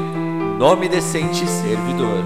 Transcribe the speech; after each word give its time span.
Nome 0.58 0.88
Decente 0.88 1.46
Servidor. 1.46 2.24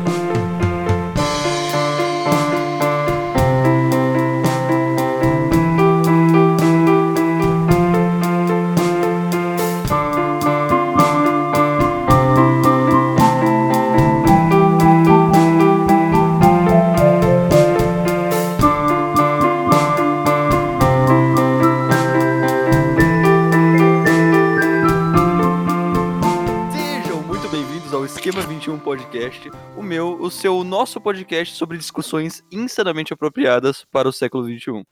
Podcast 31.02 31.54
sobre 31.56 31.76
discussões 31.76 32.42
insanamente 32.50 33.12
apropriadas 33.12 33.84
para 33.90 34.08
o 34.08 34.12
século 34.12 34.44
21. 34.44 34.84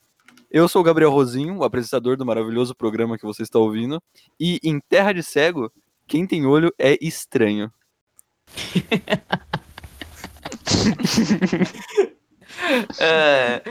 Eu 0.50 0.68
sou 0.68 0.80
o 0.80 0.84
Gabriel 0.84 1.10
Rosinho, 1.10 1.58
o 1.58 1.64
apresentador 1.64 2.16
do 2.16 2.26
maravilhoso 2.26 2.74
programa 2.74 3.16
que 3.16 3.24
você 3.24 3.42
está 3.42 3.58
ouvindo, 3.58 4.02
e 4.38 4.58
em 4.64 4.80
Terra 4.80 5.12
de 5.12 5.22
Cego, 5.22 5.72
quem 6.06 6.26
tem 6.26 6.44
olho 6.44 6.72
é 6.78 6.98
estranho. 7.00 7.72
É, 13.00 13.62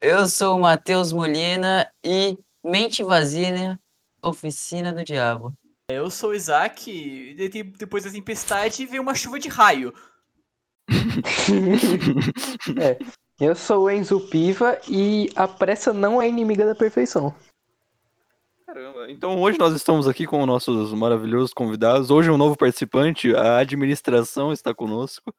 eu 0.00 0.26
sou 0.28 0.56
o 0.56 0.60
Matheus 0.60 1.12
Molina 1.12 1.88
e 2.04 2.38
mente 2.64 3.02
vazia, 3.02 3.78
oficina 4.22 4.92
do 4.92 5.04
diabo. 5.04 5.52
Eu 5.90 6.10
sou 6.10 6.30
o 6.30 6.34
Isaac, 6.34 6.90
e 6.90 7.34
de- 7.34 7.62
depois 7.62 8.04
da 8.04 8.10
tempestade 8.10 8.86
veio 8.86 9.02
uma 9.02 9.14
chuva 9.14 9.38
de 9.38 9.48
raio. 9.48 9.92
Eu 13.40 13.54
sou 13.54 13.84
o 13.84 13.90
Enzo 13.90 14.18
Piva 14.18 14.78
e 14.88 15.30
a 15.36 15.46
pressa 15.46 15.92
não 15.92 16.20
é 16.20 16.28
inimiga 16.28 16.66
da 16.66 16.74
perfeição. 16.74 17.32
Caramba, 18.66 19.08
então 19.10 19.40
hoje 19.40 19.58
nós 19.58 19.74
estamos 19.74 20.08
aqui 20.08 20.26
com 20.26 20.44
nossos 20.44 20.92
maravilhosos 20.92 21.54
convidados. 21.54 22.10
Hoje 22.10 22.30
um 22.30 22.36
novo 22.36 22.56
participante, 22.56 23.34
a 23.34 23.58
administração 23.58 24.52
está 24.52 24.74
conosco. 24.74 25.32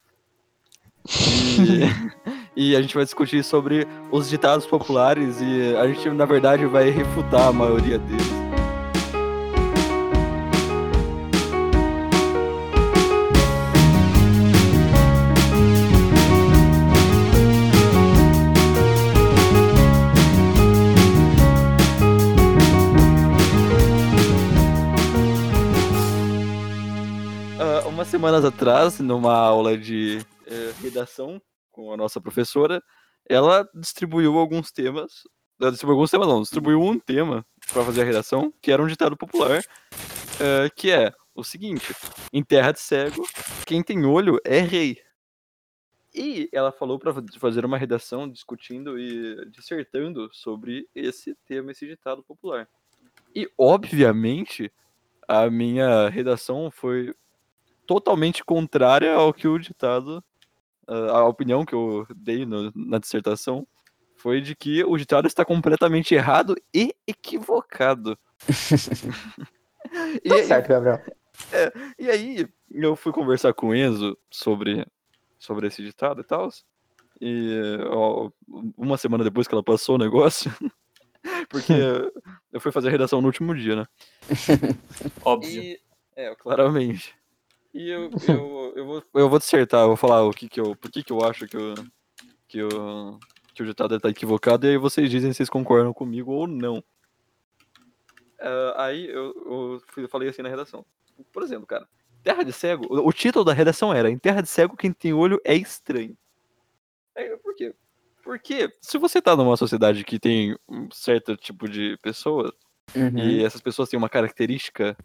E, 2.55 2.61
e 2.71 2.75
a 2.75 2.81
gente 2.81 2.95
vai 2.95 3.03
discutir 3.03 3.43
sobre 3.43 3.85
os 4.11 4.29
ditados 4.29 4.65
populares 4.65 5.41
e 5.41 5.75
a 5.75 5.85
gente, 5.87 6.09
na 6.09 6.25
verdade, 6.25 6.65
vai 6.65 6.89
refutar 6.89 7.49
a 7.49 7.53
maioria 7.53 7.99
deles. 7.99 8.48
Semanas 28.19 28.43
atrás, 28.43 28.99
numa 28.99 29.33
aula 29.33 29.77
de 29.77 30.19
eh, 30.45 30.73
redação 30.81 31.41
com 31.71 31.93
a 31.93 31.95
nossa 31.95 32.19
professora, 32.19 32.83
ela 33.25 33.65
distribuiu 33.73 34.37
alguns 34.37 34.73
temas. 34.73 35.23
Ela 35.57 35.71
distribuiu 35.71 35.95
alguns 35.95 36.11
temas, 36.11 36.27
não, 36.27 36.41
distribuiu 36.41 36.81
um 36.81 36.99
tema 36.99 37.45
para 37.71 37.81
fazer 37.81 38.01
a 38.01 38.03
redação, 38.03 38.53
que 38.61 38.73
era 38.73 38.83
um 38.83 38.87
ditado 38.87 39.15
popular, 39.15 39.63
eh, 40.41 40.69
que 40.75 40.91
é 40.91 41.13
o 41.33 41.45
seguinte: 41.45 41.95
em 42.33 42.43
terra 42.43 42.73
de 42.73 42.81
cego, 42.81 43.25
quem 43.65 43.81
tem 43.81 44.05
olho 44.05 44.37
é 44.43 44.59
rei. 44.59 45.01
E 46.13 46.49
ela 46.51 46.73
falou 46.73 46.99
para 46.99 47.13
fazer 47.39 47.63
uma 47.63 47.77
redação 47.77 48.29
discutindo 48.29 48.99
e 48.99 49.49
dissertando 49.49 50.29
sobre 50.33 50.89
esse 50.93 51.37
tema, 51.45 51.71
esse 51.71 51.87
ditado 51.87 52.21
popular. 52.21 52.67
E, 53.33 53.49
obviamente, 53.57 54.69
a 55.25 55.49
minha 55.49 56.09
redação 56.09 56.69
foi 56.69 57.15
totalmente 57.89 58.45
contrária 58.45 59.15
ao 59.15 59.33
que 59.33 59.47
o 59.47 59.57
ditado, 59.57 60.23
a 60.87 61.17
a 61.21 61.27
opinião 61.27 61.65
que 61.65 61.73
eu 61.73 62.05
dei 62.15 62.45
no- 62.45 62.71
na 62.75 62.99
dissertação, 62.99 63.65
foi 64.15 64.41
de 64.41 64.55
que 64.55 64.83
o 64.83 64.95
ditado 64.95 65.25
está 65.27 65.43
completamente 65.43 66.13
errado 66.13 66.55
e 66.71 66.93
equivocado. 67.07 68.15
e, 70.23 70.29
Tá 70.29 70.43
certo, 70.43 70.67
Gabriel. 70.67 71.01
e 71.97 72.09
aí, 72.11 72.47
eu 72.71 72.95
fui 72.95 73.11
conversar 73.11 73.53
com 73.55 73.69
o 73.69 73.75
Enzo 73.75 74.15
sobre, 74.29 74.85
sobre 75.39 75.65
esse 75.65 75.81
ditado 75.81 76.21
e 76.21 76.23
tal. 76.23 76.47
E 77.19 77.59
ó, 77.87 78.29
uma 78.77 78.97
semana 78.97 79.23
depois 79.23 79.47
que 79.47 79.53
ela 79.55 79.63
passou 79.63 79.95
o 79.95 79.99
negócio, 79.99 80.51
porque 81.49 81.73
eu 82.53 82.61
fui 82.61 82.71
fazer 82.71 82.89
a 82.89 82.91
redação 82.91 83.19
no 83.19 83.27
último 83.27 83.55
dia, 83.55 83.75
né? 83.77 83.85
Óbvio. 85.25 85.63
E, 85.63 85.79
é, 86.15 86.35
claramente. 86.35 87.17
E 87.73 87.89
eu, 87.89 88.09
eu, 88.27 88.73
eu, 88.75 88.85
vou, 88.85 89.03
eu 89.13 89.29
vou 89.29 89.39
dissertar, 89.39 89.81
eu 89.81 89.87
vou 89.87 89.97
falar 89.97 90.23
o 90.23 90.31
que 90.31 90.49
que 90.49 90.59
eu, 90.59 90.75
por 90.75 90.91
que 90.91 91.03
que 91.03 91.11
eu 91.11 91.23
acho 91.23 91.47
que, 91.47 91.57
eu, 91.57 91.73
que, 92.47 92.57
eu, 92.57 93.19
que 93.53 93.63
o 93.63 93.65
ditado 93.65 93.95
está 93.95 94.09
equivocado, 94.09 94.65
e 94.65 94.71
aí 94.71 94.77
vocês 94.77 95.09
dizem 95.09 95.31
se 95.31 95.37
vocês 95.37 95.49
concordam 95.49 95.93
comigo 95.93 96.31
ou 96.31 96.47
não. 96.47 96.83
Ah, 98.39 98.85
aí 98.85 99.07
eu, 99.07 99.81
eu 99.97 100.07
falei 100.07 100.29
assim 100.29 100.41
na 100.41 100.49
redação. 100.49 100.85
Por 101.33 101.43
exemplo, 101.43 101.67
cara, 101.67 101.87
Terra 102.23 102.43
de 102.43 102.53
Cego, 102.53 102.85
o, 102.89 103.13
título 103.13 103.45
da 103.45 103.53
redação 103.53 103.93
era 103.93 104.09
Em 104.09 104.17
Terra 104.17 104.41
de 104.41 104.47
Cego, 104.47 104.77
quem 104.77 104.91
tem 104.91 105.13
olho 105.13 105.39
é 105.43 105.55
estranho. 105.55 106.17
Aí, 107.15 107.35
por 107.37 107.55
quê? 107.55 107.75
Porque 108.23 108.71
se 108.81 108.97
você 108.97 109.21
tá 109.21 109.35
numa 109.35 109.57
sociedade 109.57 110.03
que 110.03 110.19
tem 110.19 110.55
um 110.67 110.89
certo 110.91 111.35
tipo 111.35 111.67
de 111.67 111.97
pessoa, 112.01 112.53
Uhum, 112.95 113.19
e 113.19 113.43
essas 113.43 113.61
pessoas 113.61 113.89
têm 113.89 113.97
uma 113.97 114.09
característica 114.09 114.97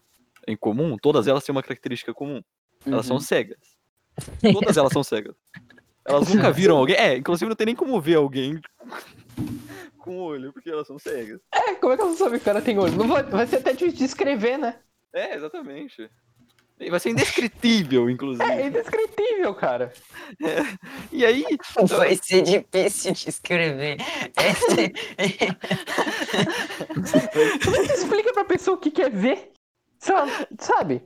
em 0.47 0.57
comum, 0.57 0.97
todas 1.01 1.27
elas 1.27 1.45
têm 1.45 1.55
uma 1.55 1.63
característica 1.63 2.13
comum. 2.13 2.43
Elas 2.87 3.07
são 3.07 3.17
uhum. 3.17 3.23
cegas. 3.23 3.59
Todas 4.53 4.77
elas 4.77 4.93
são 4.93 5.03
cegas. 5.03 5.35
Elas 6.05 6.29
nunca 6.29 6.53
viram 6.53 6.77
alguém. 6.77 6.97
É, 6.97 7.17
inclusive 7.17 7.49
não 7.49 7.57
tem 7.57 7.67
nem 7.67 7.75
como 7.75 8.01
ver 8.01 8.15
alguém 8.17 8.61
com 9.99 10.19
olho, 10.19 10.53
porque 10.53 10.71
elas 10.71 10.87
são 10.87 10.99
cegas. 10.99 11.41
É, 11.53 11.75
como 11.75 11.93
é 11.93 11.97
que 11.97 12.03
ela 12.03 12.15
sabe 12.15 12.37
que 12.37 12.43
o 12.43 12.45
cara 12.45 12.63
tem 12.63 12.79
olho? 12.79 12.95
Não 12.95 13.09
vai, 13.09 13.23
vai 13.23 13.47
ser 13.47 13.57
até 13.57 13.73
difícil 13.73 13.99
de 13.99 14.05
escrever, 14.05 14.59
né? 14.59 14.79
É, 15.13 15.35
exatamente. 15.35 16.11
Vai 16.91 16.99
ser 17.01 17.11
indescritível, 17.11 18.11
inclusive. 18.11 18.45
É 18.51 18.67
indescritível, 18.67 19.55
cara. 19.55 19.93
E 21.13 21.25
aí, 21.25 21.45
Vai 21.97 22.17
ser 22.17 22.43
difícil 22.43 23.13
de 23.13 23.29
escrever. 23.31 23.97
Esse- 24.37 24.93
Como 27.65 27.77
é 27.77 27.87
que 27.87 27.93
explica 27.93 28.33
pra 28.33 28.45
pessoa 28.45 28.77
o 28.77 28.81
que 28.81 28.91
quer 28.91 29.11
ver? 29.11 29.53
Sabe? 29.99 31.03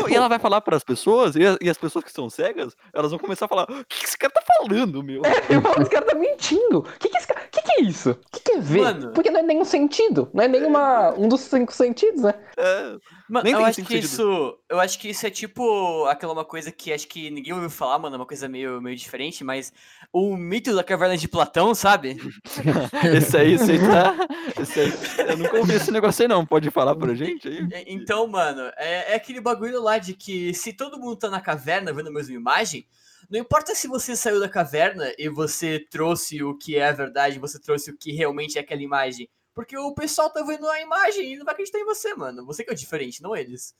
não, 0.00 0.08
e 0.08 0.14
ela 0.14 0.28
vai 0.28 0.38
falar 0.38 0.60
para 0.62 0.76
as 0.76 0.84
pessoas, 0.84 1.36
e 1.36 1.44
as, 1.44 1.58
e 1.60 1.68
as 1.68 1.76
pessoas 1.76 2.04
que 2.04 2.12
são 2.12 2.30
cegas, 2.30 2.74
elas 2.94 3.10
vão 3.10 3.18
começar 3.18 3.44
a 3.44 3.48
falar: 3.48 3.64
o 3.64 3.84
que 3.84 3.98
que 3.98 4.06
esse 4.06 4.16
cara 4.16 4.32
tá 4.32 4.42
falando, 4.58 5.02
meu? 5.02 5.22
Eu 5.50 5.60
falo, 5.60 5.82
esse 5.82 5.90
cara 5.90 6.06
tá 6.06 6.14
mentindo. 6.14 6.78
O 6.78 6.82
que 6.98 7.08
que, 7.08 7.18
esse 7.18 7.26
cara... 7.26 7.40
que, 7.50 7.60
que 7.60 7.72
é 7.72 7.82
isso? 7.82 8.12
O 8.12 8.16
que, 8.32 8.40
que 8.40 8.52
é 8.52 8.60
ver? 8.60 8.82
Mano. 8.82 9.12
Porque 9.12 9.30
não 9.30 9.40
é 9.40 9.42
nenhum 9.42 9.64
sentido. 9.64 10.30
Não 10.32 10.44
é 10.44 10.48
nenhuma... 10.48 11.12
um 11.18 11.28
dos 11.28 11.42
cinco 11.42 11.72
sentidos, 11.72 12.22
né? 12.22 12.34
É, 12.56 12.96
Mano, 13.32 13.44
Nem 13.44 13.54
eu 13.54 13.64
acho 13.64 13.80
que 13.80 13.94
sentido. 13.94 14.04
isso. 14.04 14.58
Eu 14.68 14.78
acho 14.78 14.98
que 14.98 15.08
isso 15.08 15.26
é 15.26 15.30
tipo 15.30 16.04
aquela 16.04 16.34
uma 16.34 16.44
coisa 16.44 16.70
que 16.70 16.92
acho 16.92 17.08
que 17.08 17.30
ninguém 17.30 17.54
ouviu 17.54 17.70
falar, 17.70 17.98
mano, 17.98 18.14
é 18.14 18.18
uma 18.18 18.26
coisa 18.26 18.46
meio, 18.46 18.78
meio 18.78 18.94
diferente, 18.94 19.42
mas 19.42 19.72
o 20.12 20.36
mito 20.36 20.76
da 20.76 20.84
caverna 20.84 21.16
de 21.16 21.26
Platão, 21.26 21.74
sabe? 21.74 22.18
esse 23.16 23.34
aí, 23.38 23.54
esse 23.54 23.72
aí 23.72 23.78
tá. 23.78 24.14
Esse 24.60 24.80
aí, 24.80 24.92
eu 25.30 25.38
nunca 25.38 25.56
ouvi 25.56 25.72
esse 25.72 25.90
negócio 25.90 26.20
aí, 26.20 26.28
não. 26.28 26.44
Pode 26.44 26.70
falar 26.70 26.94
pra 26.94 27.14
gente 27.14 27.48
aí? 27.48 27.66
Então, 27.86 28.26
mano, 28.26 28.70
é, 28.76 29.12
é 29.12 29.14
aquele 29.14 29.40
bagulho 29.40 29.80
lá 29.80 29.96
de 29.96 30.12
que 30.12 30.52
se 30.52 30.74
todo 30.74 31.00
mundo 31.00 31.16
tá 31.16 31.30
na 31.30 31.40
caverna 31.40 31.90
vendo 31.90 32.08
a 32.08 32.12
mesma 32.12 32.34
imagem, 32.34 32.86
não 33.30 33.40
importa 33.40 33.74
se 33.74 33.88
você 33.88 34.14
saiu 34.14 34.40
da 34.40 34.48
caverna 34.48 35.10
e 35.16 35.30
você 35.30 35.78
trouxe 35.78 36.42
o 36.42 36.54
que 36.54 36.76
é 36.76 36.86
a 36.86 36.92
verdade, 36.92 37.38
você 37.38 37.58
trouxe 37.58 37.90
o 37.92 37.96
que 37.96 38.12
realmente 38.12 38.58
é 38.58 38.60
aquela 38.60 38.82
imagem. 38.82 39.26
Porque 39.54 39.76
o 39.76 39.94
pessoal 39.94 40.30
tá 40.30 40.42
vendo 40.42 40.66
a 40.68 40.80
imagem 40.80 41.32
e 41.32 41.36
não 41.36 41.44
vai 41.44 41.52
acreditar 41.54 41.78
em 41.78 41.84
você, 41.84 42.14
mano. 42.14 42.44
Você 42.46 42.64
que 42.64 42.70
é 42.70 42.72
o 42.72 42.76
diferente, 42.76 43.22
não 43.22 43.36
eles. 43.36 43.74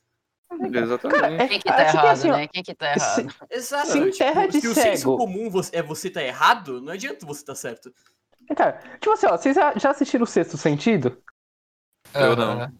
Exatamente. 0.60 1.42
É, 1.42 1.48
Quem 1.48 1.58
que 1.60 1.64
tá 1.68 1.82
errado, 1.82 2.06
assim, 2.08 2.30
ó, 2.30 2.36
né? 2.36 2.48
Quem 2.48 2.62
que 2.62 2.74
tá 2.74 2.98
se- 2.98 3.20
errado? 3.22 3.34
Exato. 3.50 3.88
Se 3.88 3.98
tipo, 4.04 4.18
terra 4.18 4.46
de 4.46 4.60
se 4.60 4.68
o 4.68 4.74
senso 4.74 5.16
comum 5.16 5.50
é 5.72 5.82
você 5.82 6.10
tá 6.10 6.22
errado, 6.22 6.80
não 6.80 6.92
adianta 6.92 7.24
você 7.24 7.44
tá 7.44 7.54
certo. 7.54 7.92
Cara, 8.54 8.72
tipo 9.00 9.12
assim, 9.12 9.26
ó, 9.26 9.36
vocês 9.36 9.56
já, 9.56 9.72
já 9.78 9.90
assistiram 9.90 10.24
o 10.24 10.26
Sexto 10.26 10.56
Sentido? 10.58 11.22
Eu 12.14 12.36
não. 12.36 12.52
Aham. 12.52 12.72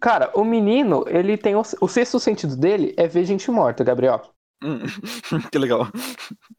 Cara, 0.00 0.30
o 0.34 0.44
menino, 0.44 1.04
ele 1.08 1.38
tem 1.38 1.54
o, 1.54 1.62
o 1.80 1.88
sexto 1.88 2.20
sentido 2.20 2.56
dele 2.56 2.94
é 2.98 3.08
ver 3.08 3.24
gente 3.24 3.50
morta, 3.50 3.82
Gabriel. 3.82 4.20
Hum, 4.62 4.80
que 5.50 5.58
legal. 5.58 5.86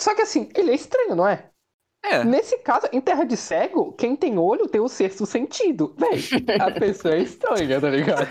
Só 0.01 0.16
que 0.16 0.21
assim, 0.24 0.50
ele 0.56 0.71
é 0.71 0.75
estranho, 0.75 1.16
não 1.16 1.28
é? 1.28 1.51
É. 2.07 2.24
Nesse 2.24 2.57
caso, 2.60 2.88
em 2.92 3.02
terra 3.02 3.24
de 3.24 3.36
cego, 3.36 3.92
quem 3.94 4.16
tem 4.16 4.38
olho 4.38 4.68
tem 4.68 4.80
o 4.80 4.88
sexto 4.88 5.25
sentido. 5.25 5.96
Véi, 5.98 6.19
a 6.60 6.72
pessoa 6.72 7.16
é 7.16 7.19
estranha, 7.19 7.81
tá 7.81 7.90
ligado? 7.90 8.28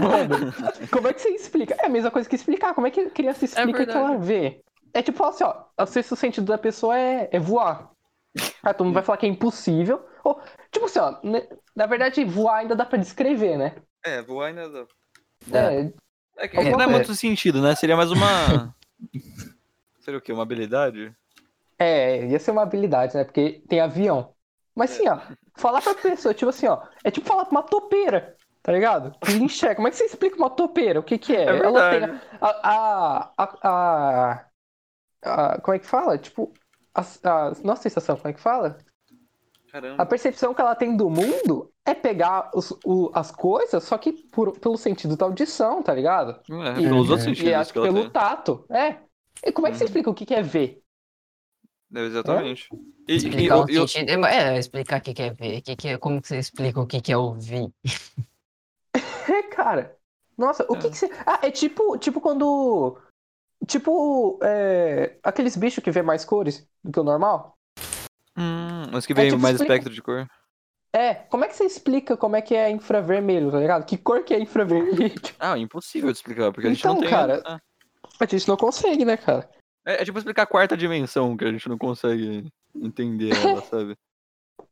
Mano, 0.00 0.52
como 0.90 1.08
é 1.08 1.12
que 1.12 1.20
você 1.20 1.28
explica? 1.30 1.76
É 1.78 1.86
a 1.86 1.90
mesma 1.90 2.10
coisa 2.10 2.28
que 2.28 2.34
explicar. 2.36 2.74
Como 2.74 2.86
é 2.86 2.90
que 2.90 3.00
a 3.00 3.10
criança 3.10 3.44
explica 3.44 3.84
que 3.84 3.92
ela 3.92 4.16
vê? 4.16 4.60
É 4.94 5.02
tipo 5.02 5.18
falar 5.18 5.30
assim, 5.30 5.44
ó, 5.44 5.64
o 5.82 5.86
sexto 5.86 6.16
sentido 6.16 6.46
da 6.46 6.56
pessoa 6.56 6.98
é, 6.98 7.28
é 7.30 7.38
voar. 7.38 7.90
Aí 8.62 8.72
todo 8.74 8.86
mundo 8.86 8.94
vai 8.94 9.02
falar 9.02 9.18
que 9.18 9.26
é 9.26 9.28
impossível. 9.28 10.02
Ou, 10.24 10.40
tipo 10.70 10.86
assim, 10.86 10.98
ó, 10.98 11.18
né, 11.22 11.46
na 11.74 11.86
verdade, 11.86 12.24
voar 12.24 12.60
ainda 12.60 12.74
dá 12.74 12.84
pra 12.86 12.98
descrever, 12.98 13.58
né? 13.58 13.74
É, 14.04 14.22
voar 14.22 14.48
ainda 14.48 14.68
dá. 15.46 15.72
É, 15.72 15.92
É 16.38 16.48
que 16.48 16.70
não 16.70 16.80
é 16.80 16.86
muito 16.86 17.14
sentido, 17.14 17.60
né? 17.60 17.74
Seria 17.74 17.96
mais 17.96 18.10
uma. 18.10 18.74
Seria 20.00 20.18
o 20.18 20.22
quê? 20.22 20.32
Uma 20.32 20.44
habilidade? 20.44 21.14
É, 21.78 22.24
ia 22.26 22.38
ser 22.38 22.50
uma 22.52 22.62
habilidade, 22.62 23.14
né? 23.16 23.24
Porque 23.24 23.62
tem 23.68 23.80
avião. 23.80 24.32
Mas 24.74 24.92
assim, 24.92 25.08
ó, 25.08 25.18
falar 25.56 25.80
pra 25.82 25.94
pessoa, 25.94 26.34
tipo 26.34 26.48
assim, 26.50 26.66
ó, 26.66 26.82
é 27.04 27.10
tipo 27.10 27.26
falar 27.26 27.44
pra 27.46 27.52
uma 27.52 27.62
topeira, 27.62 28.36
tá 28.62 28.72
ligado? 28.72 29.12
Enxerga. 29.42 29.76
Como 29.76 29.88
é 29.88 29.90
que 29.90 29.96
você 29.96 30.04
explica 30.04 30.36
uma 30.36 30.50
topeira? 30.50 31.00
O 31.00 31.02
que 31.02 31.18
que 31.18 31.34
é? 31.34 31.44
É 31.44 31.56
Ela 31.64 31.90
tem 31.90 32.04
a, 32.40 32.48
a, 32.48 33.32
a, 33.38 33.58
a- 33.62 34.46
a- 35.24 35.60
Como 35.60 35.74
é 35.74 35.78
que 35.78 35.86
fala? 35.86 36.18
Tipo, 36.18 36.52
a, 36.94 37.00
a 37.02 37.52
nossa 37.64 37.82
sensação, 37.82 38.16
como 38.16 38.28
é 38.28 38.32
que 38.32 38.40
fala? 38.40 38.78
Caramba. 39.70 40.02
A 40.02 40.06
percepção 40.06 40.54
que 40.54 40.60
ela 40.60 40.74
tem 40.74 40.96
do 40.96 41.10
mundo 41.10 41.70
é 41.84 41.92
pegar 41.94 42.50
os, 42.54 42.70
o- 42.84 43.10
as 43.14 43.30
coisas, 43.30 43.82
só 43.84 43.98
que 43.98 44.12
por- 44.12 44.58
pelo 44.58 44.76
sentido 44.78 45.16
da 45.16 45.26
audição, 45.26 45.82
tá 45.82 45.92
ligado? 45.92 46.40
É, 46.50 46.80
E- 46.80 46.84
pelos 46.84 47.10
outros 47.10 47.26
e 47.26 47.32
E 47.32 47.36
sentidos 47.36 47.54
acho 47.54 47.72
que 47.72 47.80
pelo 47.80 48.02
tem. 48.02 48.10
tato. 48.10 48.64
É. 48.70 48.96
E 49.44 49.52
como 49.52 49.66
é 49.66 49.70
que 49.70 49.76
você 49.76 49.84
Uhum. 49.84 49.88
explica 49.88 50.10
o 50.10 50.14
que 50.14 50.24
que 50.26 50.34
é 50.34 50.42
ver? 50.42 50.82
É, 51.94 52.00
exatamente. 52.00 52.68
E, 53.08 53.12
e, 53.12 53.16
Explicar 53.16 53.56
o 53.58 53.70
e- 53.70 53.72
e- 53.84 53.88
sentido. 53.88 54.26
É, 54.26 54.58
explicar 54.58 54.98
o 54.98 55.02
que 55.02 55.14
que 55.14 55.22
é 55.22 55.30
ver. 55.32 55.60
Que 55.62 55.76
que 55.76 55.88
é, 55.88 55.98
como 55.98 56.20
que 56.20 56.28
você 56.28 56.38
explica 56.38 56.80
o 56.80 56.86
que 56.86 57.00
que 57.00 57.12
é 57.12 57.16
ouvir? 57.16 57.68
É, 59.28 59.42
cara. 59.42 59.96
Nossa, 60.38 60.64
o 60.68 60.76
que 60.78 60.86
É. 60.86 60.90
que 60.90 60.96
você. 60.96 61.10
Ah, 61.26 61.40
é 61.42 61.50
tipo, 61.50 61.96
tipo 61.98 62.20
quando. 62.20 62.96
Tipo, 63.66 64.38
é, 64.42 65.16
aqueles 65.22 65.56
bichos 65.56 65.82
que 65.82 65.90
vê 65.90 66.02
mais 66.02 66.24
cores 66.24 66.66
do 66.84 66.92
que 66.92 67.00
o 67.00 67.04
normal. 67.04 67.56
Hum, 68.38 68.86
mas 68.92 69.06
que 69.06 69.14
vem 69.14 69.30
tipo, 69.30 69.40
mais 69.40 69.54
explica- 69.56 69.74
espectro 69.74 69.94
de 69.94 70.02
cor. 70.02 70.26
É, 70.92 71.14
como 71.14 71.44
é 71.44 71.48
que 71.48 71.56
você 71.56 71.64
explica 71.64 72.16
como 72.16 72.36
é 72.36 72.42
que 72.42 72.54
é 72.54 72.70
infravermelho, 72.70 73.50
tá 73.50 73.58
ligado? 73.58 73.84
Que 73.84 73.98
cor 73.98 74.22
que 74.24 74.32
é 74.34 74.40
infravermelho? 74.40 75.14
Ah, 75.40 75.58
impossível 75.58 76.10
de 76.12 76.18
explicar, 76.18 76.52
porque 76.52 76.68
a 76.68 76.70
gente 76.70 76.80
Então, 76.80 76.94
não 76.94 77.00
tem. 77.00 77.10
cara, 77.10 77.42
Ah, 77.44 77.58
A 78.20 78.26
gente 78.26 78.46
não 78.48 78.56
consegue, 78.56 79.04
né, 79.04 79.16
cara? 79.16 79.48
É, 79.86 80.02
é 80.02 80.04
tipo 80.04 80.18
explicar 80.18 80.42
a 80.42 80.46
quarta 80.46 80.76
dimensão, 80.76 81.36
que 81.36 81.44
a 81.44 81.52
gente 81.52 81.68
não 81.68 81.78
consegue 81.78 82.50
entender 82.74 83.30
ela, 83.60 83.62
sabe? 83.62 83.96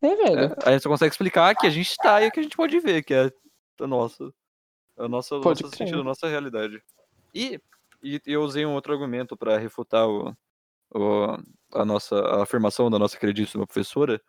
É, 0.03 0.15
velho. 0.17 0.41
É, 0.41 0.57
a 0.69 0.73
gente 0.73 0.83
só 0.83 0.89
consegue 0.91 1.13
explicar 1.13 1.55
que 1.55 1.67
a 1.67 1.71
gente 1.71 1.97
tá 1.97 2.21
e 2.23 2.31
que 2.31 2.41
a 2.41 2.43
gente 2.43 2.57
pode 2.57 2.79
ver, 2.81 3.03
que 3.05 3.15
é 3.15 3.31
a 3.81 3.87
nossa. 3.87 4.31
A 4.99 5.09
nossa, 5.09 5.41
Pode 5.41 5.63
nosso 5.63 5.77
sentido, 5.77 6.01
a 6.01 6.05
nossa 6.05 6.29
realidade. 6.29 6.83
E, 7.35 7.61
e 8.03 8.21
eu 8.27 8.43
usei 8.43 8.65
um 8.67 8.75
outro 8.75 8.93
argumento 8.93 9.37
para 9.37 9.59
refutar 9.59 10.09
o, 10.09 10.35
o- 10.95 11.37
a 11.73 11.85
nossa 11.85 12.17
a 12.17 12.43
afirmação 12.45 12.89
da 12.91 12.99
nossa 12.99 13.19
queridíssima 13.19 13.67
professora, 13.67 14.21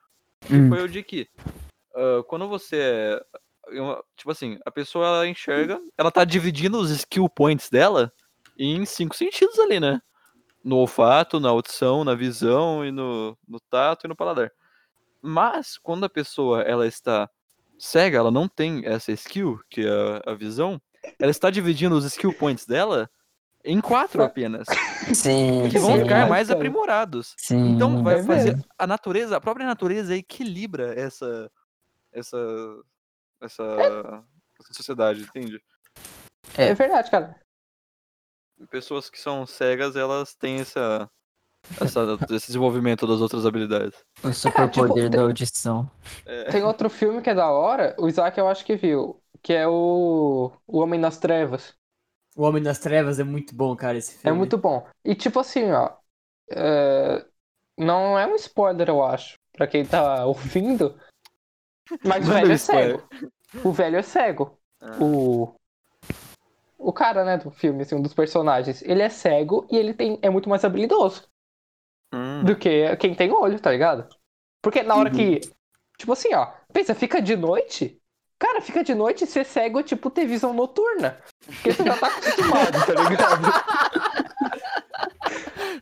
que 0.41 0.53
Hum. 0.55 0.69
foi 0.69 0.81
o 0.83 0.87
de 0.89 1.03
que 1.03 1.27
ah, 1.95 2.23
quando 2.27 2.47
você 2.47 2.77
é. 2.77 3.21
é 3.77 4.01
Tipo 4.17 4.31
assim, 4.31 4.57
a 4.65 4.71
pessoa 4.71 5.05
ela 5.07 5.27
enxerga, 5.27 5.79
ela 5.97 6.11
tá 6.11 6.23
dividindo 6.25 6.79
os 6.79 6.89
skill 6.91 7.27
points 7.29 7.69
dela 7.69 8.11
em 8.57 8.85
cinco 8.85 9.15
sentidos 9.15 9.59
ali, 9.59 9.79
né? 9.79 10.01
No 10.65 10.77
olfato, 10.77 11.39
na 11.39 11.49
audição, 11.49 12.03
na 12.03 12.15
visão 12.15 12.83
e 12.83 12.91
no, 12.91 13.37
no 13.47 13.59
tato 13.59 14.05
e 14.05 14.09
no 14.09 14.15
paladar. 14.15 14.51
Mas 15.21 15.77
quando 15.77 16.05
a 16.05 16.09
pessoa 16.09 16.63
ela 16.63 16.87
está 16.87 17.29
cega, 17.77 18.17
ela 18.17 18.31
não 18.31 18.47
tem 18.47 18.83
essa 18.85 19.11
skill, 19.11 19.59
que 19.69 19.81
é 19.85 19.89
a, 20.25 20.31
a 20.31 20.33
visão, 20.33 20.81
ela 21.19 21.29
está 21.29 21.49
dividindo 21.49 21.95
os 21.95 22.05
skill 22.05 22.33
points 22.33 22.65
dela 22.65 23.09
em 23.63 23.81
quatro 23.81 24.23
apenas, 24.23 24.67
Sim, 25.13 25.67
que 25.71 25.79
vão 25.79 25.95
sim, 25.95 26.03
ficar 26.03 26.29
mais 26.29 26.51
aprimorados. 26.51 27.33
sim. 27.37 27.71
Então 27.71 28.03
vai 28.03 28.19
é 28.19 28.23
fazer 28.23 28.55
mesmo. 28.55 28.65
a 28.77 28.87
natureza, 28.87 29.37
a 29.37 29.41
própria 29.41 29.65
natureza 29.65 30.15
equilibra 30.15 30.93
essa 30.99 31.51
essa 32.11 32.37
essa, 33.41 33.63
essa 34.59 34.73
sociedade, 34.73 35.21
entende? 35.21 35.59
É. 36.55 36.73
verdade, 36.73 37.09
cara. 37.11 37.35
Pessoas 38.69 39.09
que 39.09 39.19
são 39.19 39.45
cegas, 39.45 39.95
elas 39.95 40.33
têm 40.33 40.59
essa, 40.61 41.09
essa 41.79 42.17
esse 42.31 42.47
desenvolvimento 42.47 43.05
das 43.05 43.19
outras 43.21 43.45
habilidades. 43.45 43.97
O 44.23 44.31
superpoder 44.33 45.05
tipo, 45.09 45.17
da 45.17 45.21
audição. 45.23 45.89
Tem 46.51 46.63
outro 46.63 46.89
filme 46.89 47.21
que 47.21 47.29
é 47.29 47.35
da 47.35 47.49
hora, 47.51 47.95
o 47.99 48.07
Isaac 48.07 48.37
eu 48.39 48.47
acho 48.47 48.65
que 48.65 48.75
viu, 48.75 49.21
que 49.41 49.53
é 49.53 49.67
o, 49.67 50.51
o 50.65 50.79
Homem 50.79 50.99
nas 50.99 51.17
Trevas. 51.17 51.75
O 52.35 52.43
Homem 52.43 52.61
das 52.61 52.79
Trevas 52.79 53.19
é 53.19 53.23
muito 53.23 53.55
bom, 53.55 53.75
cara, 53.75 53.97
esse 53.97 54.15
É 54.15 54.19
filme. 54.19 54.37
muito 54.37 54.57
bom. 54.57 54.85
E 55.03 55.15
tipo 55.15 55.39
assim, 55.39 55.71
ó. 55.71 55.91
é, 56.51 57.25
Não 57.77 58.17
é 58.17 58.25
um 58.27 58.35
spoiler, 58.35 58.89
eu 58.89 59.03
acho, 59.03 59.37
pra 59.53 59.67
quem 59.67 59.85
tá 59.85 60.25
ouvindo. 60.25 60.97
Mas 62.03 62.25
o 62.25 62.27
Manda 62.27 62.33
velho 62.33 62.49
um 62.49 62.53
é 62.53 62.57
cego. 62.57 63.09
O 63.63 63.71
velho 63.71 63.97
é 63.97 64.01
cego. 64.01 64.57
Ah. 64.81 64.97
O. 65.01 65.55
O 66.85 66.93
cara, 66.93 67.25
né, 67.25 67.37
do 67.37 67.49
filme, 67.49 67.81
assim, 67.81 67.95
um 67.95 68.01
dos 68.01 68.13
personagens. 68.13 68.83
Ele 68.83 69.01
é 69.01 69.09
cego 69.09 69.67
e 69.71 69.75
ele 69.75 69.93
tem... 69.93 70.19
é 70.21 70.29
muito 70.29 70.47
mais 70.47 70.63
habilidoso 70.63 71.23
Hum, 72.13 72.43
do 72.43 72.55
que 72.55 72.95
quem 72.97 73.15
tem 73.15 73.31
olho, 73.31 73.59
tá 73.59 73.71
ligado? 73.71 74.07
Porque 74.61 74.83
na 74.83 74.95
hora 74.95 75.09
que. 75.09 75.41
Tipo 75.97 76.13
assim, 76.13 76.33
ó. 76.35 76.47
Pensa, 76.71 76.93
fica 76.93 77.19
de 77.21 77.35
noite. 77.35 77.99
Cara, 78.37 78.61
fica 78.61 78.83
de 78.83 78.93
noite 78.93 79.23
e 79.23 79.27
ser 79.27 79.45
cego 79.45 79.79
é 79.79 79.83
tipo 79.83 80.09
ter 80.11 80.25
visão 80.25 80.53
noturna. 80.53 81.17
Porque 81.45 81.71
você 81.71 81.83
já 81.83 81.97
tá 81.97 82.07
acostumado, 82.07 82.85
tá 82.85 83.09
ligado? 83.09 83.47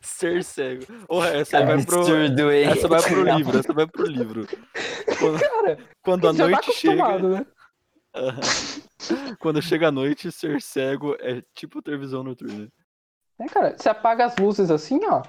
ser 0.02 0.42
cego. 0.42 0.86
Porra, 1.06 1.28
essa 1.36 1.64
vai 1.64 1.84
pro 1.84 2.00
essa 2.52 2.88
vai 2.88 3.02
pro 3.02 3.22
livro, 3.24 3.58
essa 3.58 3.72
vai 3.72 3.86
pro 3.86 4.06
livro. 4.06 4.46
Quando, 5.18 5.40
Cara, 5.40 5.78
quando 6.02 6.28
a 6.28 6.34
tá 6.34 6.48
noite 6.48 6.72
chega, 6.72 6.92
acostumado, 6.94 7.28
né? 7.28 7.46
Quando 9.38 9.60
chega 9.60 9.88
a 9.88 9.92
noite, 9.92 10.30
ser 10.32 10.60
cego 10.62 11.16
é 11.20 11.42
tipo 11.54 11.82
ter 11.82 11.98
visão 11.98 12.22
noturna. 12.22 12.68
É, 13.38 13.46
cara, 13.46 13.76
você 13.76 13.88
apaga 13.88 14.24
as 14.24 14.36
luzes 14.36 14.70
assim, 14.70 15.00
ó. 15.06 15.22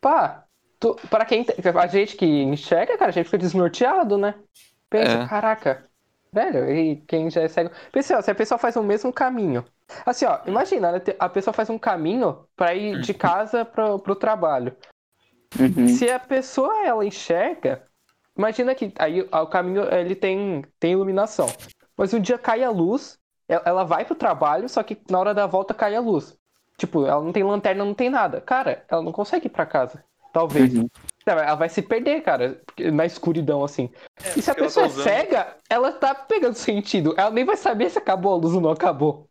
Pá. 0.00 0.44
Tu, 0.78 0.94
pra 1.10 1.24
quem. 1.26 1.44
A 1.78 1.86
gente 1.86 2.16
que 2.16 2.24
enxerga, 2.24 2.96
cara, 2.96 3.10
a 3.10 3.12
gente 3.12 3.26
fica 3.26 3.36
desnorteado, 3.38 4.16
né? 4.16 4.34
Pensa, 4.88 5.12
É. 5.12 5.28
caraca. 5.28 5.86
Velho, 6.32 6.70
e 6.70 6.96
quem 7.08 7.28
já 7.28 7.42
é 7.42 7.48
cego. 7.48 7.70
Pensa, 7.92 8.16
ó, 8.16 8.22
se 8.22 8.30
a 8.30 8.34
pessoa 8.34 8.56
faz 8.56 8.76
o 8.76 8.82
mesmo 8.82 9.12
caminho. 9.12 9.64
Assim, 10.06 10.24
ó, 10.24 10.38
imagina, 10.46 11.02
a 11.18 11.28
pessoa 11.28 11.52
faz 11.52 11.68
um 11.68 11.78
caminho 11.78 12.46
pra 12.56 12.72
ir 12.74 13.00
de 13.00 13.12
casa 13.12 13.64
pro, 13.64 13.98
pro 13.98 14.14
trabalho. 14.14 14.74
Uhum. 15.58 15.88
Se 15.88 16.08
a 16.08 16.20
pessoa 16.20 16.86
ela 16.86 17.04
enxerga, 17.04 17.82
imagina 18.38 18.74
que 18.74 18.92
aí 18.98 19.20
o 19.22 19.46
caminho 19.48 19.82
ele 19.92 20.14
tem, 20.14 20.64
tem 20.78 20.92
iluminação. 20.92 21.48
Mas 22.00 22.14
um 22.14 22.18
dia 22.18 22.38
cai 22.38 22.64
a 22.64 22.70
luz, 22.70 23.18
ela 23.46 23.84
vai 23.84 24.06
pro 24.06 24.14
trabalho, 24.14 24.66
só 24.70 24.82
que 24.82 24.96
na 25.10 25.20
hora 25.20 25.34
da 25.34 25.46
volta 25.46 25.74
cai 25.74 25.94
a 25.94 26.00
luz. 26.00 26.34
Tipo, 26.78 27.04
ela 27.04 27.22
não 27.22 27.30
tem 27.30 27.42
lanterna, 27.42 27.84
não 27.84 27.92
tem 27.92 28.08
nada. 28.08 28.40
Cara, 28.40 28.86
ela 28.88 29.02
não 29.02 29.12
consegue 29.12 29.48
ir 29.48 29.50
pra 29.50 29.66
casa. 29.66 30.02
Talvez. 30.32 30.74
Uhum. 30.74 30.88
Ela 31.26 31.54
vai 31.56 31.68
se 31.68 31.82
perder, 31.82 32.22
cara, 32.22 32.58
na 32.90 33.04
escuridão, 33.04 33.62
assim. 33.62 33.90
e 34.34 34.40
se 34.40 34.50
a 34.50 34.54
ela 34.54 34.62
pessoa 34.62 34.88
tá 34.88 34.94
é 34.98 35.02
cega, 35.02 35.56
ela 35.68 35.92
tá 35.92 36.14
pegando 36.14 36.54
sentido. 36.54 37.14
Ela 37.18 37.30
nem 37.30 37.44
vai 37.44 37.58
saber 37.58 37.90
se 37.90 37.98
acabou 37.98 38.32
a 38.32 38.36
luz 38.36 38.54
ou 38.54 38.62
não 38.62 38.70
acabou. 38.70 39.28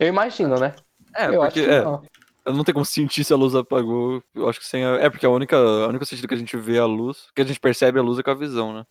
Eu 0.00 0.08
imagino, 0.08 0.58
né? 0.58 0.74
É, 1.14 1.28
eu 1.28 1.42
acho 1.42 1.54
porque 1.54 1.64
que 1.64 1.70
é, 1.70 1.84
não. 1.84 2.02
eu 2.44 2.54
não 2.54 2.64
tem 2.64 2.74
como 2.74 2.84
sentir 2.84 3.22
se 3.22 3.32
a 3.32 3.36
luz 3.36 3.54
apagou. 3.54 4.20
Eu 4.34 4.48
acho 4.48 4.58
que 4.58 4.66
sem 4.66 4.84
a... 4.84 4.96
É 4.96 5.08
porque 5.08 5.26
a 5.26 5.30
única, 5.30 5.56
a 5.56 5.86
única 5.86 6.04
sentido 6.04 6.26
que 6.26 6.34
a 6.34 6.38
gente 6.38 6.56
vê 6.56 6.80
a 6.80 6.86
luz, 6.86 7.28
que 7.32 7.40
a 7.40 7.44
gente 7.44 7.60
percebe 7.60 8.00
a 8.00 8.02
luz 8.02 8.18
é 8.18 8.22
com 8.24 8.30
a 8.32 8.34
visão, 8.34 8.74
né? 8.74 8.84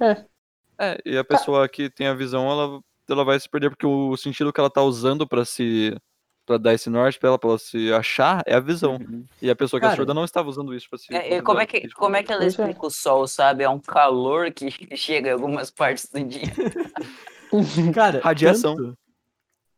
É. 0.00 0.31
É, 0.82 0.98
e 1.06 1.16
a 1.16 1.24
pessoa 1.24 1.68
que 1.68 1.88
tem 1.88 2.06
a 2.08 2.14
visão, 2.14 2.50
ela, 2.50 2.80
ela 3.08 3.24
vai 3.24 3.38
se 3.38 3.48
perder 3.48 3.70
porque 3.70 3.86
o 3.86 4.16
sentido 4.16 4.52
que 4.52 4.58
ela 4.60 4.70
tá 4.70 4.82
usando 4.82 5.26
pra 5.26 5.44
se 5.44 5.94
para 6.44 6.58
dar 6.58 6.74
esse 6.74 6.90
norte 6.90 7.20
pra 7.20 7.28
ela, 7.28 7.38
pra 7.38 7.50
ela 7.50 7.58
se 7.58 7.92
achar, 7.92 8.42
é 8.44 8.54
a 8.54 8.60
visão. 8.60 8.94
Uhum. 8.96 9.24
E 9.40 9.48
a 9.48 9.54
pessoa 9.54 9.78
que 9.78 9.86
é 9.86 9.90
Cara, 9.90 9.96
surda 9.96 10.12
não 10.12 10.24
estava 10.24 10.48
usando 10.48 10.74
isso 10.74 10.88
pra 10.90 10.98
se 10.98 11.14
É, 11.14 11.36
e 11.36 11.40
como 11.42 11.60
é 11.60 11.66
que, 11.66 11.88
como 11.90 12.16
é 12.16 12.22
que 12.24 12.32
ela 12.32 12.42
é. 12.42 12.48
explica 12.48 12.84
o 12.84 12.90
sol, 12.90 13.28
sabe? 13.28 13.62
É 13.62 13.68
um 13.68 13.78
calor 13.78 14.50
que 14.50 14.68
chega 14.96 15.28
em 15.28 15.32
algumas 15.32 15.70
partes 15.70 16.10
do 16.10 16.22
dia. 16.24 16.42
Cara, 17.94 18.20
Radiação. 18.20 18.74
tanto 18.76 18.98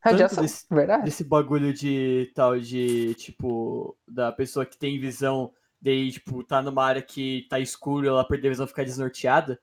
Radiação, 0.00 0.42
desse- 0.42 0.66
verdade. 0.70 1.04
desse 1.04 1.25
bagulho 1.25 1.73
de 1.73 2.30
tal 2.34 2.58
de, 2.58 3.14
tipo, 3.14 3.96
da 4.06 4.32
pessoa 4.32 4.64
que 4.66 4.76
tem 4.78 4.99
visão, 4.99 5.52
daí, 5.80 6.11
tipo, 6.12 6.42
tá 6.44 6.62
numa 6.62 6.84
área 6.84 7.02
que 7.02 7.46
tá 7.50 7.58
escuro, 7.61 8.06
ela 8.08 8.26
perder 8.26 8.49
a 8.49 8.50
visão 8.52 8.66
ficar 8.66 8.84
desnorteada. 8.84 9.58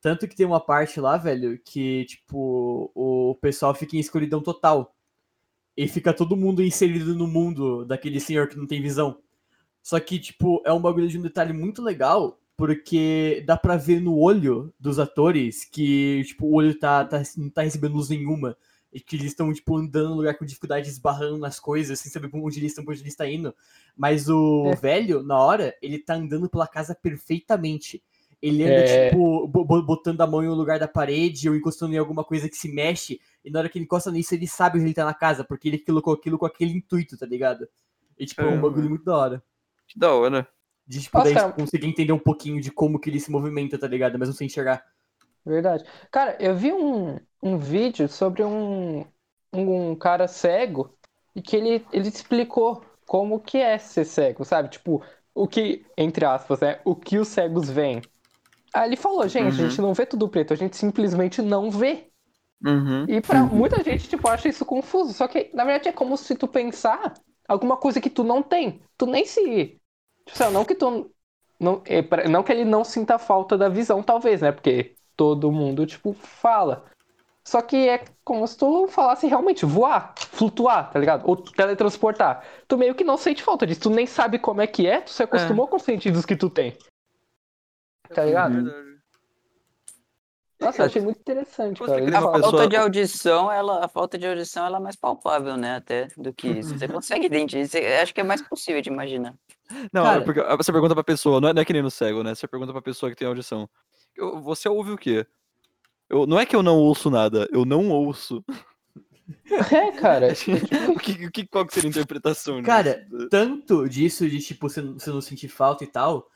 Tanto 0.00 0.28
que 0.28 0.36
tem 0.36 0.46
uma 0.46 0.60
parte 0.60 1.00
lá, 1.00 1.16
velho, 1.16 1.58
que, 1.64 2.04
tipo, 2.04 2.90
o 2.94 3.34
pessoal 3.40 3.74
fica 3.74 3.96
em 3.96 4.00
escuridão 4.00 4.40
total. 4.40 4.94
E 5.76 5.86
fica 5.88 6.12
todo 6.12 6.36
mundo 6.36 6.62
inserido 6.62 7.14
no 7.14 7.26
mundo 7.26 7.84
daquele 7.84 8.20
senhor 8.20 8.48
que 8.48 8.56
não 8.56 8.66
tem 8.66 8.82
visão. 8.82 9.18
Só 9.82 9.98
que, 10.00 10.18
tipo, 10.18 10.62
é 10.66 10.72
um 10.72 10.80
bagulho 10.80 11.08
de 11.08 11.18
um 11.18 11.22
detalhe 11.22 11.52
muito 11.52 11.82
legal, 11.82 12.38
porque 12.56 13.42
dá 13.46 13.56
pra 13.56 13.76
ver 13.76 14.00
no 14.00 14.16
olho 14.18 14.72
dos 14.78 14.98
atores 14.98 15.64
que, 15.64 16.22
tipo, 16.24 16.46
o 16.46 16.54
olho 16.54 16.78
tá, 16.78 17.04
tá, 17.04 17.22
não 17.36 17.48
tá 17.48 17.62
recebendo 17.62 17.94
luz 17.94 18.08
nenhuma. 18.08 18.56
E 18.92 19.00
que 19.00 19.16
eles 19.16 19.26
estão, 19.26 19.52
tipo, 19.52 19.76
andando 19.76 20.10
no 20.10 20.16
lugar 20.16 20.36
com 20.36 20.44
dificuldade, 20.46 20.88
esbarrando 20.88 21.38
nas 21.38 21.60
coisas, 21.60 22.00
sem 22.00 22.10
saber 22.10 22.30
onde 22.32 22.58
eles 22.58 22.72
estão, 22.72 22.84
onde 22.88 23.00
eles 23.00 23.12
estão 23.12 23.26
indo. 23.26 23.54
Mas 23.96 24.28
o 24.28 24.66
É. 24.72 24.74
velho, 24.74 25.22
na 25.22 25.38
hora, 25.38 25.76
ele 25.82 25.98
tá 25.98 26.14
andando 26.14 26.48
pela 26.48 26.66
casa 26.66 26.94
perfeitamente. 26.94 28.02
Ele 28.40 28.64
anda, 28.64 28.82
É. 28.82 29.10
tipo, 29.10 29.48
bo- 29.48 29.64
bo- 29.64 29.82
botando 29.82 30.20
a 30.20 30.26
mão 30.26 30.42
em 30.44 30.48
um 30.48 30.54
lugar 30.54 30.78
da 30.78 30.86
parede 30.88 31.48
ou 31.48 31.56
encostando 31.56 31.94
em 31.94 31.98
alguma 31.98 32.24
coisa 32.24 32.48
que 32.48 32.56
se 32.56 32.72
mexe. 32.72 33.20
E 33.44 33.50
na 33.50 33.60
hora 33.60 33.68
que 33.68 33.78
ele 33.78 33.84
encosta 33.84 34.10
nisso, 34.12 34.34
ele 34.34 34.46
sabe 34.46 34.76
onde 34.78 34.86
ele 34.86 34.94
tá 34.94 35.04
na 35.04 35.14
casa, 35.14 35.44
porque 35.44 35.68
ele 35.68 35.78
colocou 35.78 36.14
aquilo 36.14 36.38
com 36.38 36.46
aquele 36.46 36.72
intuito, 36.72 37.16
tá 37.18 37.26
ligado? 37.26 37.68
E, 38.18 38.26
tipo, 38.26 38.42
é 38.42 38.46
um 38.46 38.54
É. 38.54 38.58
bagulho 38.58 38.88
muito 38.90 39.04
da 39.04 39.16
hora. 39.16 39.42
Que 39.86 39.98
da 39.98 40.12
hora. 40.12 40.48
De, 40.86 41.00
tipo, 41.02 41.18
Nossa, 41.18 41.30
daí 41.30 41.34
cara. 41.34 41.52
conseguir 41.52 41.86
entender 41.86 42.12
um 42.12 42.18
pouquinho 42.18 42.60
de 42.60 42.70
como 42.70 42.98
que 43.00 43.10
ele 43.10 43.20
se 43.20 43.30
movimenta, 43.30 43.78
tá 43.78 43.86
ligado? 43.88 44.18
Mesmo 44.18 44.34
sem 44.34 44.46
enxergar. 44.46 44.84
Verdade. 45.44 45.84
Cara, 46.10 46.36
eu 46.40 46.54
vi 46.56 46.72
um, 46.72 47.18
um 47.42 47.58
vídeo 47.58 48.08
sobre 48.08 48.42
um, 48.44 49.04
um 49.52 49.96
cara 49.96 50.28
cego 50.28 50.96
e 51.34 51.40
que 51.42 51.56
ele, 51.56 51.86
ele 51.92 52.08
explicou 52.08 52.82
como 53.06 53.40
que 53.40 53.58
é 53.58 53.78
ser 53.78 54.04
cego, 54.04 54.44
sabe? 54.44 54.68
Tipo, 54.70 55.02
o 55.34 55.48
que, 55.48 55.86
entre 55.96 56.24
aspas, 56.24 56.60
né? 56.60 56.80
O 56.84 56.94
que 56.94 57.18
os 57.18 57.28
cegos 57.28 57.70
veem. 57.70 58.02
Aí 58.74 58.88
ele 58.88 58.96
falou, 58.96 59.26
gente, 59.28 59.42
a 59.42 59.46
Uhum. 59.46 59.52
gente 59.70 59.80
não 59.80 59.94
vê 59.94 60.04
tudo 60.06 60.28
preto, 60.28 60.52
a 60.52 60.56
gente 60.56 60.76
simplesmente 60.76 61.40
não 61.42 61.70
vê. 61.70 62.08
Uhum. 62.64 63.04
E 63.08 63.20
pra 63.20 63.42
muita 63.42 63.82
gente, 63.84 64.08
tipo, 64.08 64.28
acha 64.28 64.48
isso 64.48 64.64
confuso. 64.64 65.12
Só 65.12 65.28
que, 65.28 65.50
na 65.54 65.64
verdade, 65.64 65.88
é 65.88 65.92
como 65.92 66.16
se 66.16 66.34
tu 66.34 66.48
pensar 66.48 67.14
alguma 67.46 67.76
coisa 67.76 68.00
que 68.00 68.10
tu 68.10 68.24
não 68.24 68.42
tem. 68.42 68.80
Tu 68.96 69.06
nem 69.06 69.24
se. 69.24 69.78
Tipo, 70.26 70.36
sei 70.36 70.46
lá, 70.46 70.52
não 70.52 70.64
que 70.64 70.74
tu. 70.74 71.10
Não, 71.60 71.82
é 71.86 72.02
pra- 72.02 72.28
não 72.28 72.42
que 72.42 72.52
ele 72.52 72.64
não 72.64 72.84
sinta 72.84 73.18
falta 73.18 73.56
da 73.56 73.68
visão, 73.68 74.02
talvez, 74.02 74.42
né? 74.42 74.52
Porque 74.52 74.94
todo 75.16 75.50
mundo, 75.52 75.86
tipo, 75.86 76.12
fala. 76.12 76.84
Só 77.44 77.62
que 77.62 77.88
é 77.88 78.04
como 78.24 78.46
se 78.46 78.58
tu 78.58 78.86
falasse 78.88 79.26
realmente 79.26 79.64
voar, 79.64 80.12
flutuar, 80.18 80.90
tá 80.90 80.98
ligado? 80.98 81.26
Ou 81.26 81.34
teletransportar. 81.36 82.44
Tu 82.68 82.76
meio 82.76 82.94
que 82.94 83.02
não 83.04 83.16
sente 83.16 83.42
falta 83.42 83.66
disso. 83.66 83.80
Tu 83.82 83.90
nem 83.90 84.06
sabe 84.06 84.38
como 84.38 84.60
é 84.60 84.66
que 84.66 84.86
é, 84.86 85.00
tu 85.00 85.10
se 85.10 85.22
acostumou 85.22 85.66
com 85.66 85.76
os 85.76 85.82
sentidos 85.82 86.26
que 86.26 86.36
tu 86.36 86.50
tem. 86.50 86.76
Tá 88.14 88.24
ligado? 88.24 88.54
Verdade. 88.54 88.88
Nossa, 90.60 90.82
eu 90.82 90.86
achei 90.86 91.00
muito 91.00 91.20
interessante, 91.20 91.78
cara. 91.78 92.02
A 92.02 92.04
pessoa- 92.32 92.40
falta 92.40 92.66
de 92.66 92.76
audição, 92.76 93.52
ela, 93.52 93.84
a 93.84 93.88
falta 93.88 94.18
de 94.18 94.26
audição 94.26 94.66
ela 94.66 94.78
é 94.78 94.80
mais 94.80 94.96
palpável, 94.96 95.56
né? 95.56 95.76
Até 95.76 96.08
do 96.16 96.32
que 96.32 96.48
isso. 96.48 96.76
Você 96.76 96.88
consegue 96.88 97.26
identificar. 97.26 98.02
Acho 98.02 98.12
que 98.12 98.20
é 98.20 98.24
mais 98.24 98.42
possível 98.42 98.82
de 98.82 98.90
imaginar. 98.90 99.34
Não, 99.92 100.02
Cara- 100.02 100.20
é 100.20 100.24
porque 100.24 100.42
você 100.42 100.72
pergunta 100.72 100.94
pra 100.94 101.04
pessoa, 101.04 101.40
não 101.40 101.50
é, 101.50 101.52
não 101.54 101.62
é 101.62 101.64
que 101.64 101.72
nem 101.72 101.82
no 101.82 101.90
cego, 101.92 102.24
né? 102.24 102.34
Você 102.34 102.48
pergunta 102.48 102.72
pra 102.72 102.82
pessoa 102.82 103.08
que 103.08 103.16
tem 103.16 103.28
audição. 103.28 103.70
Eu- 104.16 104.40
você 104.40 104.68
ouve 104.68 104.90
o 104.90 104.98
quê? 104.98 105.24
Eu, 106.10 106.26
não 106.26 106.40
é 106.40 106.44
que 106.46 106.56
eu 106.56 106.62
não 106.62 106.76
ouço 106.76 107.08
nada, 107.08 107.46
eu 107.52 107.64
não 107.64 107.88
ouço. 107.90 108.44
É, 109.70 109.92
cara. 109.92 110.28
o 110.88 110.98
que, 110.98 111.26
o 111.26 111.30
que, 111.30 111.46
qual 111.46 111.66
que 111.66 111.74
seria 111.74 111.88
a 111.88 111.92
interpretação 111.92 112.62
Cara, 112.62 113.04
disso? 113.10 113.28
Tanto 113.28 113.86
disso, 113.86 114.26
de, 114.28 114.38
tipo, 114.40 114.70
você 114.70 114.80
não 114.80 115.20
sentir 115.20 115.48
falta 115.48 115.84
e 115.84 115.86
tal, 115.86 116.30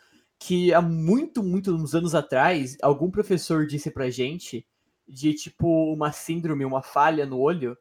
que 0.44 0.74
há 0.74 0.82
muito, 0.82 1.42
muitos 1.42 1.94
anos 1.94 2.16
atrás, 2.16 2.76
algum 2.82 3.08
professor 3.10 3.64
disse 3.64 3.92
pra 3.92 4.10
gente 4.10 4.66
de, 5.06 5.32
tipo, 5.34 5.92
uma 5.92 6.10
síndrome, 6.10 6.64
uma 6.64 6.82
falha 6.82 7.24
no 7.24 7.38
olho, 7.38 7.78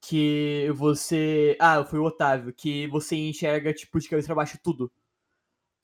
que 0.00 0.70
você... 0.76 1.56
Ah, 1.60 1.84
foi 1.84 1.98
o 1.98 2.04
Otávio, 2.04 2.52
que 2.52 2.86
você 2.88 3.16
enxerga, 3.16 3.74
tipo, 3.74 3.98
de 3.98 4.08
cabeça 4.08 4.26
pra 4.26 4.36
baixo 4.36 4.58
tudo. 4.62 4.92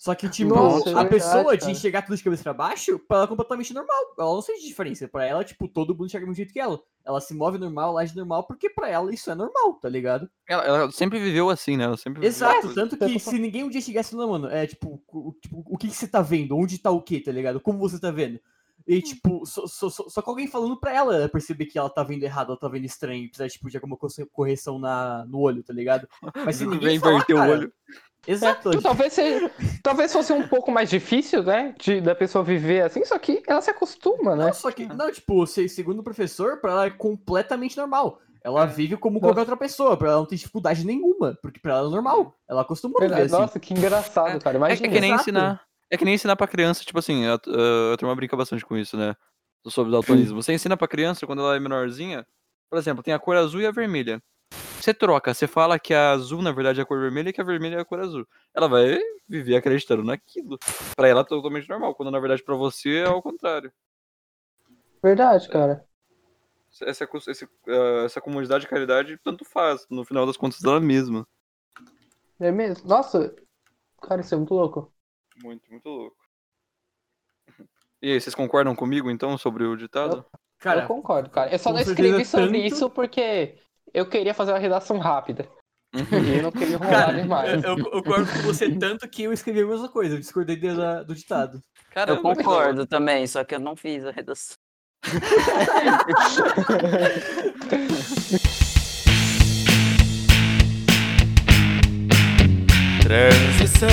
Só 0.00 0.14
que, 0.14 0.30
tipo, 0.30 0.54
Nossa, 0.54 0.88
é 0.88 0.92
a 0.94 1.02
verdade, 1.02 1.08
pessoa 1.10 1.52
de 1.54 1.60
cara. 1.60 1.72
enxergar 1.72 2.00
tudo 2.00 2.16
de 2.16 2.24
cabeça 2.24 2.42
pra 2.42 2.54
baixo, 2.54 2.98
pra 3.00 3.18
ela 3.18 3.26
é 3.26 3.28
completamente 3.28 3.74
normal. 3.74 4.14
Ela 4.18 4.30
não 4.34 4.40
sente 4.40 4.66
diferença. 4.66 5.06
Pra 5.06 5.26
ela, 5.26 5.44
tipo, 5.44 5.68
todo 5.68 5.92
mundo 5.94 6.06
enxerga 6.06 6.24
do 6.24 6.28
mesmo 6.30 6.36
jeito 6.38 6.54
que 6.54 6.58
ela. 6.58 6.80
Ela 7.04 7.20
se 7.20 7.34
move 7.34 7.58
normal, 7.58 7.90
ela 7.90 8.00
age 8.00 8.16
normal, 8.16 8.44
porque 8.44 8.70
pra 8.70 8.88
ela 8.88 9.12
isso 9.12 9.30
é 9.30 9.34
normal, 9.34 9.74
tá 9.74 9.90
ligado? 9.90 10.26
Ela, 10.48 10.64
ela 10.64 10.90
sempre 10.90 11.18
viveu 11.18 11.50
assim, 11.50 11.76
né? 11.76 11.84
Ela 11.84 11.98
sempre 11.98 12.20
viveu 12.20 12.28
Exato, 12.30 12.68
assim. 12.68 12.74
tanto 12.74 12.96
que 12.96 13.12
tô 13.12 13.18
se 13.18 13.38
ninguém 13.38 13.62
um 13.62 13.68
dia 13.68 13.82
chegasse 13.82 14.16
lá, 14.16 14.26
mano, 14.26 14.48
é 14.48 14.66
tipo, 14.66 15.02
o, 15.06 15.34
tipo, 15.38 15.62
o 15.66 15.76
que, 15.76 15.88
que 15.88 15.94
você 15.94 16.08
tá 16.08 16.22
vendo? 16.22 16.56
Onde 16.56 16.78
tá 16.78 16.90
o 16.90 17.02
que, 17.02 17.20
tá 17.20 17.30
ligado? 17.30 17.60
Como 17.60 17.78
você 17.78 18.00
tá 18.00 18.10
vendo? 18.10 18.40
E, 18.88 19.02
tipo, 19.02 19.44
só, 19.44 19.66
só, 19.66 19.90
só, 19.90 20.08
só 20.08 20.22
com 20.22 20.30
alguém 20.30 20.46
falando 20.46 20.80
pra 20.80 20.94
ela 20.94 21.28
perceber 21.28 21.66
que 21.66 21.78
ela 21.78 21.90
tá 21.90 22.02
vendo 22.02 22.22
errado, 22.22 22.48
ela 22.52 22.58
tá 22.58 22.68
vendo 22.68 22.86
estranho, 22.86 23.28
precisa, 23.28 23.46
tipo, 23.50 23.68
de 23.68 23.76
alguma 23.76 23.98
corre- 23.98 24.26
correção 24.32 24.78
na, 24.78 25.26
no 25.26 25.40
olho, 25.40 25.62
tá 25.62 25.74
ligado? 25.74 26.08
Mas 26.34 26.56
se 26.56 26.64
ninguém 26.66 26.98
falar, 26.98 27.16
inverter 27.16 27.36
o 27.36 27.38
cara, 27.38 27.52
olho. 27.52 27.72
Exato. 28.26 28.70
É, 28.70 28.80
talvez, 28.80 29.12
seja, 29.12 29.50
talvez 29.82 30.12
fosse 30.12 30.32
um 30.32 30.46
pouco 30.46 30.70
mais 30.70 30.90
difícil, 30.90 31.42
né? 31.42 31.74
De, 31.78 32.00
da 32.00 32.14
pessoa 32.14 32.44
viver 32.44 32.82
assim, 32.82 33.04
só 33.04 33.18
que 33.18 33.42
ela 33.46 33.60
se 33.62 33.70
acostuma, 33.70 34.36
né? 34.36 34.46
Não, 34.46 34.52
só 34.52 34.70
que, 34.70 34.86
não, 34.86 35.10
tipo, 35.10 35.46
se- 35.46 35.68
segundo 35.68 36.00
o 36.00 36.04
professor, 36.04 36.60
pra 36.60 36.70
ela 36.72 36.86
é 36.86 36.90
completamente 36.90 37.76
normal. 37.76 38.20
Ela 38.42 38.64
vive 38.64 38.96
como 38.96 39.20
qualquer 39.20 39.40
outra 39.40 39.56
pessoa, 39.56 39.96
pra 39.96 40.08
ela 40.08 40.18
não 40.18 40.26
tem 40.26 40.38
dificuldade 40.38 40.84
nenhuma, 40.86 41.36
porque 41.42 41.60
pra 41.60 41.74
ela 41.76 41.88
é 41.88 41.90
normal. 41.90 42.34
Ela 42.48 42.62
acostumou 42.62 42.98
a 43.02 43.06
viver 43.06 43.22
assim. 43.22 43.32
Nossa, 43.32 43.60
que 43.60 43.74
engraçado, 43.74 44.42
cara. 44.42 44.56
É, 44.56 44.56
é 44.56 44.58
Imagina. 44.58 44.88
que 44.88 45.00
nem 45.00 45.10
Exato. 45.10 45.22
ensinar. 45.22 45.60
É 45.90 45.96
que 45.96 46.04
nem 46.04 46.14
ensinar 46.14 46.36
pra 46.36 46.46
criança, 46.46 46.84
tipo 46.84 46.98
assim, 46.98 47.26
a, 47.26 47.32
a, 47.34 47.94
a 47.94 47.96
turma 47.98 48.14
brinca 48.14 48.36
bastante 48.36 48.64
com 48.64 48.76
isso, 48.76 48.96
né? 48.96 49.14
Sobre 49.66 49.92
daltonismo. 49.92 50.40
Você 50.42 50.52
ensina 50.54 50.76
pra 50.76 50.86
criança 50.88 51.26
quando 51.26 51.42
ela 51.42 51.56
é 51.56 51.60
menorzinha, 51.60 52.26
por 52.70 52.78
exemplo, 52.78 53.02
tem 53.02 53.12
a 53.12 53.18
cor 53.18 53.36
azul 53.36 53.60
e 53.60 53.66
a 53.66 53.70
vermelha. 53.72 54.22
Você 54.80 54.94
troca, 54.94 55.34
você 55.34 55.46
fala 55.46 55.78
que 55.78 55.92
a 55.92 56.12
azul, 56.12 56.40
na 56.40 56.52
verdade, 56.52 56.80
é 56.80 56.82
a 56.82 56.86
cor 56.86 56.98
vermelha 56.98 57.28
e 57.28 57.32
que 57.32 57.40
a 57.40 57.44
vermelha 57.44 57.76
é 57.76 57.80
a 57.80 57.84
cor 57.84 58.00
azul. 58.00 58.26
Ela 58.54 58.66
vai 58.66 58.98
viver 59.28 59.56
acreditando 59.56 60.02
naquilo. 60.02 60.58
Pra 60.96 61.06
ela 61.06 61.20
é 61.20 61.24
totalmente 61.24 61.68
normal, 61.68 61.94
quando 61.94 62.10
na 62.10 62.18
verdade 62.18 62.42
pra 62.42 62.54
você 62.54 62.98
é 62.98 63.06
ao 63.06 63.22
contrário. 63.22 63.70
Verdade, 65.02 65.48
cara. 65.48 65.84
Essa, 66.82 67.06
esse, 67.28 67.48
ah, 67.68 68.02
essa 68.06 68.20
comunidade 68.20 68.62
de 68.62 68.70
caridade 68.70 69.18
tanto 69.22 69.44
faz, 69.44 69.86
no 69.90 70.04
final 70.04 70.24
das 70.24 70.36
contas 70.36 70.60
dela 70.60 70.80
mesma. 70.80 71.26
É 72.38 72.50
mesmo? 72.50 72.88
Nossa, 72.88 73.34
cara, 74.00 74.20
isso 74.22 74.34
é 74.34 74.38
muito 74.38 74.54
louco. 74.54 74.92
Muito, 75.42 75.70
muito 75.70 75.86
louco. 75.88 76.16
E 78.00 78.12
aí, 78.12 78.20
vocês 78.20 78.34
concordam 78.34 78.74
comigo 78.74 79.10
então 79.10 79.36
sobre 79.36 79.64
o 79.64 79.76
ditado? 79.76 80.18
eu 80.18 80.40
Cara, 80.58 80.86
concordo, 80.86 81.28
cara. 81.28 81.52
Eu 81.52 81.58
só 81.58 81.70
não 81.72 81.80
escrevi 81.80 82.24
sobre 82.24 82.46
tanto- 82.62 82.74
isso 82.74 82.88
porque 82.88 83.58
eu 83.92 84.06
queria 84.08 84.32
fazer 84.34 84.52
uma 84.52 84.58
redação 84.58 84.98
rápida. 84.98 85.48
E 85.92 86.36
eu 86.36 86.42
não 86.44 86.52
queria 86.52 86.78
Cara, 86.78 87.20
demais. 87.20 87.64
eu, 87.64 87.76
eu 87.76 87.84
concordo 87.84 88.30
com 88.32 88.38
você 88.42 88.70
tanto 88.78 89.08
que 89.08 89.24
eu 89.24 89.32
escrevi 89.32 89.62
a 89.62 89.66
mesma 89.66 89.88
coisa, 89.88 90.14
eu 90.14 90.20
discordei 90.20 90.56
da- 90.56 91.02
do 91.02 91.14
ditado. 91.14 91.60
Caramba, 91.90 92.18
Eu 92.18 92.22
concordo 92.22 92.86
também, 92.86 93.26
só 93.26 93.42
que 93.42 93.54
eu 93.54 93.60
não 93.60 93.74
fiz 93.74 94.04
a 94.04 94.12
redação. 94.12 94.54
Transição. 103.02 103.88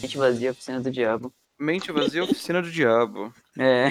Gente 0.00 0.18
vazia, 0.18 0.50
oficina 0.50 0.80
do 0.80 0.90
diabo. 0.90 1.32
Mente 1.62 1.92
vazia, 1.92 2.24
oficina 2.24 2.60
do 2.60 2.70
diabo. 2.70 3.32
É. 3.58 3.88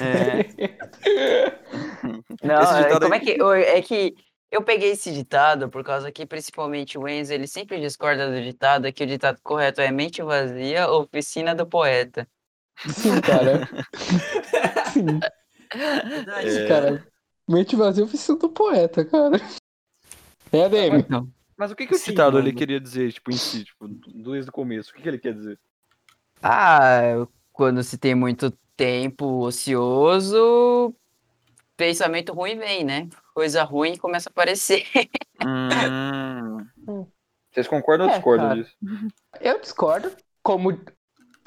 é. 0.00 0.78
Não, 2.42 2.76
é, 2.78 2.98
como 2.98 3.14
aí- 3.14 3.20
é 3.20 3.24
que. 3.24 3.42
É 3.76 3.82
que 3.82 4.14
eu 4.50 4.62
peguei 4.62 4.90
esse 4.92 5.12
ditado 5.12 5.68
por 5.68 5.82
causa 5.84 6.10
que, 6.12 6.24
principalmente, 6.24 6.96
o 6.96 7.06
Enzo, 7.08 7.32
ele 7.32 7.46
sempre 7.46 7.80
discorda 7.80 8.30
do 8.30 8.40
ditado, 8.42 8.92
que 8.92 9.02
o 9.04 9.06
ditado 9.06 9.38
correto 9.42 9.80
é 9.80 9.90
mente 9.90 10.22
vazia, 10.22 10.88
oficina 10.90 11.54
do 11.54 11.66
poeta. 11.66 12.26
Sim, 12.88 13.20
cara. 13.20 13.68
Sim, 14.92 15.20
É, 15.72 16.68
cara. 16.68 17.06
Mente 17.48 17.76
vazia 17.76 18.04
oficina 18.04 18.38
do 18.38 18.48
poeta, 18.48 19.04
cara. 19.04 19.36
É 20.52 20.64
a 20.64 20.68
DM. 20.68 20.98
Então, 21.00 21.28
Mas 21.56 21.70
o 21.70 21.76
que, 21.76 21.86
que 21.86 21.94
o 21.94 21.98
Sim, 21.98 22.10
ditado 22.12 22.38
ele 22.38 22.48
mano. 22.48 22.58
queria 22.58 22.80
dizer, 22.80 23.12
tipo, 23.12 23.30
em 23.30 23.36
si, 23.36 23.64
tipo, 23.64 23.88
desde 23.88 24.48
o 24.48 24.52
começo? 24.52 24.90
O 24.90 24.94
que, 24.94 25.02
que 25.02 25.08
ele 25.08 25.18
quer 25.18 25.34
dizer? 25.34 25.58
Ah, 26.42 27.26
quando 27.52 27.82
se 27.82 27.98
tem 27.98 28.14
muito 28.14 28.50
tempo 28.76 29.24
ocioso, 29.44 30.94
pensamento 31.76 32.32
ruim 32.34 32.58
vem, 32.58 32.84
né? 32.84 33.08
Coisa 33.34 33.64
ruim 33.64 33.96
começa 33.96 34.28
a 34.30 34.32
aparecer. 34.32 34.86
Hum. 35.42 36.68
Vocês 37.52 37.68
concordam 37.68 38.06
ou 38.06 38.08
É, 38.08 38.10
discordam 38.10 38.48
cara. 38.48 38.62
disso? 38.62 38.74
Eu 39.40 39.60
discordo, 39.60 40.16
como 40.42 40.78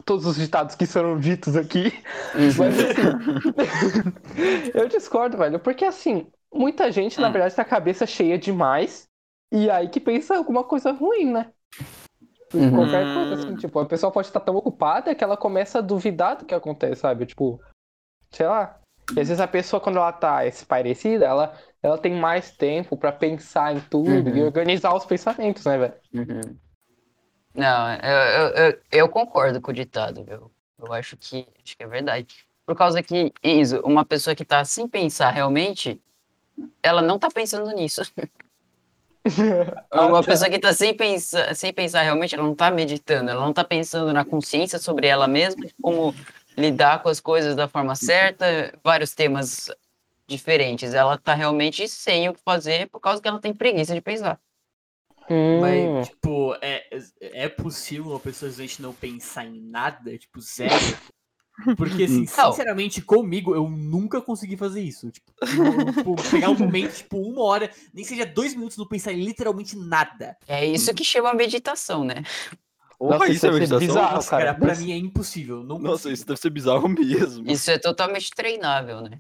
todos 0.06 0.26
os 0.26 0.36
ditados 0.38 0.76
que 0.76 0.86
foram 0.88 1.20
ditos 1.20 1.56
aqui. 1.58 1.92
Mas 2.58 2.80
assim, 2.80 3.20
eu 4.74 4.88
discordo, 4.88 5.38
velho, 5.38 5.60
porque 5.60 5.86
assim, 5.86 6.32
muita 6.54 6.92
gente, 6.92 7.20
na 7.20 7.30
Hum. 7.30 7.34
verdade, 7.34 7.56
tá 7.56 7.64
com 7.64 7.68
a 7.70 7.72
cabeça 7.72 8.06
cheia 8.06 8.38
demais, 8.38 9.08
e 9.52 9.70
aí 9.70 9.90
que 9.90 10.00
pensa 10.00 10.36
alguma 10.36 10.64
coisa 10.64 10.92
ruim, 10.92 11.32
né? 11.32 11.52
Uhum. 12.54 12.72
Qualquer 12.72 13.14
coisa, 13.14 13.34
assim, 13.36 13.56
tipo, 13.56 13.80
a 13.80 13.86
pessoa 13.86 14.12
pode 14.12 14.28
estar 14.28 14.40
tão 14.40 14.56
ocupada 14.56 15.14
que 15.14 15.24
ela 15.24 15.38
começa 15.38 15.80
a 15.80 15.82
duvidar 15.82 16.38
do 16.38 16.46
que 16.46 16.56
acontece, 16.56 17.02
sabe? 17.02 17.26
Tipo, 17.26 17.62
sei 18.32 18.48
lá. 18.48 18.80
E 19.16 19.20
às 19.20 19.28
vezes 19.28 19.40
a 19.40 19.48
pessoa, 19.48 19.80
quando 19.80 19.98
ela 19.98 20.12
tá 20.12 20.40
parecida, 20.68 21.26
ela, 21.26 21.54
ela 21.82 21.98
tem 21.98 22.14
mais 22.14 22.52
tempo 22.52 22.96
pra 22.98 23.12
pensar 23.12 23.76
em 23.76 23.80
tudo 23.80 24.30
e 24.30 24.40
Uhum. 24.42 24.46
organizar 24.46 24.94
os 24.96 25.06
pensamentos, 25.06 25.66
né, 25.66 25.78
velho? 25.78 25.94
Uhum. 26.14 26.56
Não, 27.54 27.94
eu, 27.94 28.10
eu, 28.10 28.48
eu, 28.50 28.80
eu 28.92 29.10
concordo 29.10 29.60
com 29.60 29.72
o 29.72 29.74
ditado, 29.74 30.24
viu? 30.24 30.52
Eu 30.78 30.94
acho 30.94 31.18
que, 31.18 31.48
acho 31.64 31.76
que 31.76 31.84
é 31.84 31.88
verdade. 31.88 32.48
Por 32.66 32.76
causa 32.76 33.02
que, 33.02 33.34
Enzo, 33.44 33.82
uma 33.84 34.06
pessoa 34.06 34.36
que 34.36 34.46
tá 34.46 34.64
sem 34.64 34.88
pensar 34.88 35.32
realmente, 35.32 36.00
ela 36.82 37.02
não 37.02 37.18
tá 37.20 37.28
pensando 37.30 37.70
nisso. 37.72 38.02
Uma 39.94 40.24
pessoa 40.24 40.50
que 40.50 40.60
tá 40.60 40.74
sem 40.74 40.96
pensar, 40.96 41.56
sem 41.56 41.74
pensar 41.74 42.02
realmente, 42.04 42.36
ela 42.36 42.44
não 42.44 42.56
tá 42.56 42.72
meditando, 42.72 43.30
ela 43.30 43.46
não 43.46 43.54
tá 43.54 43.64
pensando 43.64 44.14
na 44.14 44.24
consciência 44.24 44.80
sobre 44.80 45.08
ela 45.08 45.28
mesma, 45.28 45.66
como 45.82 46.14
lidar 46.58 47.02
com 47.02 47.10
as 47.10 47.20
coisas 47.20 47.56
da 47.56 47.68
forma 47.68 47.96
certa, 47.96 48.74
vários 48.84 49.14
temas 49.14 49.70
diferentes. 50.28 50.94
Ela 50.94 51.18
tá 51.18 51.34
realmente 51.34 51.88
sem 51.88 52.30
o 52.30 52.34
que 52.34 52.42
fazer 52.44 52.88
por 52.90 53.00
causa 53.00 53.22
que 53.22 53.28
ela 53.28 53.40
tem 53.40 53.54
preguiça 53.54 53.94
de 53.94 54.02
pensar. 54.02 54.40
Hum, 55.30 55.60
Mas, 55.62 56.08
tipo, 56.10 56.56
é, 56.62 56.88
é 57.22 57.50
possível 57.50 58.12
uma 58.12 58.20
pessoa 58.20 58.50
simplesmente 58.50 58.82
não 58.82 58.94
pensar 58.94 59.46
em 59.46 59.62
nada? 59.62 60.18
Tipo, 60.18 60.40
zero? 60.42 60.74
Porque, 61.76 62.04
assim, 62.04 62.26
Não. 62.38 62.52
sinceramente, 62.52 63.02
comigo, 63.02 63.54
eu 63.56 63.70
nunca 63.70 64.22
consegui 64.22 64.56
fazer 64.56 64.82
isso. 64.82 65.12
Tipo, 65.12 65.32
tipo, 65.94 66.16
pegar 66.32 66.50
um 66.50 66.58
momento, 66.58 66.96
tipo, 66.96 67.18
uma 67.20 67.42
hora, 67.44 67.70
nem 67.94 68.04
seja 68.06 68.26
dois 68.26 68.54
minutos, 68.56 68.78
não 68.78 68.88
pensar 68.88 69.12
em 69.14 69.24
literalmente 69.24 69.76
nada. 69.78 70.38
É 70.48 70.66
isso 70.66 70.94
que 70.94 71.04
chama 71.04 71.34
meditação, 71.34 72.04
né? 72.04 72.24
Nossa, 73.00 73.28
isso 73.30 73.46
é 73.46 73.50
deve 73.52 73.66
ser 73.68 73.74
meditação? 73.74 73.80
bizarro, 73.80 74.16
Nossa, 74.16 74.30
cara. 74.30 74.46
cara, 74.54 74.58
pra 74.60 74.76
mim 74.76 74.92
é 74.92 74.98
impossível. 74.98 75.64
Não 75.64 75.80
Nossa, 75.80 75.92
consigo. 76.04 76.14
isso 76.14 76.26
deve 76.28 76.40
ser 76.40 76.50
bizarro 76.50 76.88
mesmo. 76.90 77.50
Isso 77.50 77.72
é 77.72 77.78
totalmente 77.78 78.30
treinável, 78.32 79.02
né? 79.02 79.20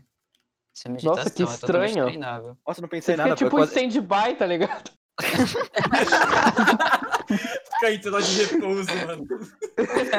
Isso 0.75 0.88
é 0.88 0.91
meditação, 0.91 1.24
Nossa, 1.24 1.29
que 1.36 1.43
é 1.43 1.46
totalmente 1.46 1.89
estranho. 1.89 2.08
treinável. 2.08 2.58
Nossa, 2.67 2.81
não 2.81 2.88
Você 2.88 2.96
pensei 2.96 3.13
em 3.15 3.17
fica 3.17 3.24
nada. 3.29 3.36
tipo 3.38 3.50
foi 3.51 3.62
em 3.62 3.67
quase... 3.67 3.88
stand-by, 3.88 4.36
tá 4.36 4.46
ligado? 4.46 4.91
Ficar 7.38 7.91
em 7.91 8.00
tela 8.00 8.21
de 8.21 8.43
repouso, 8.43 8.89
mano. 9.05 9.27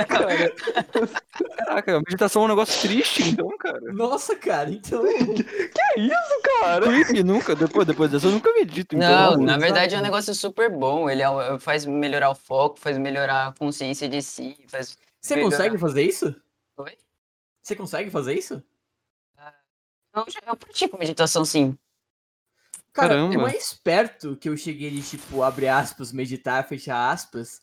Cara, 0.08 0.52
Caraca, 1.56 2.00
meditação 2.00 2.42
é 2.42 2.44
um 2.46 2.48
negócio 2.48 2.80
triste, 2.80 3.22
então, 3.22 3.48
cara. 3.58 3.80
Nossa, 3.92 4.36
cara, 4.36 4.70
então. 4.70 5.02
que 5.02 6.00
isso, 6.00 6.42
cara? 6.60 6.86
Creepy, 6.86 7.22
nunca. 7.22 7.54
Depois, 7.54 7.86
depois 7.86 8.10
dessa 8.10 8.26
eu 8.26 8.32
nunca 8.32 8.52
medito. 8.52 8.96
Então, 8.96 9.36
Não, 9.36 9.44
na 9.44 9.58
verdade 9.58 9.94
é 9.94 9.98
um 9.98 10.02
negócio 10.02 10.34
super 10.34 10.70
bom. 10.70 11.08
Ele 11.08 11.22
é 11.22 11.58
faz 11.58 11.84
melhorar 11.84 12.30
o 12.30 12.34
foco, 12.34 12.78
faz 12.78 12.96
melhorar 12.96 13.48
a 13.48 13.52
consciência 13.52 14.08
de 14.08 14.22
si, 14.22 14.56
faz... 14.68 14.96
Você 15.20 15.36
Melhor. 15.36 15.50
consegue 15.50 15.78
fazer 15.78 16.02
isso? 16.02 16.34
Oi? 16.78 16.96
Você 17.62 17.76
consegue 17.76 18.10
fazer 18.10 18.34
isso? 18.34 18.62
Eu, 20.14 20.24
eu 20.46 20.56
pratico 20.56 20.98
meditação, 20.98 21.44
sim. 21.44 21.76
Cara, 22.92 23.10
Caramba. 23.14 23.38
o 23.38 23.42
mais 23.42 23.72
perto 23.72 24.36
que 24.36 24.48
eu 24.48 24.56
cheguei 24.56 24.90
de, 24.90 25.02
tipo, 25.02 25.42
abre 25.42 25.68
aspas, 25.68 26.12
meditar, 26.12 26.66
fechar 26.66 27.10
aspas, 27.10 27.60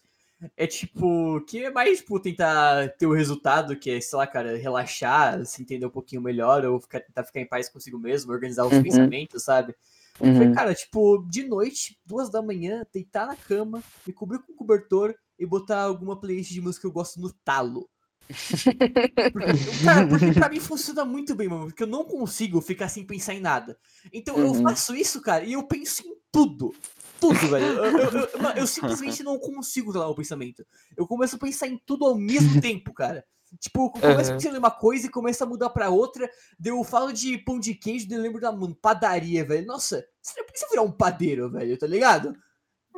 é 0.56 0.66
tipo, 0.68 1.42
que 1.42 1.66
é 1.66 1.72
mais, 1.72 2.00
tipo, 2.00 2.20
tentar 2.20 2.90
ter 2.98 3.08
o 3.08 3.14
resultado, 3.14 3.76
que 3.78 3.90
é, 3.90 4.00
sei 4.00 4.18
lá, 4.18 4.26
cara, 4.28 4.58
relaxar, 4.58 5.46
se 5.46 5.62
entender 5.62 5.86
um 5.86 5.90
pouquinho 5.92 6.22
melhor, 6.22 6.64
ou 6.66 6.80
ficar, 6.80 7.02
tentar 7.02 7.24
ficar 7.24 7.42
em 7.42 7.48
paz 7.48 7.68
consigo 7.70 8.00
mesmo, 8.00 8.32
organizar 8.32 8.66
os 8.66 8.74
Uhum. 8.74 8.84
pensamentos, 8.84 9.44
sabe? 9.44 9.76
Uhum. 10.20 10.36
Foi, 10.36 10.52
cara, 10.54 10.74
tipo, 10.74 11.26
de 11.30 11.44
noite, 11.44 12.00
duas 12.06 12.30
da 12.30 12.42
manhã, 12.42 12.86
deitar 12.94 13.28
na 13.28 13.36
cama, 13.36 13.84
me 14.06 14.14
cobrir 14.14 14.40
com 14.40 14.54
cobertor 14.54 15.14
e 15.38 15.46
botar 15.46 15.82
alguma 15.82 16.20
playlist 16.20 16.52
de 16.52 16.62
música 16.62 16.82
que 16.82 16.88
eu 16.88 16.92
gosto 16.92 17.20
no 17.20 17.32
talo. 17.32 17.90
Porque, 18.28 19.84
cara, 19.84 20.08
porque 20.08 20.32
pra 20.34 20.50
mim 20.50 20.60
funciona 20.60 21.06
muito 21.06 21.36
bem, 21.36 21.48
mano. 21.48 21.66
Porque 21.68 21.84
eu 21.84 21.88
não 21.88 22.04
consigo 22.04 22.62
ficar 22.62 22.90
sem 22.90 23.06
pensar 23.06 23.34
em 23.34 23.40
nada. 23.42 23.78
Então 24.12 24.38
eu 24.38 24.48
Uhum. 24.48 24.64
faço 24.64 24.96
isso, 24.96 25.22
cara, 25.22 25.44
e 25.44 25.54
eu 25.54 25.64
penso 25.64 26.04
em 26.08 26.16
tudo. 26.32 26.74
Tudo, 27.20 27.40
velho. 27.48 27.66
Eu, 27.66 27.86
eu- 28.00 28.12
eu- 28.12 28.50
eu 28.58 28.68
simplesmente 28.68 29.24
não 29.24 29.40
consigo 29.40 29.88
controlar 29.88 30.10
o 30.10 30.16
pensamento. 30.16 30.66
Eu 30.96 31.08
começo 31.08 31.36
a 31.36 31.40
pensar 31.40 31.68
em 31.68 31.82
tudo 31.86 32.06
ao 32.06 32.16
mesmo 32.16 32.62
tempo, 32.62 32.94
cara. 32.94 33.24
Tipo, 33.60 33.86
eu 33.86 33.90
começo 34.02 34.32
Uhum. 34.32 34.38
pensando 34.38 34.56
em 34.56 34.60
uma 34.60 34.70
coisa 34.72 35.08
e 35.08 35.10
começo 35.10 35.44
a 35.44 35.48
mudar 35.48 35.70
pra 35.70 35.90
outra. 35.90 36.30
Daí 36.60 36.72
eu 36.72 36.84
falo 36.84 37.12
de 37.14 37.38
pão 37.40 37.60
de 37.60 37.74
queijo, 37.74 38.08
daí 38.08 38.18
eu 38.18 38.22
lembro 38.22 38.42
da 38.42 38.52
mano, 38.52 38.76
padaria, 38.76 39.44
velho. 39.46 39.66
Nossa, 39.66 40.06
você 40.22 40.40
não 40.40 40.46
precisa 40.48 40.70
virar 40.70 40.84
um 40.84 40.92
padeiro, 40.92 41.50
velho, 41.50 41.78
tá 41.78 41.88
ligado? 41.88 42.36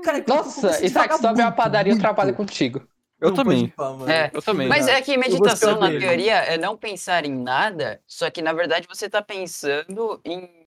Cara, 0.04 0.18
eu 0.18 0.24
começo 0.24 0.62
Nossa, 0.62 0.86
Isaac, 0.86 1.10
tu 1.20 1.28
abrir 1.28 1.42
uma 1.44 1.48
muito, 1.50 1.56
padaria, 1.58 1.92
eu 1.92 1.96
muito. 1.96 2.02
trabalho 2.02 2.34
contigo. 2.34 2.82
Eu 3.22 3.30
Não, 3.30 3.36
também. 3.36 3.74
mano. 3.78 4.10
É, 4.12 4.32
Eu 4.34 4.42
também. 4.42 4.68
Mas 4.68 4.88
é 4.88 5.02
que 5.02 5.18
meditação, 5.18 5.80
na 5.80 5.90
teoria, 5.92 6.36
é 6.36 6.58
não 6.58 6.78
pensar 6.78 7.26
em 7.26 7.36
nada, 7.36 8.02
só 8.08 8.30
que 8.30 8.42
na 8.42 8.54
verdade 8.54 8.88
você 8.88 9.10
tá 9.10 9.22
pensando 9.22 10.22
em, 10.24 10.38
em 10.46 10.64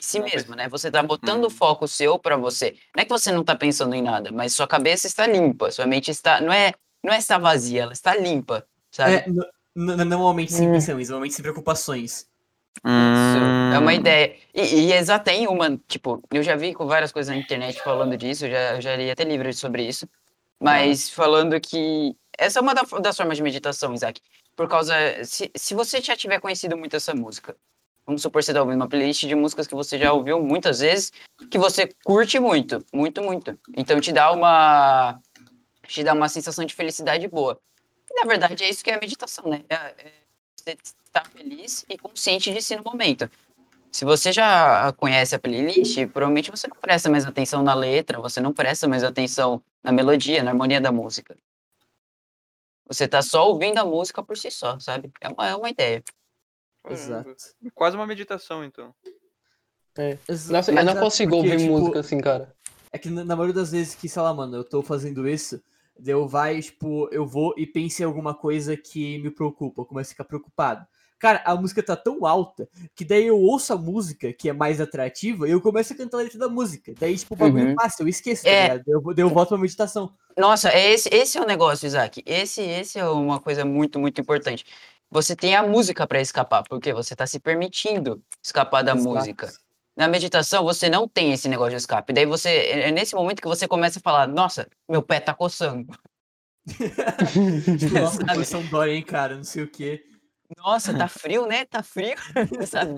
si 0.00 0.18
Não 0.18 0.26
mesmo, 0.26 0.54
né? 0.54 0.68
Você 0.68 0.90
tá 0.90 1.02
botando 1.02 1.44
o 1.44 1.46
Hum. 1.46 1.50
foco 1.50 1.88
seu 1.88 2.18
pra 2.18 2.36
você. 2.36 2.76
Não 2.94 3.02
é 3.02 3.04
que 3.04 3.10
você 3.10 3.32
não 3.32 3.42
tá 3.44 3.56
pensando 3.56 3.94
em 3.94 4.02
nada, 4.02 4.30
mas 4.30 4.52
sua 4.52 4.66
cabeça 4.68 5.06
está 5.06 5.26
limpa, 5.26 5.70
sua 5.70 5.86
mente 5.86 6.10
está. 6.10 6.40
Não 6.40 6.52
é, 6.52 6.72
não 7.02 7.12
é 7.12 7.18
está 7.18 7.38
vazia, 7.38 7.82
ela 7.82 7.92
está 7.92 8.14
limpa, 8.14 8.66
sabe? 8.90 9.16
É, 9.16 9.24
sem 10.48 10.68
Hum. 10.68 10.72
pensões, 10.72 11.08
normalmente 11.08 11.34
sem 11.34 11.42
preocupações. 11.42 12.28
Isso, 12.84 13.38
é 13.70 13.78
uma 13.78 13.92
Hum. 13.92 13.96
ideia. 13.96 14.36
E, 14.54 14.90
e 14.92 15.18
tem 15.24 15.46
uma, 15.48 15.76
tipo, 15.88 16.22
eu 16.32 16.42
já 16.42 16.54
vi 16.54 16.74
com 16.74 16.86
várias 16.86 17.12
coisas 17.12 17.34
na 17.34 17.40
internet 17.40 17.80
falando 17.82 18.16
disso, 18.16 18.46
eu 18.46 18.50
já, 18.50 18.74
eu 18.76 18.80
já 18.80 18.96
li 18.96 19.10
até 19.10 19.24
livros 19.24 19.58
sobre 19.58 19.86
isso, 19.86 20.08
mas 20.60 21.08
falando 21.10 21.60
que 21.60 22.14
essa 22.36 22.58
é 22.58 22.62
uma 22.62 22.74
da- 22.74 22.82
das 23.00 23.16
formas 23.16 23.36
de 23.36 23.42
meditação, 23.42 23.94
Isaac, 23.94 24.20
por 24.56 24.68
causa, 24.68 24.94
se, 25.24 25.50
se 25.54 25.74
você 25.74 26.00
já 26.00 26.16
tiver 26.16 26.40
conhecido 26.40 26.76
muito 26.76 26.96
essa 26.96 27.14
música, 27.14 27.56
vamos 28.06 28.22
supor 28.22 28.40
que 28.40 28.46
você 28.46 28.52
tá 28.54 28.60
ouvindo 28.60 28.76
uma 28.80 28.88
playlist 28.88 29.24
de 29.26 29.34
músicas 29.34 29.66
que 29.66 29.74
você 29.74 29.98
já 29.98 30.12
ouviu 30.12 30.40
muitas 30.42 30.80
vezes, 30.80 31.12
que 31.50 31.58
você 31.58 31.88
curte 32.04 32.38
muito, 32.40 32.84
muito, 32.92 33.22
muito, 33.22 33.58
então 33.76 34.00
te 34.00 34.12
dá 34.12 34.32
uma, 34.32 35.20
te 35.86 36.02
dá 36.02 36.12
uma 36.12 36.28
sensação 36.28 36.64
de 36.64 36.74
felicidade 36.74 37.26
boa. 37.28 37.60
E, 38.10 38.14
na 38.20 38.26
verdade, 38.26 38.64
é 38.64 38.68
isso 38.68 38.82
que 38.82 38.90
é 38.90 38.94
a 38.94 39.00
meditação, 39.00 39.44
né? 39.48 39.64
É- 39.68 39.74
é 39.74 40.12
você 40.56 40.76
estar 40.82 41.26
feliz 41.28 41.84
e 41.88 41.96
consciente 41.96 42.52
de 42.52 42.60
si 42.60 42.74
no 42.76 42.82
momento. 42.82 43.30
Se 43.90 44.04
você 44.04 44.32
já 44.32 44.92
conhece 44.92 45.34
a 45.34 45.38
playlist, 45.38 45.96
provavelmente 46.08 46.50
você 46.50 46.68
não 46.68 46.76
presta 46.76 47.10
mais 47.10 47.24
atenção 47.24 47.62
na 47.62 47.74
letra, 47.74 48.20
você 48.20 48.40
não 48.40 48.52
presta 48.52 48.86
mais 48.86 49.02
atenção 49.02 49.62
na 49.82 49.90
melodia, 49.90 50.42
na 50.42 50.50
harmonia 50.50 50.80
da 50.80 50.92
música. 50.92 51.36
Você 52.86 53.06
tá 53.06 53.20
só 53.22 53.48
ouvindo 53.48 53.78
a 53.78 53.84
música 53.84 54.22
por 54.22 54.36
si 54.36 54.50
só, 54.50 54.78
sabe? 54.78 55.10
É 55.20 55.28
uma, 55.28 55.48
é 55.48 55.56
uma 55.56 55.70
ideia. 55.70 56.02
Exato. 56.88 57.34
Quase 57.74 57.96
uma 57.96 58.06
meditação, 58.06 58.64
então. 58.64 58.94
Nossa, 60.50 60.70
eu 60.72 60.84
não 60.84 60.96
consigo 60.96 61.36
porque, 61.36 61.50
ouvir 61.50 61.62
tipo, 61.62 61.78
música 61.78 62.00
assim, 62.00 62.20
cara. 62.20 62.54
É 62.92 62.98
que 62.98 63.10
na 63.10 63.36
maioria 63.36 63.54
das 63.54 63.72
vezes 63.72 63.94
que, 63.94 64.08
sei 64.08 64.22
lá, 64.22 64.32
mano, 64.32 64.56
eu 64.56 64.64
tô 64.64 64.82
fazendo 64.82 65.28
isso, 65.28 65.62
eu 66.04 66.26
vai, 66.28 66.60
tipo, 66.60 67.08
eu 67.12 67.26
vou 67.26 67.54
e 67.56 67.66
penso 67.66 68.02
em 68.02 68.04
alguma 68.04 68.34
coisa 68.34 68.76
que 68.76 69.18
me 69.18 69.30
preocupa, 69.30 69.82
eu 69.82 69.86
começo 69.86 70.10
a 70.10 70.12
ficar 70.12 70.24
preocupado. 70.24 70.86
Cara, 71.18 71.42
a 71.44 71.56
música 71.56 71.82
tá 71.82 71.96
tão 71.96 72.24
alta 72.24 72.68
que 72.94 73.04
daí 73.04 73.26
eu 73.26 73.36
ouço 73.36 73.72
a 73.72 73.76
música 73.76 74.32
que 74.32 74.48
é 74.48 74.52
mais 74.52 74.80
atrativa 74.80 75.48
e 75.48 75.50
eu 75.50 75.60
começo 75.60 75.92
a 75.92 75.96
cantar 75.96 76.18
a 76.18 76.22
letra 76.22 76.38
da 76.38 76.48
música. 76.48 76.92
Daí, 76.96 77.16
tipo, 77.18 77.34
o 77.34 77.36
bagulho 77.36 77.66
Uhum. 77.70 77.74
passa, 77.74 78.02
eu 78.04 78.08
esqueço, 78.08 78.44
tá 78.44 78.50
É. 78.50 78.68
Daí 78.68 78.82
eu, 78.86 79.02
eu 79.16 79.28
volto 79.28 79.48
pra 79.48 79.58
meditação. 79.58 80.12
Nossa, 80.36 80.68
é 80.70 80.92
esse, 80.92 81.08
esse 81.12 81.36
é 81.36 81.40
o 81.40 81.46
negócio, 81.46 81.86
Isaac. 81.86 82.22
Esse, 82.24 82.60
esse 82.62 83.00
é 83.00 83.08
uma 83.08 83.40
coisa 83.40 83.64
muito, 83.64 83.98
muito 83.98 84.20
importante. 84.20 84.64
Você 85.10 85.34
tem 85.34 85.56
a 85.56 85.62
música 85.66 86.06
para 86.06 86.20
escapar, 86.20 86.62
porque 86.68 86.92
você 86.92 87.16
tá 87.16 87.26
se 87.26 87.40
permitindo 87.40 88.22
escapar 88.40 88.82
da 88.82 88.94
Exato. 88.94 89.08
música. 89.08 89.48
Na 89.98 90.06
meditação, 90.06 90.62
você 90.62 90.88
não 90.88 91.08
tem 91.08 91.32
esse 91.32 91.48
negócio 91.48 91.70
de 91.72 91.76
escape. 91.78 92.12
Daí 92.12 92.24
você, 92.24 92.48
é 92.50 92.88
é 92.88 92.90
nesse 92.92 93.16
momento 93.16 93.42
que 93.42 93.48
você 93.48 93.66
começa 93.66 93.98
a 93.98 94.02
falar, 94.02 94.28
nossa, 94.28 94.68
meu 94.88 95.02
pé 95.02 95.18
tá 95.18 95.34
coçando. 95.34 95.88
Nossa, 97.92 98.16
Sabe? 98.22 98.32
coração 98.34 98.62
dói, 98.66 98.92
hein, 98.94 99.02
cara, 99.02 99.34
não 99.36 99.42
sei 99.42 99.64
o 99.64 99.68
quê. 99.68 100.04
Nossa, 100.56 100.96
tá 100.96 101.08
frio, 101.08 101.46
né? 101.46 101.64
Tá 101.64 101.82
frio. 101.82 102.14
Sabe? 102.64 102.94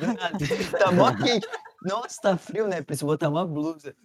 Tá 0.78 0.92
mó 0.92 1.10
quente. 1.16 1.48
Nossa, 1.82 2.20
tá 2.20 2.36
frio, 2.36 2.68
né? 2.68 2.82
Preciso 2.82 3.06
botar 3.06 3.30
uma 3.30 3.46
blusa. 3.46 3.96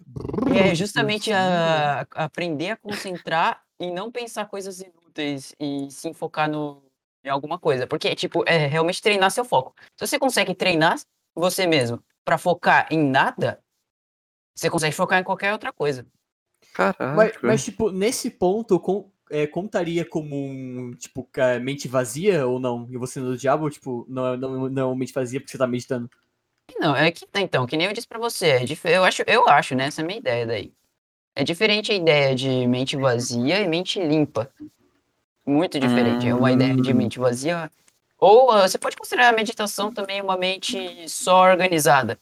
E 0.52 0.58
é 0.58 0.74
justamente 0.74 1.30
a, 1.30 2.00
a- 2.00 2.24
aprender 2.24 2.70
a 2.70 2.76
concentrar 2.76 3.62
e 3.78 3.90
não 3.90 4.10
pensar 4.10 4.46
coisas 4.46 4.80
inúteis 4.80 5.54
e 5.60 5.88
se 5.90 6.14
focar 6.14 6.48
no, 6.50 6.82
em 7.22 7.28
alguma 7.28 7.58
coisa. 7.58 7.86
Porque, 7.86 8.14
tipo, 8.16 8.42
é 8.48 8.66
realmente 8.66 9.02
treinar 9.02 9.30
seu 9.30 9.44
foco. 9.44 9.74
Se 9.96 10.06
você 10.06 10.18
consegue 10.18 10.54
treinar 10.54 10.96
você 11.34 11.66
mesmo 11.66 12.02
pra 12.26 12.36
focar 12.36 12.88
em 12.90 12.98
nada, 13.08 13.62
você 14.54 14.68
consegue 14.68 14.94
focar 14.94 15.20
em 15.20 15.24
qualquer 15.24 15.52
outra 15.52 15.72
coisa. 15.72 16.04
Caraca. 16.74 17.14
Mas, 17.14 17.32
mas, 17.40 17.64
tipo, 17.64 17.90
nesse 17.92 18.28
ponto, 18.28 18.80
com, 18.80 19.08
é, 19.30 19.46
contaria 19.46 20.04
como 20.04 20.34
um, 20.36 20.90
tipo, 20.96 21.26
mente 21.62 21.86
vazia 21.86 22.44
ou 22.46 22.58
não? 22.58 22.88
E 22.90 22.96
você 22.98 23.20
no 23.20 23.36
diabo, 23.36 23.70
tipo, 23.70 24.04
não, 24.08 24.34
é- 24.34 24.36
não, 24.36 24.68
não 24.68 24.92
é 24.92 24.96
mente 24.96 25.12
vazia 25.12 25.40
porque 25.40 25.52
você 25.52 25.58
tá 25.58 25.68
meditando? 25.68 26.10
Não, 26.80 26.96
é 26.96 27.12
que 27.12 27.24
então, 27.36 27.64
que 27.64 27.76
nem 27.76 27.86
eu 27.86 27.92
disse 27.92 28.08
pra 28.08 28.18
você, 28.18 28.46
é 28.48 28.64
dif- 28.64 28.84
eu 28.84 29.04
acho, 29.04 29.22
eu 29.24 29.48
acho, 29.48 29.76
né, 29.76 29.84
essa 29.86 30.02
é 30.02 30.04
a 30.04 30.06
minha 30.06 30.18
ideia 30.18 30.44
daí. 30.44 30.72
É 31.36 31.44
diferente 31.44 31.92
a 31.92 31.94
ideia 31.94 32.34
de 32.34 32.66
mente 32.66 32.96
vazia 32.96 33.60
e 33.60 33.68
mente 33.68 34.00
limpa. 34.00 34.50
Muito 35.46 35.78
diferente. 35.78 36.26
É 36.26 36.34
uma 36.34 36.50
ideia 36.50 36.74
de 36.74 36.92
Hum. 36.92 36.96
mente 36.96 37.20
vazia 37.20 37.70
Ou 38.18 38.50
ah, 38.50 38.66
você 38.66 38.78
pode 38.78 38.96
considerar 38.96 39.28
a 39.28 39.36
meditação 39.36 39.92
também 39.92 40.20
uma 40.22 40.36
mente 40.36 41.08
só 41.08 41.42
organizada. 41.42 42.18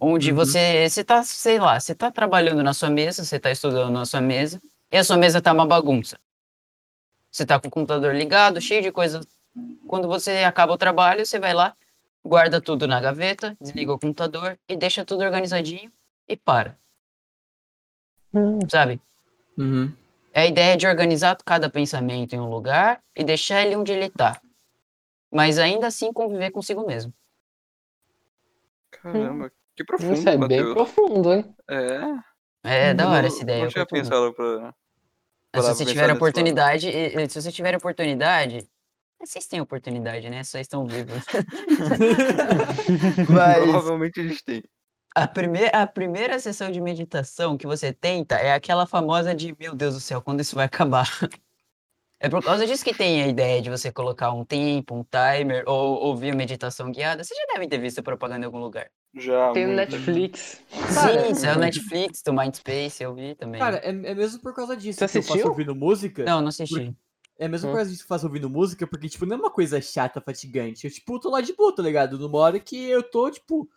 Onde 0.00 0.30
Uhum. 0.30 0.36
você, 0.36 0.88
você 0.88 1.02
tá, 1.04 1.22
sei 1.22 1.58
lá, 1.58 1.78
você 1.80 1.94
tá 1.94 2.10
trabalhando 2.10 2.62
na 2.62 2.74
sua 2.74 2.90
mesa, 2.90 3.24
você 3.24 3.38
tá 3.38 3.50
estudando 3.50 3.90
na 3.92 4.04
sua 4.04 4.20
mesa, 4.20 4.60
e 4.92 4.96
a 4.96 5.04
sua 5.04 5.16
mesa 5.16 5.40
tá 5.40 5.52
uma 5.52 5.66
bagunça. 5.66 6.18
Você 7.30 7.44
tá 7.44 7.58
com 7.58 7.68
o 7.68 7.70
computador 7.70 8.14
ligado, 8.14 8.60
cheio 8.60 8.82
de 8.82 8.90
coisas. 8.92 9.26
Quando 9.86 10.08
você 10.08 10.44
acaba 10.44 10.72
o 10.72 10.78
trabalho, 10.78 11.24
você 11.24 11.38
vai 11.38 11.54
lá, 11.54 11.74
guarda 12.24 12.60
tudo 12.60 12.86
na 12.86 13.00
gaveta, 13.00 13.56
desliga 13.60 13.92
o 13.92 13.98
computador 13.98 14.58
e 14.68 14.76
deixa 14.76 15.04
tudo 15.04 15.22
organizadinho 15.22 15.90
e 16.28 16.36
para, 16.36 16.76
Hum. 18.34 18.58
sabe? 18.68 19.00
Uhum. 19.56 19.92
É 20.32 20.42
a 20.42 20.46
ideia 20.46 20.76
de 20.76 20.86
organizar 20.86 21.36
cada 21.44 21.70
pensamento 21.70 22.34
em 22.34 22.40
um 22.40 22.50
lugar 22.50 23.00
e 23.16 23.24
deixar 23.24 23.62
ele 23.62 23.76
onde 23.76 23.92
ele 23.92 24.10
tá. 24.10 24.38
Mas 25.36 25.58
ainda 25.58 25.86
assim 25.86 26.12
conviver 26.12 26.50
consigo 26.50 26.86
mesmo. 26.86 27.12
Caramba, 28.90 29.52
que 29.76 29.84
profundo, 29.84 30.14
Isso 30.14 30.28
é 30.28 30.38
bem 30.38 30.72
profundo, 30.72 31.32
hein? 31.34 31.54
É, 31.68 32.00
É 32.88 32.94
da 32.94 33.08
hora 33.10 33.20
não- 33.20 33.28
essa 33.28 33.42
ideia. 33.42 33.58
Não 33.58 33.66
eu 33.66 33.70
tinha 33.70 33.86
pensado 33.86 34.32
pra... 34.32 34.46
Se 34.46 34.62
parar 35.52 35.74
você 35.74 35.84
pra 35.84 35.92
tiver 35.92 36.12
oportunidade, 36.12 36.88
e- 36.88 37.28
se 37.28 37.42
você 37.42 37.52
tiver 37.52 37.76
oportunidade, 37.76 38.66
vocês 39.20 39.46
têm 39.46 39.60
oportunidade, 39.60 40.30
né? 40.30 40.42
Só 40.42 40.58
estão 40.58 40.86
vivos. 40.86 41.22
Mas 43.28 43.62
Provavelmente 43.62 44.20
a 44.20 44.28
gente 44.28 44.42
tem. 44.44 44.62
a 45.14 45.26
primeira, 45.28 45.82
a 45.82 45.86
primeira 45.86 46.38
sessão 46.38 46.70
de 46.70 46.80
meditação 46.80 47.56
que 47.58 47.66
você 47.66 47.92
tenta 47.92 48.36
é 48.36 48.52
aquela 48.52 48.86
famosa 48.86 49.34
de 49.34 49.54
meu 49.58 49.74
Deus 49.74 49.94
do 49.94 50.00
céu, 50.00 50.20
quando 50.22 50.40
isso 50.40 50.54
vai 50.56 50.64
acabar? 50.66 51.08
É 52.18 52.28
por 52.30 52.42
causa 52.42 52.66
disso 52.66 52.82
que 52.82 52.94
tem 52.94 53.22
a 53.22 53.28
ideia 53.28 53.60
de 53.60 53.68
você 53.68 53.92
colocar 53.92 54.32
um 54.32 54.42
tempo, 54.44 54.94
um 54.94 55.04
timer, 55.04 55.64
ou 55.66 55.96
ouvir 56.02 56.30
a 56.32 56.34
meditação 56.34 56.90
guiada. 56.90 57.22
Vocês 57.22 57.38
já 57.38 57.52
devem 57.52 57.68
ter 57.68 57.78
visto 57.78 57.98
a 57.98 58.02
propaganda 58.02 58.40
em 58.42 58.46
algum 58.46 58.58
lugar. 58.58 58.88
Já. 59.14 59.52
Tem 59.52 59.66
no 59.66 59.74
muito. 59.74 59.90
Netflix. 59.92 60.62
Cara, 60.94 61.26
Sim, 61.26 61.34
saiu 61.34 61.54
no 61.56 61.60
Netflix, 61.60 62.22
do 62.22 62.32
Mindspace, 62.32 63.02
eu 63.02 63.14
vi 63.14 63.34
também. 63.34 63.58
Cara, 63.60 63.76
é, 63.84 63.88
é 63.90 64.14
mesmo 64.14 64.40
por 64.40 64.54
causa 64.54 64.74
disso 64.76 64.98
Você 64.98 65.08
que 65.08 65.18
eu 65.18 65.22
faço 65.22 65.32
assistiu? 65.34 65.50
ouvindo 65.50 65.74
música. 65.74 66.24
não, 66.24 66.40
não 66.40 66.48
assisti. 66.48 66.94
É 67.38 67.48
mesmo 67.48 67.68
Hum. 67.68 67.72
por 67.72 67.76
causa 67.76 67.90
disso 67.90 68.02
que 68.02 68.10
eu 68.10 68.16
faço 68.16 68.26
ouvindo 68.26 68.48
música, 68.48 68.86
porque, 68.86 69.10
tipo, 69.10 69.26
não 69.26 69.36
é 69.36 69.38
uma 69.38 69.50
coisa 69.50 69.78
chata, 69.82 70.18
fatigante. 70.22 70.86
Eu, 70.86 70.90
tipo, 70.90 71.20
tô 71.20 71.28
lá 71.28 71.42
de 71.42 71.52
boa, 71.54 71.74
tá 71.74 71.82
ligado? 71.82 72.18
Numa 72.18 72.38
hora 72.38 72.58
que 72.58 72.88
eu 72.88 73.02
tô, 73.02 73.30
tipo. 73.30 73.68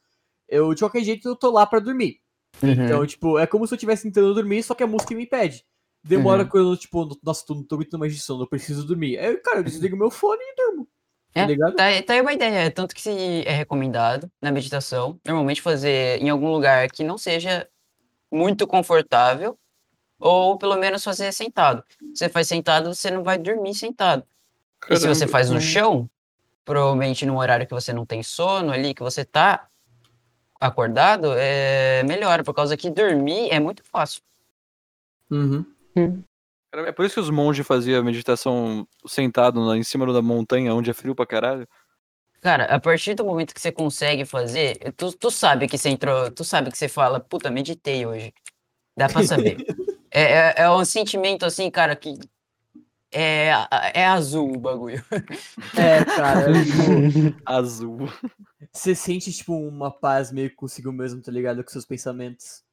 Eu, 0.47 0.73
de 0.73 0.79
qualquer 0.79 1.03
jeito, 1.03 1.27
eu 1.27 1.35
tô 1.35 1.51
lá 1.51 1.65
pra 1.65 1.79
dormir. 1.79 2.21
Uhum. 2.63 2.71
Então, 2.71 3.05
tipo, 3.05 3.37
é 3.37 3.45
como 3.45 3.67
se 3.67 3.73
eu 3.73 3.75
estivesse 3.75 4.03
tentando 4.03 4.33
dormir, 4.33 4.63
só 4.63 4.73
que 4.73 4.81
a 4.81 4.87
música 4.87 5.13
me 5.13 5.23
impede. 5.23 5.65
Demora 6.03 6.43
Uhum. 6.43 6.49
quando, 6.49 6.77
tipo, 6.77 7.19
nossa, 7.23 7.45
tô, 7.45 7.63
tô 7.63 7.75
muito 7.75 7.97
mais 7.99 8.21
sono, 8.23 8.43
eu 8.43 8.47
preciso 8.47 8.85
dormir. 8.85 9.17
Aí, 9.19 9.35
cara, 9.37 9.59
eu 9.59 9.63
desligo 9.63 9.97
meu 9.97 10.09
fone 10.09 10.41
e 10.41 10.55
durmo. 10.55 10.87
Tá 11.33 11.41
É, 11.41 11.45
ligado? 11.45 11.75
Tá, 11.75 11.83
aí- 11.83 12.01
tá 12.01 12.13
aí 12.13 12.21
uma 12.21 12.33
ideia, 12.33 12.71
tanto 12.71 12.95
que 12.95 13.01
se 13.01 13.43
é 13.45 13.51
recomendado 13.51 14.31
na 14.41 14.51
meditação, 14.51 15.19
normalmente 15.25 15.61
fazer 15.61 16.21
em 16.21 16.29
algum 16.29 16.51
lugar 16.51 16.89
que 16.89 17.03
não 17.03 17.17
seja 17.17 17.67
muito 18.31 18.65
confortável, 18.65 19.57
ou 20.19 20.57
pelo 20.57 20.75
menos 20.77 21.03
fazer 21.03 21.31
sentado. 21.31 21.83
Você 22.13 22.27
faz 22.29 22.47
sentado, 22.47 22.93
você 22.93 23.11
não 23.11 23.23
vai 23.23 23.37
dormir 23.37 23.75
sentado. 23.75 24.23
E 24.89 24.95
se 24.97 25.07
você 25.07 25.25
Caramba. 25.25 25.31
faz 25.31 25.49
no 25.49 25.61
chão, 25.61 26.09
provavelmente 26.65 27.25
num 27.25 27.37
horário 27.37 27.67
que 27.67 27.73
você 27.73 27.93
não 27.93 28.05
tem 28.05 28.23
sono 28.23 28.71
ali, 28.71 28.93
que 28.93 29.03
você 29.03 29.23
tá 29.25 29.67
acordado, 30.59 31.33
é 31.37 32.03
melhor, 32.03 32.43
por 32.43 32.53
causa 32.53 32.75
que 32.75 32.89
dormir 32.89 33.49
é 33.51 33.59
muito 33.59 33.83
fácil. 33.83 34.21
Uhum. 35.29 35.63
Caramba, 35.93 36.89
É 36.89 36.91
por 36.91 37.05
isso 37.05 37.15
que 37.15 37.21
os 37.21 37.29
monges 37.29 37.65
faziam 37.65 38.03
meditação 38.03 38.87
sentado 39.05 39.59
lá 39.59 39.75
em 39.75 39.83
cima 39.83 40.11
da 40.11 40.21
montanha, 40.21 40.73
onde 40.73 40.89
é 40.89 40.93
frio 40.93 41.15
pra 41.15 41.25
caralho. 41.25 41.67
Cara, 42.41 42.65
a 42.65 42.79
partir 42.79 43.15
do 43.15 43.25
momento 43.25 43.53
que 43.53 43.59
você 43.59 43.71
consegue 43.71 44.23
fazer, 44.23 44.93
tu, 44.95 45.11
tu 45.11 45.29
sabe 45.29 45.67
que 45.67 45.77
você 45.77 45.89
entrou, 45.89 46.31
tu 46.31 46.43
sabe 46.43 46.71
que 46.71 46.77
você 46.77 46.87
fala, 46.87 47.19
puta, 47.19 47.51
meditei 47.51 48.05
hoje. 48.05 48.33
Dá 48.95 49.09
pra 49.09 49.23
saber. 49.23 49.57
é, 50.09 50.21
é, 50.21 50.53
é 50.57 50.71
um 50.71 50.85
sentimento 50.85 51.45
assim, 51.45 51.69
cara, 51.69 51.95
que 51.95 52.17
é, 53.11 53.49
é 53.93 54.05
azul 54.05 54.55
o 54.55 54.59
bagulho. 54.59 55.03
É, 55.75 56.05
cara, 56.05 56.53
tipo, 56.63 57.41
Azul. 57.45 58.09
você 58.71 58.93
sente, 58.93 59.33
tipo, 59.33 59.53
uma 59.53 59.91
paz 59.91 60.31
meio 60.31 60.53
consigo 60.55 60.91
mesmo, 60.91 61.21
tá 61.21 61.31
ligado? 61.31 61.63
Com 61.63 61.69
seus 61.71 61.85
pensamentos. 61.85 62.63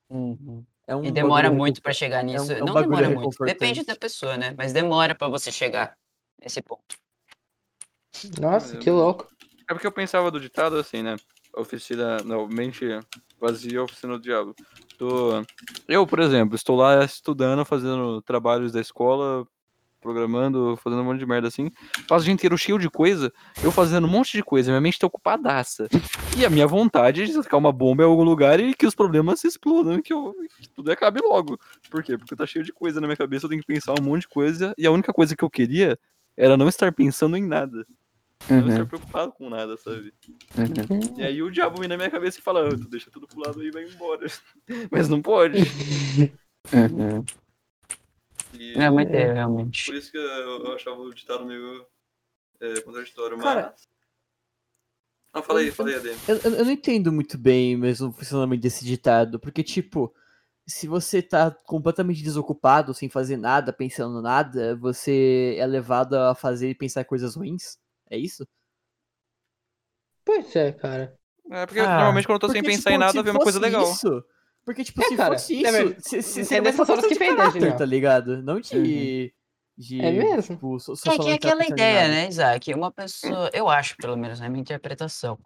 É 0.87 0.95
um 0.95 1.05
E 1.05 1.11
demora 1.11 1.45
bagulho 1.45 1.59
muito 1.59 1.83
pra 1.83 1.91
reconfor- 1.91 1.99
chegar 1.99 2.23
nisso. 2.23 2.53
é 2.53 2.63
um 2.63 2.67
não 2.67 2.75
bagulho 2.75 2.97
demora 2.97 3.21
muito. 3.21 3.45
Depende 3.45 3.85
da 3.85 3.97
pessoa, 3.97 4.37
né? 4.37 4.55
Mas 4.57 4.73
demora 4.73 5.15
pra 5.15 5.27
você 5.29 5.51
chegar 5.51 5.97
nesse 6.41 6.63
ponto. 6.63 6.97
Nossa, 8.41 8.77
que 8.79 8.91
louco. 8.91 9.29
É 9.69 9.75
porque 9.75 9.87
eu 9.87 9.93
pensava 9.93 10.31
do 10.31 10.41
ditado 10.41 10.77
assim, 10.77 11.03
né? 11.03 11.17
Oficina. 11.57 12.19
Não, 12.25 12.47
mente 12.47 12.85
vazia, 13.41 13.83
oficina 13.83 14.15
do 14.15 14.23
diabo. 14.23 14.55
Tô... 14.97 15.43
Eu, 15.89 16.07
por 16.07 16.21
exemplo, 16.21 16.55
estou 16.55 16.77
lá 16.77 17.05
estudando, 17.05 17.65
fazendo 17.65 18.23
trabalhos 18.23 18.73
da 18.73 18.81
escola, 18.81 19.47
programando, 20.07 20.79
fazendo 20.83 21.03
um 21.03 21.05
monte 21.05 21.19
de 21.19 21.27
merda 21.27 21.49
assim. 21.49 21.71
Passo 22.07 22.23
o 22.23 22.25
dia 22.25 22.33
inteiro 22.33 22.57
cheio 22.57 22.79
de 22.79 22.89
coisa, 22.89 23.33
eu 23.63 23.73
fazendo 23.73 24.07
um 24.07 24.11
monte 24.11 24.33
de 24.37 24.43
coisa, 24.43 24.71
minha 24.71 24.81
mente 24.81 24.99
tá 24.99 25.07
ocupadaça. 25.09 25.89
E 26.39 26.47
a 26.47 26.51
minha 26.51 26.67
vontade 26.67 27.23
é 27.23 27.25
de 27.25 27.35
tacar 27.35 27.59
uma 27.59 27.73
bomba 27.73 28.05
em 28.05 28.07
algum 28.07 28.23
lugar 28.23 28.61
e 28.61 28.73
que 28.75 28.87
os 28.87 28.95
problemas 28.95 29.41
se 29.41 29.49
explodam, 29.49 30.01
que, 30.01 30.13
eu, 30.13 30.35
que 30.61 30.69
tudo 30.69 30.93
acabe 30.93 31.21
logo. 31.21 31.59
Por 31.91 32.03
quê? 32.05 32.17
Porque 32.17 32.37
tá 32.37 32.47
cheio 32.47 32.65
de 32.65 32.73
coisa 32.73 33.01
na 33.01 33.07
minha 33.09 33.17
cabeça, 33.17 33.47
eu 33.47 33.51
tenho 33.51 33.61
que 33.61 33.67
pensar 33.67 33.95
um 33.99 34.03
monte 34.03 34.23
de 34.23 34.29
coisa, 34.29 34.73
e 34.79 34.87
a 34.87 34.91
única 34.93 35.13
coisa 35.13 35.35
que 35.35 35.43
eu 35.45 35.51
queria 35.51 35.99
era 36.37 36.57
não 36.57 36.69
estar 36.69 36.93
pensando 36.93 37.37
em 37.37 37.45
nada. 37.45 37.85
Não 38.49 38.69
estar 38.69 38.87
preocupado 38.87 39.33
com 39.33 39.51
nada, 39.51 39.77
sabe? 39.77 40.13
E 41.19 41.23
aí 41.23 41.43
o 41.43 41.51
diabo 41.51 41.81
vem 41.81 41.89
na 41.89 41.97
minha 41.97 42.11
cabeça 42.11 42.39
e 42.39 42.43
fala, 42.43 42.69
"Ah, 42.69 42.71
tu 42.77 42.89
deixa 42.89 43.11
tudo 43.11 43.27
pro 43.27 43.41
lado 43.41 43.61
aí 43.61 43.69
e 43.69 43.71
vai 43.73 43.83
embora. 43.85 44.27
Mas 44.93 45.09
não 45.09 45.21
pode. 45.21 45.59
E 48.59 48.75
É 48.75 48.91
uma 48.91 49.03
ideia, 49.03 49.35
realmente. 49.35 49.87
por 49.87 49.95
isso 49.95 50.11
que 50.11 50.19
eu, 50.19 50.65
eu 50.65 50.73
achava 50.75 51.01
o 51.01 51.15
ditado 51.15 51.45
meio 51.45 51.87
é, 52.61 52.81
contraditório, 52.83 53.37
mas. 53.37 53.45
Cara, 53.45 53.75
Não, 55.35 55.43
fala 55.43 55.61
aí, 55.61 55.71
fala 55.71 55.91
aí, 55.91 55.95
Adem. 55.97 56.13
Eu, 56.29 56.37
eu- 56.39 56.55
eu 56.59 56.65
não 56.65 56.73
entendo 56.73 57.13
muito 57.13 57.37
bem 57.37 57.77
mesmo 57.77 58.09
o 58.09 58.13
funcionamento 58.13 58.63
desse 58.63 58.85
ditado, 58.85 59.39
porque, 59.39 59.63
tipo, 59.63 60.15
se 60.67 60.89
você 60.89 61.23
tá 61.23 61.51
completamente 61.51 62.23
desocupado, 62.23 62.95
sem 62.95 63.09
fazer 63.09 63.37
nada, 63.37 63.73
pensando 63.73 64.21
nada, 64.23 64.75
você 64.77 65.57
é 65.59 65.67
levado 65.67 66.15
a 66.15 66.35
fazer 66.35 66.71
e 66.71 66.75
pensar 66.75 67.05
coisas 67.05 67.37
ruins? 67.37 67.79
É 68.11 68.17
isso? 68.19 68.47
Pois 70.25 70.55
é, 70.57 70.73
cara. 70.73 71.17
É, 71.51 71.65
porque 71.67 71.81
Ah, 71.81 71.97
normalmente 71.99 72.27
quando 72.27 72.43
eu 72.43 72.49
tô 72.49 72.53
sem 72.53 72.63
pensar 72.63 72.91
tipo, 72.91 72.91
em 72.91 72.99
nada, 72.99 73.13
se 73.13 73.23
vem 73.23 73.33
uma 73.33 73.41
coisa 73.41 73.61
legal. 73.61 73.83
Isso, 73.85 74.25
porque, 74.67 74.83
tipo, 74.83 75.01
É, 75.01 75.05
se 75.05 75.17
cara, 75.17 75.35
fosse 75.35 75.55
é 75.55 75.71
isso, 75.71 75.73
mesmo. 75.73 75.95
se, 76.01 76.23
se, 76.23 76.41
É 76.41 76.45
seria 76.45 76.63
nessas 76.63 76.89
horas 76.91 77.07
que 77.07 77.15
de 77.15 77.19
vem, 77.21 77.35
né, 77.37 77.71
tá 77.79 77.85
ligado? 77.87 78.43
Não 78.43 78.61
de... 78.61 79.33
de 79.79 80.01
É 80.01 80.11
mesmo? 80.11 80.57
Tipo, 80.57 80.81
só, 80.81 80.97
só 80.97 81.13
É 81.13 81.19
que 81.19 81.31
é 81.31 81.35
aquela 81.35 81.65
ideia, 81.65 82.09
né, 82.09 82.29
Isaac? 82.29 82.75
Uma 82.75 82.91
pessoa, 82.91 83.49
eu 83.55 83.69
acho, 83.69 83.97
pelo 83.97 84.17
menos, 84.17 84.41
na 84.41 84.49
minha 84.49 84.61
interpretação. 84.61 85.39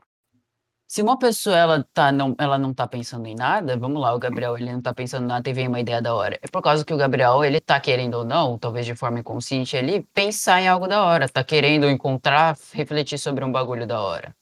Se 0.89 1.03
uma 1.03 1.19
pessoa 1.19 1.57
ela 1.57 1.87
tá 1.93 2.11
não, 2.11 2.35
ela 2.39 2.59
não 2.59 2.75
tá 2.75 2.89
pensando 2.89 3.27
em 3.29 3.35
nada, 3.37 3.77
vamos 3.77 4.01
lá, 4.03 4.13
o 4.13 4.19
Gabriel 4.19 4.57
ele 4.57 4.73
não 4.73 4.81
tá 4.83 4.93
pensando 4.93 5.25
em 5.25 5.29
nada 5.29 5.49
e 5.49 5.53
vem 5.53 5.69
uma 5.69 5.79
ideia 5.79 6.03
da 6.03 6.15
hora. 6.15 6.37
É 6.43 6.49
por 6.49 6.63
causa 6.63 6.85
que 6.85 6.93
o 6.93 6.97
Gabriel 6.97 7.45
ele 7.45 7.61
tá 7.61 7.79
querendo 7.79 8.15
ou 8.15 8.25
não, 8.25 8.59
talvez 8.59 8.87
de 8.87 8.97
forma 8.97 9.21
inconsciente 9.21 9.77
ali, 9.77 10.03
pensar 10.15 10.61
em 10.63 10.67
algo 10.67 10.89
da 10.89 11.05
hora, 11.05 11.29
tá 11.29 11.45
querendo 11.45 11.89
encontrar, 11.89 12.57
refletir 12.73 13.19
sobre 13.19 13.45
um 13.45 13.53
bagulho 13.53 13.87
da 13.87 14.01
hora. 14.01 14.35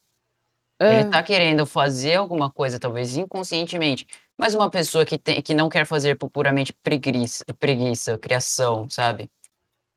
É, 0.80 1.00
Ele 1.00 1.04
tá 1.04 1.22
querendo 1.22 1.66
fazer 1.66 2.14
alguma 2.14 2.50
coisa, 2.50 2.78
talvez 2.78 3.16
inconscientemente, 3.16 4.06
mas 4.38 4.54
uma 4.54 4.70
pessoa 4.70 5.04
que, 5.04 5.18
tem, 5.18 5.42
que 5.42 5.54
não 5.54 5.68
quer 5.68 5.84
fazer 5.86 6.16
por 6.16 6.30
puramente 6.30 6.72
preguiça, 6.72 7.44
preguiça, 7.58 8.16
criação, 8.18 8.88
sabe? 8.88 9.30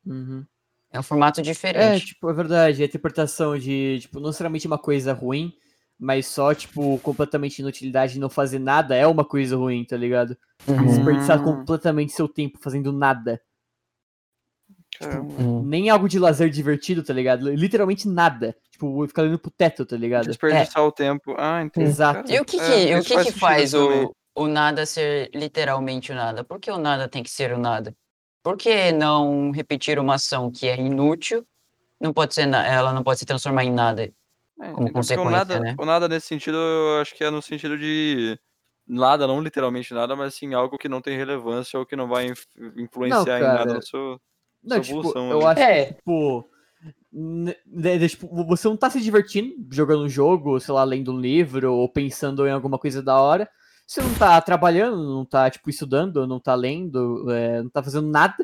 uhum. 0.06 0.46
É 0.92 1.00
um 1.00 1.04
formato 1.04 1.42
É, 1.74 2.00
diferente. 2.00 2.02
tipo, 2.02 2.30
é 2.30 2.34
verdade, 2.34 2.84
a 2.84 2.86
interpretação 2.86 3.58
de, 3.58 4.00
tipo, 4.02 4.20
não 4.20 4.28
necessariamente 4.28 4.68
uma 4.68 4.78
coisa 4.78 5.14
ruim, 5.14 5.54
mas 5.98 6.28
só, 6.28 6.54
tipo, 6.54 7.00
completamente 7.00 7.60
inutilidade 7.60 8.14
de 8.14 8.20
não 8.20 8.30
fazer 8.30 8.60
nada 8.60 8.96
é 8.96 9.08
uma 9.08 9.24
coisa 9.26 9.56
ruim, 9.56 9.86
tá 9.86 9.96
ligado? 9.98 10.38
Uhum. 10.68 10.86
Desperdiçar 10.86 11.42
completamente 11.44 12.12
seu 12.14 12.28
tempo 12.28 12.60
fazendo 12.62 12.92
nada. 12.92 13.42
Caramba. 15.02 15.34
Uhum. 15.42 15.64
Nem 15.64 15.90
algo 15.90 16.08
de 16.08 16.20
lazer 16.20 16.50
divertido, 16.50 17.04
tá 17.04 17.14
ligado? 17.14 17.50
Literalmente 17.50 18.08
nada. 18.08 18.56
Tipo, 18.72 19.08
ficar 19.08 19.24
olhando 19.24 19.40
pro 19.40 19.52
teto, 19.52 19.86
tá 19.86 19.98
ligado? 19.98 20.28
Desperdiçar 20.28 20.84
o 20.84 20.92
tempo. 20.92 21.36
Ah, 21.38 21.62
entendi. 21.64 21.88
Exato. 21.88 22.32
E 22.32 22.40
o 22.40 22.46
que 22.46 22.58
que, 22.58 22.92
É, 22.92 23.00
o 23.00 23.04
que, 23.04 23.14
faz 23.14 23.28
que 23.28 23.40
faz 23.40 23.74
o, 23.74 24.14
o 24.36 24.48
nada 24.48 24.86
ser 24.86 25.30
literalmente 25.34 26.12
o 26.12 26.16
nada? 26.16 26.44
Por 26.44 26.60
que 26.60 26.70
o 26.72 26.78
nada 26.78 27.08
tem 27.08 27.24
que 27.24 27.32
ser 27.32 27.52
o 27.52 27.58
nada? 27.58 27.96
Por 28.44 28.58
que 28.58 28.92
não 28.92 29.52
repetir 29.52 30.00
uma 30.00 30.16
ação 30.16 30.52
que 30.52 30.68
é 30.68 30.76
inútil, 30.80 31.46
não 32.00 32.12
pode 32.12 32.34
ser, 32.34 32.48
ela 32.48 32.92
não 32.92 33.04
pode 33.04 33.20
se 33.20 33.26
transformar 33.26 33.64
em 33.64 33.72
nada? 33.72 34.12
É, 34.60 34.72
como 34.72 34.88
o 34.88 34.94
consequência, 34.94 35.32
nada, 35.32 35.60
né? 35.60 35.76
o 35.78 35.86
nada 35.86 36.08
nesse 36.08 36.28
sentido, 36.28 36.58
eu 36.58 37.02
acho 37.02 37.16
que 37.16 37.24
é 37.24 37.30
no 37.30 37.42
sentido 37.42 37.78
de 37.78 38.38
nada, 38.88 39.26
não 39.28 39.42
literalmente 39.42 39.94
nada, 39.94 40.16
mas 40.16 40.36
sim 40.36 40.54
algo 40.54 40.78
que 40.78 40.90
não 40.90 41.02
tem 41.02 41.18
relevância 41.18 41.80
ou 41.80 41.86
que 41.86 41.96
não 41.96 42.08
vai 42.08 42.28
inf- 42.28 42.46
influenciar 42.78 43.40
em 43.40 43.44
nada 43.44 43.74
na 43.76 43.82
sua. 43.82 44.20
Não, 44.64 44.78
Essa 44.78 44.86
tipo, 44.86 45.00
evolução 45.00 45.30
eu 45.32 45.48
acho 45.48 45.62
É. 45.62 45.86
que, 45.86 45.94
tipo, 45.96 46.48
Né, 47.14 47.56
né, 47.68 48.08
tipo, 48.08 48.28
você 48.46 48.68
não 48.70 48.78
tá 48.78 48.90
se 48.90 49.02
divertindo 49.02 49.54
jogando 49.70 50.04
um 50.04 50.10
jogo, 50.10 50.60
sei 50.62 50.74
lá, 50.74 50.84
lendo 50.84 51.12
um 51.14 51.20
livro 51.20 51.74
ou 51.74 51.90
pensando 51.90 52.48
em 52.48 52.52
alguma 52.52 52.80
coisa 52.80 53.04
da 53.04 53.20
hora. 53.20 53.50
Você 53.86 54.02
não 54.02 54.14
tá 54.14 54.40
trabalhando, 54.42 54.98
não 55.14 55.26
tá, 55.26 55.50
tipo, 55.50 55.70
estudando, 55.70 56.26
não 56.26 56.40
tá 56.40 56.56
lendo, 56.56 57.30
é, 57.30 57.62
não 57.62 57.70
tá 57.70 57.84
fazendo 57.84 58.08
nada. 58.08 58.36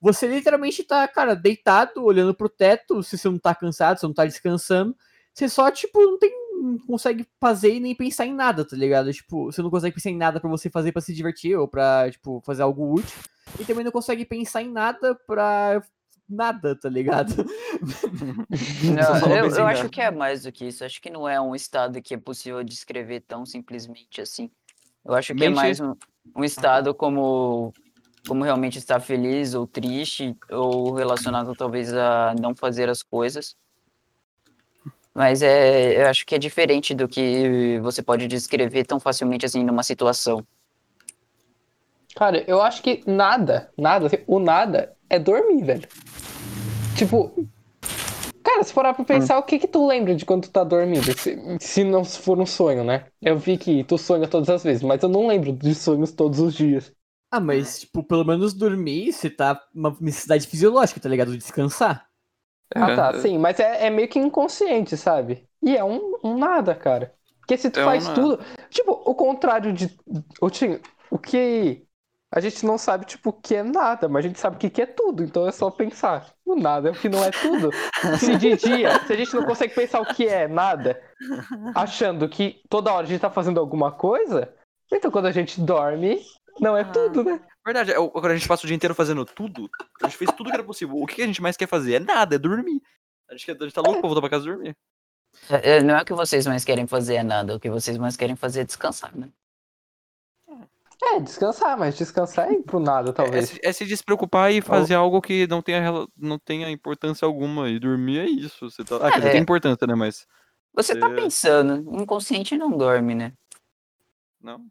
Você 0.00 0.26
literalmente 0.26 0.84
tá, 0.84 1.08
cara, 1.08 1.34
deitado, 1.34 2.04
olhando 2.04 2.34
pro 2.34 2.48
teto, 2.50 3.02
se 3.02 3.16
você 3.16 3.28
não 3.30 3.38
tá 3.38 3.54
cansado, 3.54 3.96
se 3.96 4.00
você 4.02 4.06
não 4.06 4.14
tá 4.14 4.26
descansando. 4.26 4.94
Você 5.32 5.48
só, 5.48 5.70
tipo, 5.70 5.98
não 6.00 6.18
tem. 6.18 6.30
Não 6.62 6.78
consegue 6.86 7.26
fazer 7.40 7.72
e 7.74 7.80
nem 7.80 7.94
pensar 7.94 8.26
em 8.26 8.34
nada, 8.34 8.66
tá 8.66 8.76
ligado? 8.76 9.10
Tipo, 9.14 9.46
você 9.50 9.62
não 9.62 9.70
consegue 9.70 9.94
pensar 9.94 10.10
em 10.10 10.16
nada 10.16 10.38
para 10.38 10.50
você 10.50 10.68
fazer 10.68 10.92
para 10.92 11.00
se 11.00 11.14
divertir 11.14 11.56
ou 11.56 11.66
pra, 11.66 12.10
tipo, 12.10 12.42
fazer 12.44 12.60
algo 12.62 12.92
útil. 12.92 13.18
E 13.58 13.64
também 13.64 13.84
não 13.84 13.92
consegue 13.92 14.24
pensar 14.24 14.62
em 14.62 14.70
nada 14.70 15.14
pra 15.26 15.82
nada, 16.30 16.76
tá 16.76 16.88
ligado? 16.88 17.34
Não, 18.84 19.36
eu, 19.36 19.46
eu 19.48 19.66
acho 19.66 19.88
que 19.88 20.00
é 20.00 20.10
mais 20.10 20.44
do 20.44 20.52
que 20.52 20.66
isso. 20.66 20.84
Acho 20.84 21.02
que 21.02 21.10
não 21.10 21.28
é 21.28 21.40
um 21.40 21.54
estado 21.54 22.00
que 22.00 22.14
é 22.14 22.16
possível 22.16 22.62
descrever 22.62 23.20
tão 23.20 23.44
simplesmente 23.44 24.20
assim. 24.20 24.48
Eu 25.04 25.14
acho 25.14 25.34
que 25.34 25.44
é 25.44 25.50
mais 25.50 25.80
um, 25.80 25.94
um 26.36 26.44
estado 26.44 26.94
como, 26.94 27.72
como 28.28 28.44
realmente 28.44 28.78
estar 28.78 29.00
feliz 29.00 29.54
ou 29.54 29.66
triste, 29.66 30.36
ou 30.50 30.94
relacionado 30.94 31.54
talvez 31.54 31.92
a 31.92 32.34
não 32.40 32.54
fazer 32.54 32.88
as 32.88 33.02
coisas. 33.02 33.56
Mas 35.12 35.42
é, 35.42 36.02
eu 36.02 36.06
acho 36.06 36.24
que 36.24 36.34
é 36.34 36.38
diferente 36.38 36.94
do 36.94 37.08
que 37.08 37.80
você 37.82 38.02
pode 38.02 38.28
descrever 38.28 38.84
tão 38.84 39.00
facilmente 39.00 39.44
assim 39.44 39.64
numa 39.64 39.82
situação. 39.82 40.46
Cara, 42.16 42.44
eu 42.46 42.60
acho 42.60 42.82
que 42.82 43.02
nada, 43.06 43.70
nada, 43.78 44.06
assim, 44.06 44.18
o 44.26 44.38
nada 44.38 44.94
é 45.08 45.18
dormir, 45.18 45.64
velho. 45.64 45.88
Tipo, 46.96 47.32
cara, 48.42 48.62
se 48.62 48.74
parar 48.74 48.94
pra 48.94 49.04
pensar, 49.04 49.36
hum. 49.36 49.40
o 49.40 49.42
que 49.42 49.58
que 49.58 49.68
tu 49.68 49.86
lembra 49.86 50.14
de 50.14 50.24
quando 50.24 50.42
tu 50.42 50.50
tá 50.50 50.64
dormindo? 50.64 51.16
Se, 51.18 51.38
se 51.60 51.84
não 51.84 52.04
for 52.04 52.38
um 52.38 52.46
sonho, 52.46 52.84
né? 52.84 53.06
Eu 53.22 53.38
vi 53.38 53.56
que 53.56 53.84
tu 53.84 53.96
sonha 53.96 54.28
todas 54.28 54.50
as 54.50 54.62
vezes, 54.62 54.82
mas 54.82 55.02
eu 55.02 55.08
não 55.08 55.26
lembro 55.26 55.52
de 55.52 55.74
sonhos 55.74 56.12
todos 56.12 56.40
os 56.40 56.54
dias. 56.54 56.92
Ah, 57.30 57.40
mas, 57.40 57.80
tipo, 57.80 58.02
pelo 58.02 58.24
menos 58.24 58.52
dormir, 58.52 59.12
você 59.12 59.30
tá 59.30 59.60
uma 59.72 59.96
necessidade 60.00 60.46
fisiológica, 60.48 61.00
tá 61.00 61.08
ligado? 61.08 61.30
De 61.30 61.38
descansar. 61.38 62.10
Ah, 62.74 62.94
tá, 62.94 63.14
sim, 63.20 63.38
mas 63.38 63.58
é, 63.58 63.86
é 63.86 63.90
meio 63.90 64.08
que 64.08 64.18
inconsciente, 64.18 64.96
sabe? 64.96 65.48
E 65.62 65.76
é 65.76 65.84
um, 65.84 66.18
um 66.22 66.38
nada, 66.38 66.74
cara. 66.74 67.14
Porque 67.38 67.56
se 67.56 67.70
tu 67.70 67.80
é 67.80 67.84
faz 67.84 68.08
tudo. 68.08 68.38
Tipo, 68.68 68.92
o 68.92 69.14
contrário 69.14 69.72
de. 69.72 69.86
O, 70.40 70.48
o 71.10 71.18
que. 71.18 71.84
A 72.32 72.38
gente 72.38 72.64
não 72.64 72.78
sabe, 72.78 73.04
tipo, 73.06 73.30
o 73.30 73.32
que 73.32 73.56
é 73.56 73.62
nada, 73.62 74.08
mas 74.08 74.24
a 74.24 74.28
gente 74.28 74.38
sabe 74.38 74.54
o 74.54 74.58
que, 74.58 74.70
que 74.70 74.82
é 74.82 74.86
tudo. 74.86 75.24
Então 75.24 75.48
é 75.48 75.52
só 75.52 75.68
pensar. 75.68 76.32
O 76.44 76.54
nada 76.54 76.88
é 76.88 76.92
o 76.92 76.94
que 76.94 77.08
não 77.08 77.24
é 77.24 77.30
tudo. 77.30 77.70
Se 78.18 78.36
de 78.36 78.56
dia, 78.56 79.04
se 79.04 79.12
a 79.12 79.16
gente 79.16 79.34
não 79.34 79.44
consegue 79.44 79.74
pensar 79.74 80.00
o 80.00 80.06
que 80.06 80.26
é 80.26 80.46
nada, 80.46 81.00
achando 81.74 82.28
que 82.28 82.62
toda 82.68 82.92
hora 82.92 83.04
a 83.04 83.08
gente 83.08 83.20
tá 83.20 83.30
fazendo 83.30 83.58
alguma 83.58 83.90
coisa, 83.90 84.52
então 84.92 85.10
quando 85.10 85.26
a 85.26 85.32
gente 85.32 85.60
dorme, 85.60 86.20
não 86.60 86.76
é 86.76 86.84
tudo, 86.84 87.24
né? 87.24 87.40
Verdade, 87.64 87.92
quando 87.94 88.26
a 88.26 88.36
gente 88.36 88.48
passa 88.48 88.64
o 88.64 88.66
dia 88.66 88.76
inteiro 88.76 88.94
fazendo 88.94 89.24
tudo, 89.24 89.68
a 90.02 90.06
gente 90.06 90.16
fez 90.16 90.30
tudo 90.32 90.50
que 90.50 90.56
era 90.56 90.64
possível. 90.64 90.96
O 90.96 91.06
que 91.06 91.22
a 91.22 91.26
gente 91.26 91.42
mais 91.42 91.56
quer 91.56 91.68
fazer? 91.68 91.94
É 91.94 92.00
nada, 92.00 92.36
é 92.36 92.38
dormir. 92.38 92.80
A 93.28 93.36
gente, 93.36 93.50
a 93.50 93.54
gente 93.54 93.72
tá 93.72 93.80
louco 93.80 94.00
pra 94.00 94.08
voltar 94.08 94.20
pra 94.20 94.30
casa 94.30 94.44
dormir. 94.44 94.76
É, 95.48 95.76
é, 95.76 95.82
não 95.82 95.96
é 95.96 96.02
o 96.02 96.04
que 96.04 96.12
vocês 96.12 96.46
mais 96.46 96.64
querem 96.64 96.86
fazer 96.86 97.16
é 97.16 97.22
nada, 97.22 97.54
o 97.54 97.60
que 97.60 97.70
vocês 97.70 97.96
mais 97.98 98.16
querem 98.16 98.36
fazer 98.36 98.60
é 98.60 98.64
descansar, 98.64 99.16
né? 99.16 99.28
É, 101.02 101.20
descansar, 101.20 101.78
mas 101.78 101.96
descansar 101.96 102.50
é 102.50 102.54
ir 102.54 102.62
pro 102.62 102.78
nada, 102.78 103.10
é, 103.10 103.12
talvez. 103.12 103.58
É, 103.62 103.68
é 103.68 103.72
se 103.72 103.86
despreocupar 103.86 104.52
e 104.52 104.60
fazer 104.60 104.96
Ou... 104.96 105.02
algo 105.02 105.22
que 105.22 105.46
não 105.46 105.62
tenha, 105.62 106.06
não 106.16 106.38
tenha 106.38 106.70
importância 106.70 107.24
alguma. 107.24 107.70
E 107.70 107.78
dormir 107.78 108.18
é 108.18 108.26
isso. 108.26 108.70
Você 108.70 108.84
tá... 108.84 108.96
Ah, 108.96 109.10
quer 109.10 109.18
dizer, 109.18 109.32
tem 109.32 109.40
importância, 109.40 109.86
né? 109.86 109.94
Mas. 109.94 110.26
Você 110.74 110.94
tá 110.94 111.10
pensando, 111.10 112.00
inconsciente 112.00 112.56
não 112.56 112.70
dorme, 112.70 113.14
né? 113.14 113.32
Não. 114.40 114.64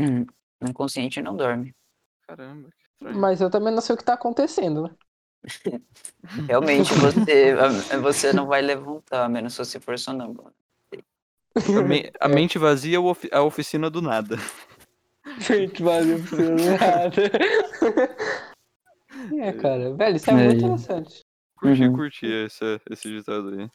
Hum, 0.00 0.26
inconsciente 0.60 1.22
não 1.22 1.36
dorme. 1.36 1.74
Caramba, 2.26 2.68
Mas 3.00 3.40
eu 3.40 3.48
também 3.48 3.72
não 3.72 3.80
sei 3.80 3.94
o 3.94 3.98
que 3.98 4.04
tá 4.04 4.14
acontecendo, 4.14 4.82
né? 4.82 4.90
Realmente, 6.48 6.92
você, 6.94 7.54
você 8.00 8.32
não 8.32 8.46
vai 8.46 8.62
levantar, 8.62 9.24
a 9.24 9.28
menos 9.28 9.52
se 9.52 9.58
você 9.58 9.78
for 9.78 9.98
sonâmbulo. 9.98 10.52
A, 11.56 11.82
me, 11.82 12.10
a 12.18 12.28
mente 12.28 12.58
vazia 12.58 12.98
é 13.30 13.36
a 13.36 13.42
oficina 13.42 13.88
do 13.88 14.02
nada. 14.02 14.36
Mente 15.50 15.82
vazia, 15.82 16.16
oficina 16.16 16.56
do 16.56 16.64
nada. 16.64 18.54
É, 19.38 19.52
cara. 19.52 19.94
Velho, 19.94 20.16
isso 20.16 20.30
é, 20.30 20.32
é 20.32 20.36
muito 20.36 20.56
interessante. 20.64 21.24
Curti, 21.56 21.84
uhum. 21.84 21.94
curti 21.94 22.26
esse, 22.26 22.80
esse 22.90 23.08
ditado 23.08 23.48
aí. 23.50 23.70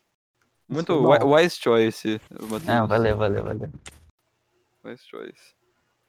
Muito 0.67 0.93
wise 1.25 1.55
choice, 1.55 2.21
Matheus. 2.41 2.65
Não, 2.65 2.87
valeu, 2.87 3.17
valeu, 3.17 3.43
valeu. 3.43 3.69
Wise 4.83 5.03
choice. 5.07 5.55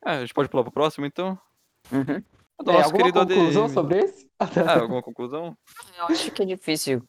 Ah, 0.05 0.17
a 0.17 0.21
gente 0.21 0.35
pode 0.35 0.49
pular 0.49 0.63
pro 0.63 0.73
próximo, 0.73 1.07
então? 1.07 1.39
Uhum. 1.91 2.23
Do 2.63 2.71
é, 2.73 2.83
alguma 2.83 3.13
conclusão 3.13 3.65
ADM. 3.65 3.75
sobre 3.75 4.05
isso? 4.05 4.27
Ah, 4.39 4.81
alguma 4.81 5.03
conclusão? 5.03 5.57
Eu 5.97 6.05
acho 6.07 6.31
que 6.31 6.43
é 6.43 6.47
difícil 6.47 7.03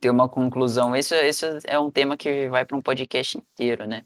ter 0.00 0.10
uma 0.10 0.28
conclusão. 0.28 0.96
Isso, 0.96 1.14
isso 1.14 1.46
é 1.64 1.78
um 1.78 1.90
tema 1.90 2.16
que 2.16 2.48
vai 2.48 2.64
para 2.64 2.76
um 2.76 2.82
podcast 2.82 3.38
inteiro, 3.38 3.86
né? 3.86 4.04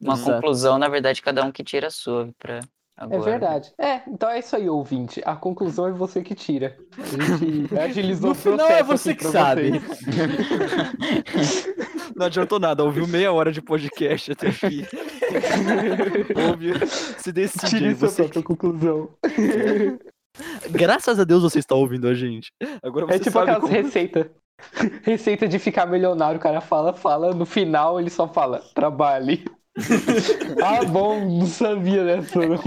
Uma 0.00 0.14
Exato. 0.14 0.30
conclusão, 0.30 0.78
na 0.78 0.88
verdade, 0.88 1.22
cada 1.22 1.44
um 1.44 1.50
que 1.50 1.64
tira 1.64 1.88
a 1.88 1.90
sua 1.90 2.32
pra 2.38 2.60
agora. 2.96 3.20
É 3.20 3.24
verdade. 3.24 3.72
É, 3.78 4.02
então 4.08 4.30
é 4.30 4.38
isso 4.38 4.56
aí, 4.56 4.68
ouvinte. 4.68 5.22
A 5.24 5.36
conclusão 5.36 5.86
é 5.86 5.92
você 5.92 6.22
que 6.22 6.34
tira. 6.34 6.76
A 6.98 7.36
gente 7.36 7.74
agilizou 7.78 8.30
no 8.30 8.32
o 8.32 8.36
processo. 8.36 8.56
Não 8.56 8.70
é 8.70 8.82
você 8.82 9.14
que 9.14 9.24
sabe. 9.24 9.72
Não 12.16 12.26
adiantou 12.26 12.58
nada, 12.58 12.82
ouviu 12.82 13.06
meia 13.06 13.32
hora 13.32 13.52
de 13.52 13.60
podcast 13.60 14.32
até 14.32 14.48
aqui. 14.48 14.86
Ouve, 16.48 16.86
se 16.86 17.30
decide. 17.30 17.66
Tire 17.66 17.94
você... 17.94 18.14
sua 18.14 18.24
própria 18.24 18.42
conclusão. 18.42 19.10
Graças 20.70 21.20
a 21.20 21.24
Deus 21.24 21.42
você 21.42 21.58
está 21.58 21.74
ouvindo 21.74 22.08
a 22.08 22.14
gente. 22.14 22.50
Agora 22.82 23.06
você 23.06 23.14
é 23.14 23.18
tipo 23.18 23.32
sabe 23.32 23.50
aquelas 23.50 23.68
como... 23.68 23.82
receita. 23.82 24.30
Receita 25.02 25.46
de 25.46 25.58
ficar 25.58 25.86
milionário, 25.86 26.38
o 26.38 26.42
cara 26.42 26.62
fala, 26.62 26.94
fala, 26.94 27.34
no 27.34 27.44
final 27.44 28.00
ele 28.00 28.08
só 28.08 28.26
fala, 28.26 28.62
trabalhe. 28.74 29.44
Ah, 30.62 30.84
bom, 30.84 31.20
não 31.38 31.46
sabia 31.46 32.04
dessa 32.04 32.40
não. 32.46 32.58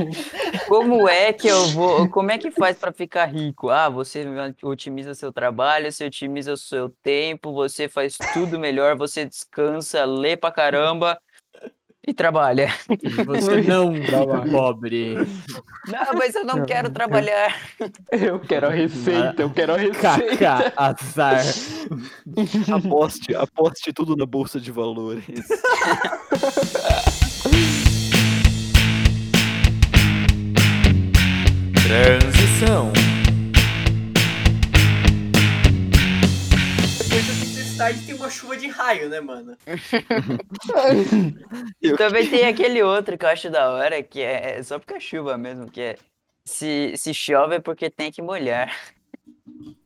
Como 0.67 1.09
é 1.09 1.33
que 1.33 1.47
eu 1.47 1.67
vou, 1.69 2.07
como 2.09 2.31
é 2.31 2.37
que 2.37 2.51
faz 2.51 2.77
para 2.77 2.91
ficar 2.91 3.25
rico? 3.25 3.69
Ah, 3.69 3.89
você 3.89 4.25
otimiza 4.61 5.15
seu 5.15 5.33
trabalho, 5.33 5.91
você 5.91 6.05
otimiza 6.05 6.53
o 6.53 6.57
seu 6.57 6.89
tempo, 7.01 7.51
você 7.51 7.87
faz 7.89 8.17
tudo 8.33 8.59
melhor, 8.59 8.95
você 8.95 9.25
descansa, 9.25 10.05
lê 10.05 10.37
pra 10.37 10.51
caramba 10.51 11.19
e 12.07 12.13
trabalha. 12.13 12.73
Você 13.25 13.62
não 13.62 13.93
trabalha. 14.01 14.51
pobre. 14.51 15.15
Não, 15.88 16.13
mas 16.13 16.35
eu 16.35 16.45
não 16.45 16.65
quero 16.65 16.89
trabalhar. 16.89 17.55
Eu 18.12 18.39
quero 18.39 18.67
a 18.67 18.71
receita, 18.71 19.41
eu 19.41 19.49
quero 19.49 19.73
a 19.73 19.77
receita. 19.77 20.38
Caca, 20.38 20.73
azar. 20.75 21.43
Aposte, 22.73 23.35
aposte 23.35 23.93
tudo 23.93 24.15
na 24.15 24.25
bolsa 24.25 24.59
de 24.59 24.71
valores. 24.71 25.25
Transição. 31.83 32.91
Tarde 37.79 38.05
tem 38.05 38.13
uma 38.13 38.29
chuva 38.29 38.57
de 38.57 38.67
raio, 38.67 39.07
né, 39.07 39.21
mano? 39.21 39.57
e 41.81 41.93
também 41.93 42.29
tem 42.29 42.45
aquele 42.45 42.83
outro 42.83 43.17
que 43.17 43.23
eu 43.23 43.29
acho 43.29 43.49
da 43.49 43.71
hora, 43.71 44.03
que 44.03 44.21
é 44.21 44.61
só 44.61 44.77
porque 44.77 44.95
é 44.95 44.99
chuva 44.99 45.37
mesmo, 45.37 45.71
que 45.71 45.79
é 45.79 45.95
se, 46.43 46.93
se 46.97 47.13
chove 47.13 47.55
é 47.55 47.59
porque 47.59 47.89
tem 47.89 48.11
que 48.11 48.21
molhar. 48.21 48.75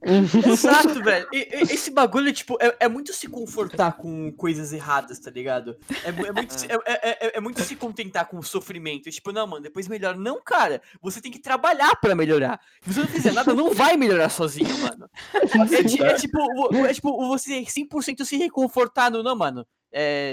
Exato, 0.52 1.02
velho. 1.02 1.28
E, 1.32 1.38
e, 1.38 1.62
esse 1.74 1.90
bagulho, 1.90 2.32
tipo, 2.34 2.58
é, 2.60 2.76
é, 2.82 2.88
muito 2.90 3.14
se 3.14 3.28
confortar 3.28 3.94
com 3.94 4.32
coisas 4.34 4.74
erradas, 4.74 5.20
tá 5.20 5.32
ligado? 5.32 5.78
É, 6.04 6.10
é 6.10 6.32
muito, 6.32 6.56
é, 6.70 6.76
é, 6.86 7.28
é, 7.28 7.38
é, 7.38 7.40
muito 7.40 7.62
se 7.62 7.76
contentar 7.76 8.28
com 8.28 8.38
o 8.38 8.44
sofrimento. 8.44 9.10
Tipo, 9.10 9.32
não, 9.32 9.48
mano, 9.48 9.64
depois 9.64 9.88
melhora. 9.88 10.18
Não, 10.18 10.42
cara, 10.42 10.82
você 11.02 11.22
tem 11.22 11.32
que 11.32 11.40
trabalhar 11.40 11.96
pra 11.96 12.16
melhorar. 12.16 12.60
Se 12.82 12.94
você 12.94 13.00
não 13.02 13.08
fizer 13.08 13.32
nada, 13.32 13.54
não 13.54 13.74
vai 13.74 13.96
melhorar 13.96 14.30
sozinho, 14.30 14.78
mano. 14.80 15.10
É, 15.34 15.76
é 15.76 16.14
tipo, 16.16 16.76
é 16.76 16.94
tipo, 16.94 17.28
você 17.28 17.62
100% 17.62 18.26
se 18.26 18.38
reconfortar 18.38 19.10
no, 19.10 19.24
não, 19.24 19.36
mano. 19.36 19.66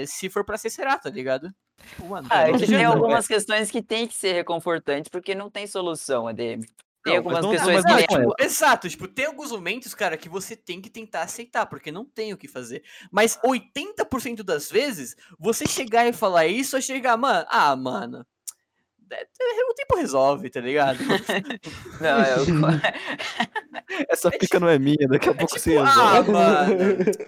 se 0.07 0.29
for 0.29 0.43
pra 0.43 0.57
ser, 0.57 0.69
será, 0.69 0.97
tá 0.97 1.09
ligado? 1.09 1.53
Tipo, 1.89 2.07
mano, 2.07 2.27
ah, 2.29 2.49
é 2.49 2.57
que 2.57 2.67
tem 2.67 2.83
algumas 2.83 3.27
questões 3.27 3.71
que 3.71 3.81
tem 3.81 4.07
que 4.07 4.15
ser 4.15 4.33
reconfortantes, 4.33 5.09
porque 5.09 5.33
não 5.33 5.49
tem 5.49 5.65
solução, 5.65 6.27
ADM. 6.27 6.61
Tem 7.03 7.17
algumas 7.17 7.43
não, 7.43 7.51
pessoas 7.51 7.83
que. 7.83 8.07
Tipo, 8.07 8.35
exato, 8.39 8.89
tipo, 8.89 9.07
tem 9.07 9.25
alguns 9.25 9.51
momentos, 9.51 9.95
cara, 9.95 10.17
que 10.17 10.29
você 10.29 10.55
tem 10.55 10.79
que 10.79 10.89
tentar 10.89 11.23
aceitar, 11.23 11.65
porque 11.65 11.91
não 11.91 12.05
tem 12.05 12.31
o 12.31 12.37
que 12.37 12.47
fazer. 12.47 12.83
Mas 13.11 13.39
80% 13.43 14.43
das 14.43 14.69
vezes, 14.69 15.15
você 15.39 15.65
chegar 15.65 16.07
e 16.07 16.13
falar 16.13 16.45
isso, 16.45 16.77
é 16.77 16.81
chegar, 16.81 17.17
mano, 17.17 17.45
ah, 17.49 17.75
mano, 17.75 18.25
o 19.69 19.73
tempo 19.73 19.95
resolve, 19.97 20.49
tá 20.49 20.59
ligado? 20.61 20.99
Não, 22.01 22.19
eu... 22.23 22.45
Essa 24.09 24.31
pica 24.31 24.57
não 24.59 24.69
é 24.69 24.79
minha, 24.79 25.05
daqui 25.07 25.27
a 25.27 25.31
É 25.31 25.35
pouco 25.35 25.53
tipo, 25.57 25.59
você 25.59 25.77
ah, 25.77 25.83
resolve. 26.13 26.31
mano. 26.31 26.75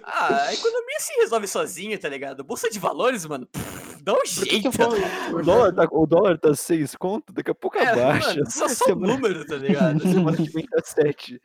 Ah, 0.02 0.44
a 0.46 0.54
economia 0.54 0.98
se 0.98 1.12
resolve 1.20 1.46
sozinha, 1.46 1.98
tá 1.98 2.08
ligado? 2.08 2.42
Bolsa 2.42 2.70
de 2.70 2.78
valores, 2.78 3.26
mano, 3.26 3.46
pff, 3.46 4.02
dá 4.02 4.12
um 4.12 4.16
Por 4.16 4.24
que 4.24 4.46
que 4.46 4.70
jeito. 4.70 5.36
O 5.36 5.42
dólar, 5.42 5.72
tá, 5.74 5.86
o 5.90 6.06
dólar 6.06 6.38
tá 6.38 6.54
6 6.54 6.96
conto, 6.96 7.32
daqui 7.34 7.50
a 7.50 7.54
pouco 7.54 7.76
É, 7.78 7.86
abaixa. 7.88 8.28
mano, 8.34 8.50
só 8.50 8.66
só 8.68 8.86
Semana- 8.86 9.12
número, 9.12 9.46
tá 9.46 9.56
ligado? 9.56 10.00
Semana 10.00 10.36
que 10.36 10.48
vem 10.50 10.66
tá 10.66 10.80
7. 10.82 11.40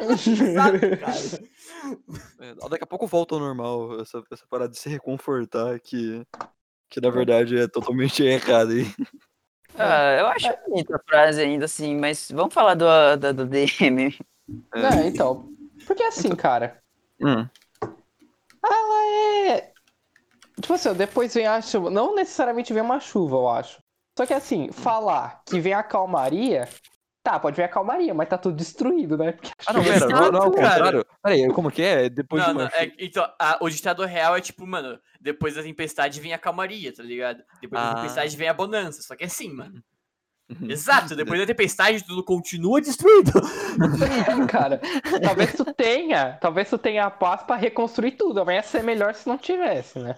Exato, 0.00 0.78
cara. 1.00 1.46
É, 2.40 2.68
daqui 2.68 2.84
a 2.84 2.86
pouco 2.86 3.06
volta 3.06 3.34
ao 3.34 3.40
normal, 3.40 4.00
essa, 4.00 4.22
essa 4.32 4.44
parada 4.48 4.70
de 4.70 4.78
se 4.78 4.88
reconfortar 4.88 5.80
que, 5.80 6.24
que 6.88 7.00
na 7.00 7.10
verdade 7.10 7.58
é 7.58 7.66
totalmente 7.66 8.22
errado 8.22 8.70
aí. 8.72 8.86
Ah, 9.78 10.16
eu 10.18 10.26
acho 10.28 10.48
bonita 10.66 10.96
a 10.96 11.00
frase 11.08 11.40
ainda 11.40 11.64
assim, 11.66 11.96
mas 11.96 12.30
vamos 12.30 12.54
falar 12.54 12.74
do, 12.74 12.86
do, 13.18 13.34
do 13.34 13.46
DM. 13.46 14.16
É, 14.74 15.06
então. 15.06 15.48
Porque 15.86 16.02
assim, 16.02 16.34
cara, 16.34 16.80
Hum. 17.20 17.48
é. 19.48 19.72
Tipo 20.60 20.72
assim, 20.74 20.92
depois 20.94 21.34
vem 21.34 21.46
a 21.46 21.60
chuva. 21.60 21.90
Não 21.90 22.14
necessariamente 22.14 22.72
vem 22.72 22.82
uma 22.82 23.00
chuva, 23.00 23.36
eu 23.36 23.48
acho. 23.48 23.78
Só 24.16 24.24
que 24.24 24.32
assim, 24.32 24.70
falar 24.72 25.42
que 25.46 25.60
vem 25.60 25.74
a 25.74 25.82
calmaria. 25.82 26.68
Tá, 27.26 27.40
pode 27.40 27.56
vir 27.56 27.64
a 27.64 27.68
calmaria, 27.68 28.14
mas 28.14 28.28
tá 28.28 28.38
tudo 28.38 28.54
destruído, 28.54 29.18
né? 29.18 29.32
Porque 29.32 29.50
Ah, 29.66 29.72
não, 29.72 29.82
pera, 29.82 30.06
não, 30.06 30.30
não 30.30 30.38
é 30.38 30.44
contrário. 30.44 31.06
Peraí, 31.20 31.48
como 31.48 31.72
que 31.72 31.82
é? 31.82 32.08
Depois 32.08 32.40
Não, 32.40 32.50
de 32.52 32.58
uma 32.60 32.64
não, 32.66 32.70
é- 32.78 32.92
então, 33.00 33.28
a- 33.36 33.58
o 33.60 33.68
ditado 33.68 34.04
real 34.04 34.36
é 34.36 34.40
tipo, 34.40 34.64
mano, 34.64 34.96
depois 35.20 35.56
da 35.56 35.62
tempestade 35.64 36.20
vem 36.20 36.32
a 36.32 36.38
calmaria, 36.38 36.94
tá 36.94 37.02
ligado? 37.02 37.42
Depois 37.60 37.82
da 37.82 37.90
Ah. 37.90 37.94
tempestade 37.96 38.36
vem 38.36 38.48
a 38.48 38.54
bonança. 38.54 39.02
Só 39.02 39.16
que 39.16 39.24
é 39.24 39.26
assim, 39.26 39.52
mano. 39.52 39.82
Uhum. 40.48 40.70
Exato, 40.70 41.16
depois 41.16 41.40
da 41.40 41.46
tempestade 41.46 42.04
tudo 42.06 42.22
continua 42.22 42.80
destruído. 42.80 43.32
cara, 44.48 44.80
talvez 45.20 45.52
tu 45.54 45.64
tenha. 45.74 46.38
Talvez 46.40 46.70
tu 46.70 46.78
tenha 46.78 47.06
a 47.06 47.10
paz 47.10 47.42
pra 47.42 47.56
reconstruir 47.56 48.12
tudo. 48.12 48.46
Mas 48.46 48.54
ia 48.54 48.62
ser 48.62 48.82
melhor 48.84 49.12
se 49.14 49.26
não 49.28 49.36
tivesse, 49.36 49.98
né? 49.98 50.14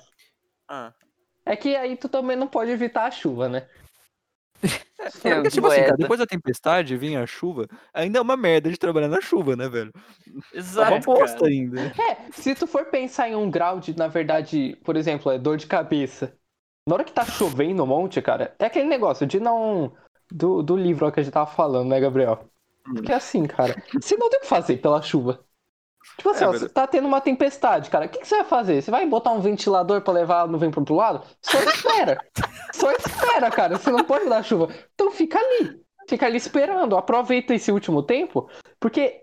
Ah. 0.68 0.92
É 1.46 1.56
que 1.56 1.74
aí 1.74 1.96
tu 1.96 2.06
também 2.10 2.36
não 2.36 2.46
pode 2.46 2.70
evitar 2.70 3.06
a 3.06 3.10
chuva, 3.10 3.48
né? 3.48 3.66
É, 5.24 5.34
porque, 5.34 5.50
tipo 5.50 5.66
assim, 5.66 5.80
cara, 5.80 5.96
depois 5.96 6.20
da 6.20 6.26
tempestade 6.26 6.96
vem 6.96 7.16
a 7.16 7.26
chuva, 7.26 7.66
ainda 7.94 8.18
é 8.18 8.22
uma 8.22 8.36
merda 8.36 8.70
de 8.70 8.76
trabalhar 8.76 9.08
na 9.08 9.20
chuva, 9.20 9.56
né, 9.56 9.68
velho? 9.68 9.92
É 10.26 10.30
uma 10.30 10.42
Exato. 10.52 11.06
bosta 11.06 11.46
ainda. 11.46 11.92
É, 11.98 12.30
se 12.32 12.54
tu 12.54 12.66
for 12.66 12.84
pensar 12.86 13.28
em 13.28 13.34
um 13.34 13.50
grau 13.50 13.80
de, 13.80 13.96
na 13.96 14.08
verdade, 14.08 14.76
por 14.84 14.96
exemplo, 14.96 15.32
é 15.32 15.38
dor 15.38 15.56
de 15.56 15.66
cabeça. 15.66 16.36
Na 16.86 16.94
hora 16.94 17.04
que 17.04 17.12
tá 17.12 17.24
chovendo 17.24 17.82
um 17.82 17.86
monte, 17.86 18.20
cara, 18.20 18.54
é 18.58 18.66
aquele 18.66 18.88
negócio 18.88 19.26
de 19.26 19.40
não. 19.40 19.92
Do, 20.30 20.62
do 20.62 20.76
livro 20.76 21.06
ó, 21.06 21.10
que 21.10 21.20
a 21.20 21.22
gente 21.22 21.32
tava 21.32 21.50
falando, 21.50 21.88
né, 21.88 22.00
Gabriel? 22.00 22.44
Hum. 22.86 22.94
Porque 22.94 23.12
assim, 23.12 23.46
cara, 23.46 23.82
você 23.92 24.16
não 24.16 24.28
tem 24.28 24.38
o 24.38 24.42
que 24.42 24.48
fazer 24.48 24.76
pela 24.78 25.00
chuva. 25.00 25.42
Tipo 26.16 26.30
assim, 26.30 26.44
É, 26.44 26.48
ó, 26.48 26.50
mas- 26.52 26.60
você 26.62 26.68
tá 26.68 26.86
tendo 26.86 27.06
uma 27.06 27.20
tempestade, 27.20 27.90
cara. 27.90 28.06
O 28.06 28.08
que, 28.08 28.18
que 28.18 28.26
você 28.26 28.36
vai 28.36 28.44
fazer? 28.44 28.82
Você 28.82 28.90
vai 28.90 29.06
botar 29.06 29.30
um 29.30 29.40
ventilador 29.40 30.00
pra 30.00 30.12
levar 30.12 30.40
a 30.42 30.46
nuvem 30.46 30.70
pro 30.70 30.80
outro 30.80 30.94
lado? 30.96 31.22
Só 31.42 31.58
espera. 31.60 32.18
Só 32.72 32.90
espera, 32.92 33.50
cara. 33.50 33.76
Você 33.78 33.90
não 33.90 34.04
pode 34.04 34.28
dar 34.28 34.42
chuva. 34.42 34.68
Então 34.94 35.10
fica 35.10 35.38
ali. 35.38 35.80
Fica 36.08 36.26
ali 36.26 36.36
esperando. 36.36 36.96
Aproveita 36.96 37.54
esse 37.54 37.70
último 37.70 38.02
tempo, 38.02 38.48
porque 38.80 39.22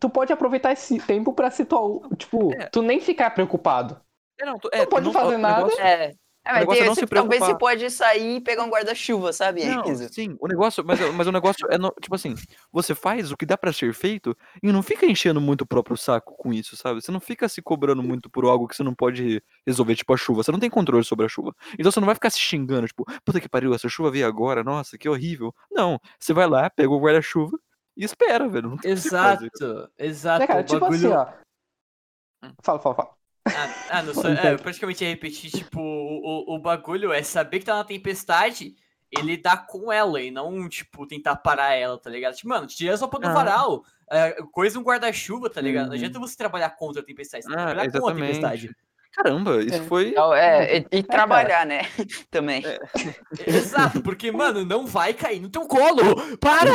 tu 0.00 0.10
pode 0.10 0.32
aproveitar 0.32 0.72
esse 0.72 0.98
tempo 0.98 1.32
pra 1.32 1.50
se 1.50 1.64
tu, 1.64 2.02
tipo, 2.18 2.52
É. 2.54 2.66
tu 2.66 2.82
nem 2.82 3.00
ficar 3.00 3.30
preocupado. 3.30 3.98
É, 4.40 4.44
não, 4.44 4.58
tu- 4.58 4.68
Não 4.74 4.86
pode 4.86 5.12
fazer 5.12 5.34
o 5.36 5.38
nada. 5.38 5.56
negócio- 5.58 5.80
É. 5.80 6.12
É, 6.46 6.50
mas 6.52 6.60
negócio 6.60 6.78
é 6.78 6.80
tem- 6.80 6.88
não 6.88 6.94
se 6.94 7.06
talvez 7.06 7.38
você 7.40 7.44
preocupar. 7.46 7.58
pode 7.58 7.90
sair 7.90 8.36
e 8.36 8.40
pegar 8.40 8.64
um 8.64 8.68
guarda-chuva, 8.68 9.32
sabe? 9.32 9.62
É 9.62 9.74
Não, 9.74 9.84
isso. 9.90 10.12
sim, 10.12 10.36
o 10.38 10.46
negócio, 10.46 10.84
mas, 10.84 11.00
mas 11.14 11.26
o 11.26 11.32
negócio 11.32 11.66
é, 11.70 11.78
no- 11.78 11.94
tipo 12.00 12.14
assim, 12.14 12.34
você 12.70 12.94
faz 12.94 13.32
o 13.32 13.36
que 13.36 13.46
dá 13.46 13.56
pra 13.56 13.72
ser 13.72 13.94
feito 13.94 14.36
e 14.62 14.70
não 14.70 14.82
fica 14.82 15.06
enchendo 15.06 15.40
muito 15.40 15.62
o 15.62 15.66
próprio 15.66 15.96
saco 15.96 16.36
com 16.36 16.52
isso, 16.52 16.76
sabe? 16.76 17.00
Você 17.00 17.10
não 17.10 17.18
fica 17.20 17.48
se 17.48 17.62
cobrando 17.62 18.02
muito 18.02 18.28
por 18.28 18.44
algo 18.44 18.68
que 18.68 18.76
você 18.76 18.82
não 18.82 18.94
pode 18.94 19.42
resolver, 19.66 19.96
tipo 19.96 20.12
a 20.12 20.16
chuva. 20.18 20.42
Você 20.42 20.52
não 20.52 20.58
tem 20.60 20.68
controle 20.68 21.02
sobre 21.04 21.24
a 21.24 21.28
chuva. 21.28 21.54
Então 21.78 21.90
você 21.90 21.98
não 21.98 22.06
vai 22.06 22.14
ficar 22.14 22.28
se 22.28 22.38
xingando, 22.38 22.86
tipo, 22.86 23.04
puta 23.24 23.40
que 23.40 23.48
pariu, 23.48 23.72
essa 23.74 23.88
chuva 23.88 24.10
veio 24.10 24.26
agora, 24.26 24.62
nossa, 24.62 24.98
que 24.98 25.08
horrível. 25.08 25.54
Não, 25.72 25.98
você 26.20 26.34
vai 26.34 26.46
lá, 26.46 26.68
pega 26.68 26.90
o 26.90 27.00
guarda-chuva 27.00 27.58
e 27.96 28.04
espera, 28.04 28.46
velho. 28.48 28.68
Não 28.68 28.76
tem 28.76 28.92
o 28.92 28.96
que 28.96 29.08
fazer. 29.08 29.50
Exato, 29.54 29.90
exato. 29.98 30.40
né, 30.40 30.46
cara? 30.46 30.62
Tipo 30.62 30.80
bagulho- 30.80 31.14
assim, 31.18 31.30
ó. 31.30 32.48
Fala, 32.62 32.78
fala, 32.78 32.94
fala. 32.94 33.14
Ah, 33.46 33.68
ah, 33.90 34.02
não, 34.02 34.14
só, 34.14 34.28
é, 34.28 34.54
eu 34.54 34.58
praticamente 34.58 35.04
ia 35.04 35.10
repetir, 35.10 35.50
tipo, 35.50 35.80
o, 35.80 36.52
o, 36.52 36.54
o 36.56 36.58
bagulho 36.58 37.12
é 37.12 37.22
saber 37.22 37.58
que 37.58 37.64
tá 37.66 37.74
na 37.74 37.84
tempestade 37.84 38.74
e 39.12 39.20
lidar 39.20 39.66
com 39.66 39.92
ela 39.92 40.20
e 40.20 40.30
não, 40.30 40.68
tipo, 40.68 41.06
tentar 41.06 41.36
parar 41.36 41.74
ela, 41.74 41.98
tá 41.98 42.10
ligado? 42.10 42.34
Tipo, 42.34 42.48
mano, 42.48 42.66
tira 42.66 42.94
a 42.94 42.96
sopa 42.96 43.18
do 43.18 43.28
Ah. 43.28 43.32
varal, 43.32 43.84
é, 44.10 44.32
coisa 44.52 44.78
um 44.78 44.82
guarda-chuva, 44.82 45.48
tá 45.50 45.60
ligado? 45.60 45.84
Não 45.86 45.90
Uhum. 45.92 45.96
adianta 45.98 46.18
você 46.18 46.36
trabalhar 46.36 46.70
contra 46.70 47.00
a 47.00 47.04
tempestade, 47.04 47.44
você 47.44 47.48
tem 47.50 47.56
que 47.56 47.62
Ah, 47.62 47.66
trabalhar 47.66 47.90
com 47.92 47.96
a 47.96 48.00
exatamente. 48.00 48.40
tempestade. 48.40 48.76
Caramba, 49.14 49.62
isso 49.62 49.80
É. 49.80 49.86
foi. 49.86 50.08
Então, 50.08 50.34
é, 50.34 50.78
e, 50.78 50.86
e 50.90 51.02
trabalhar, 51.04 51.64
né? 51.64 51.82
Também. 52.32 52.62
Exato, 53.38 54.02
porque, 54.02 54.32
mano, 54.32 54.64
não 54.64 54.84
vai 54.86 55.14
cair 55.14 55.38
no 55.40 55.48
teu 55.48 55.68
colo! 55.68 56.36
Para! 56.38 56.72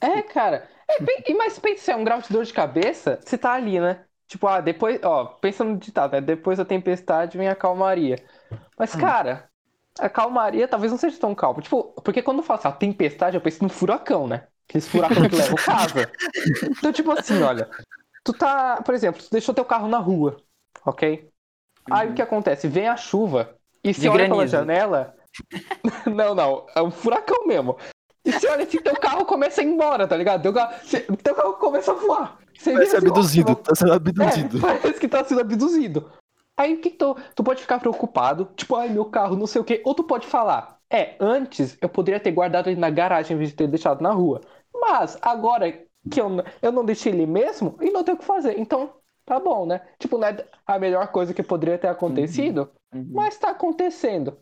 É, 0.00 0.22
cara. 0.22 0.66
É, 0.88 1.30
e 1.30 1.34
mas 1.34 1.58
pensa, 1.58 1.82
se 1.84 1.90
é 1.90 1.96
um 1.96 2.04
grau 2.04 2.22
de 2.22 2.28
dor 2.30 2.44
de 2.44 2.52
cabeça, 2.54 3.18
você 3.22 3.36
tá 3.36 3.52
ali, 3.52 3.78
né? 3.78 4.05
Tipo, 4.26 4.46
ah, 4.48 4.60
depois, 4.60 5.00
ó, 5.04 5.24
pensa 5.26 5.62
no 5.64 5.76
ditado, 5.76 6.12
né? 6.12 6.20
Depois 6.20 6.58
da 6.58 6.64
tempestade 6.64 7.38
vem 7.38 7.48
a 7.48 7.54
calmaria. 7.54 8.22
Mas, 8.78 8.94
Hum. 8.94 8.98
cara, 9.00 9.48
a 9.98 10.08
calmaria 10.08 10.66
talvez 10.68 10.90
não 10.92 10.98
seja 10.98 11.18
tão 11.18 11.34
calma. 11.34 11.62
Tipo, 11.62 11.92
porque 12.02 12.22
quando 12.22 12.38
eu 12.38 12.42
falo 12.44 12.58
assim, 12.58 12.68
a 12.68 12.72
tempestade, 12.72 13.36
eu 13.36 13.40
penso 13.40 13.62
no 13.62 13.68
furacão, 13.68 14.26
né? 14.26 14.46
Aqueles 14.68 14.88
furacão 14.88 15.28
que 15.28 15.36
levam 15.36 15.56
casa. 15.56 16.10
Então, 16.78 16.92
tipo 16.92 17.10
assim, 17.12 17.40
olha, 17.42 17.68
tu 18.24 18.32
tá, 18.32 18.82
por 18.82 18.94
exemplo, 18.94 19.22
tu 19.22 19.30
deixou 19.30 19.54
teu 19.54 19.64
carro 19.64 19.88
na 19.88 19.98
rua, 19.98 20.36
ok? 20.84 21.30
Aí 21.90 22.10
o 22.10 22.14
que 22.14 22.22
acontece? 22.22 22.68
Vem 22.68 22.88
a 22.88 22.96
chuva 22.96 23.56
e 23.82 23.92
De 23.92 24.08
olha 24.08 24.24
pela 24.24 24.46
granizo. 24.46 24.52
janela. 24.52 25.14
não, 26.06 26.34
não, 26.34 26.66
é 26.74 26.82
um 26.82 26.90
furacão 26.90 27.46
mesmo. 27.46 27.76
E 28.26 28.32
você 28.32 28.48
olha 28.48 28.64
assim, 28.64 28.78
teu 28.78 28.96
carro 28.96 29.24
começa 29.24 29.60
a 29.60 29.64
ir 29.64 29.68
embora, 29.68 30.06
tá 30.06 30.16
ligado? 30.16 30.42
Teu 30.42 30.52
carro, 30.52 30.74
você- 30.82 31.00
teu 31.22 31.34
carro 31.34 31.52
começa 31.54 31.92
a 31.92 31.94
voar. 31.94 32.38
Você 32.58 32.74
ser 32.86 32.96
assim, 32.96 33.06
abduzido, 33.08 33.54
tá 33.54 33.74
sendo 33.74 33.92
É, 33.92 33.96
abduzido. 33.96 34.60
parece 34.60 35.00
que 35.00 35.08
tá 35.08 35.24
sendo 35.24 35.40
abduzido. 35.42 36.10
Aí 36.58 36.74
o 36.74 36.80
que, 36.80 36.90
tu, 36.90 37.16
tu 37.34 37.44
pode 37.44 37.60
ficar 37.60 37.78
preocupado, 37.78 38.48
tipo, 38.56 38.74
ai 38.76 38.88
meu 38.88 39.04
carro, 39.04 39.36
não 39.36 39.46
sei 39.46 39.60
o 39.60 39.64
quê. 39.64 39.82
Ou 39.84 39.94
tu 39.94 40.02
pode 40.02 40.26
falar, 40.26 40.78
é, 40.90 41.14
antes 41.20 41.76
eu 41.80 41.88
poderia 41.88 42.18
ter 42.18 42.32
guardado 42.32 42.68
ele 42.68 42.80
na 42.80 42.90
garagem 42.90 43.34
em 43.34 43.38
vez 43.38 43.50
de 43.50 43.56
ter 43.56 43.68
deixado 43.68 44.00
na 44.00 44.10
rua. 44.10 44.40
Mas 44.74 45.18
agora 45.22 45.70
que 46.10 46.20
eu, 46.20 46.28
eu 46.62 46.72
não 46.72 46.84
deixei 46.84 47.12
ele 47.12 47.26
mesmo, 47.26 47.76
e 47.80 47.90
não 47.90 48.02
tenho 48.02 48.16
o 48.16 48.20
que 48.20 48.24
fazer. 48.26 48.58
Então, 48.58 48.90
tá 49.24 49.38
bom, 49.38 49.66
né? 49.66 49.82
Tipo, 49.98 50.16
não 50.18 50.28
é 50.28 50.44
a 50.66 50.78
melhor 50.78 51.08
coisa 51.08 51.34
que 51.34 51.42
poderia 51.42 51.78
ter 51.78 51.88
acontecido, 51.88 52.70
Uhum. 52.94 53.06
mas 53.12 53.36
tá 53.36 53.50
acontecendo. 53.50 54.38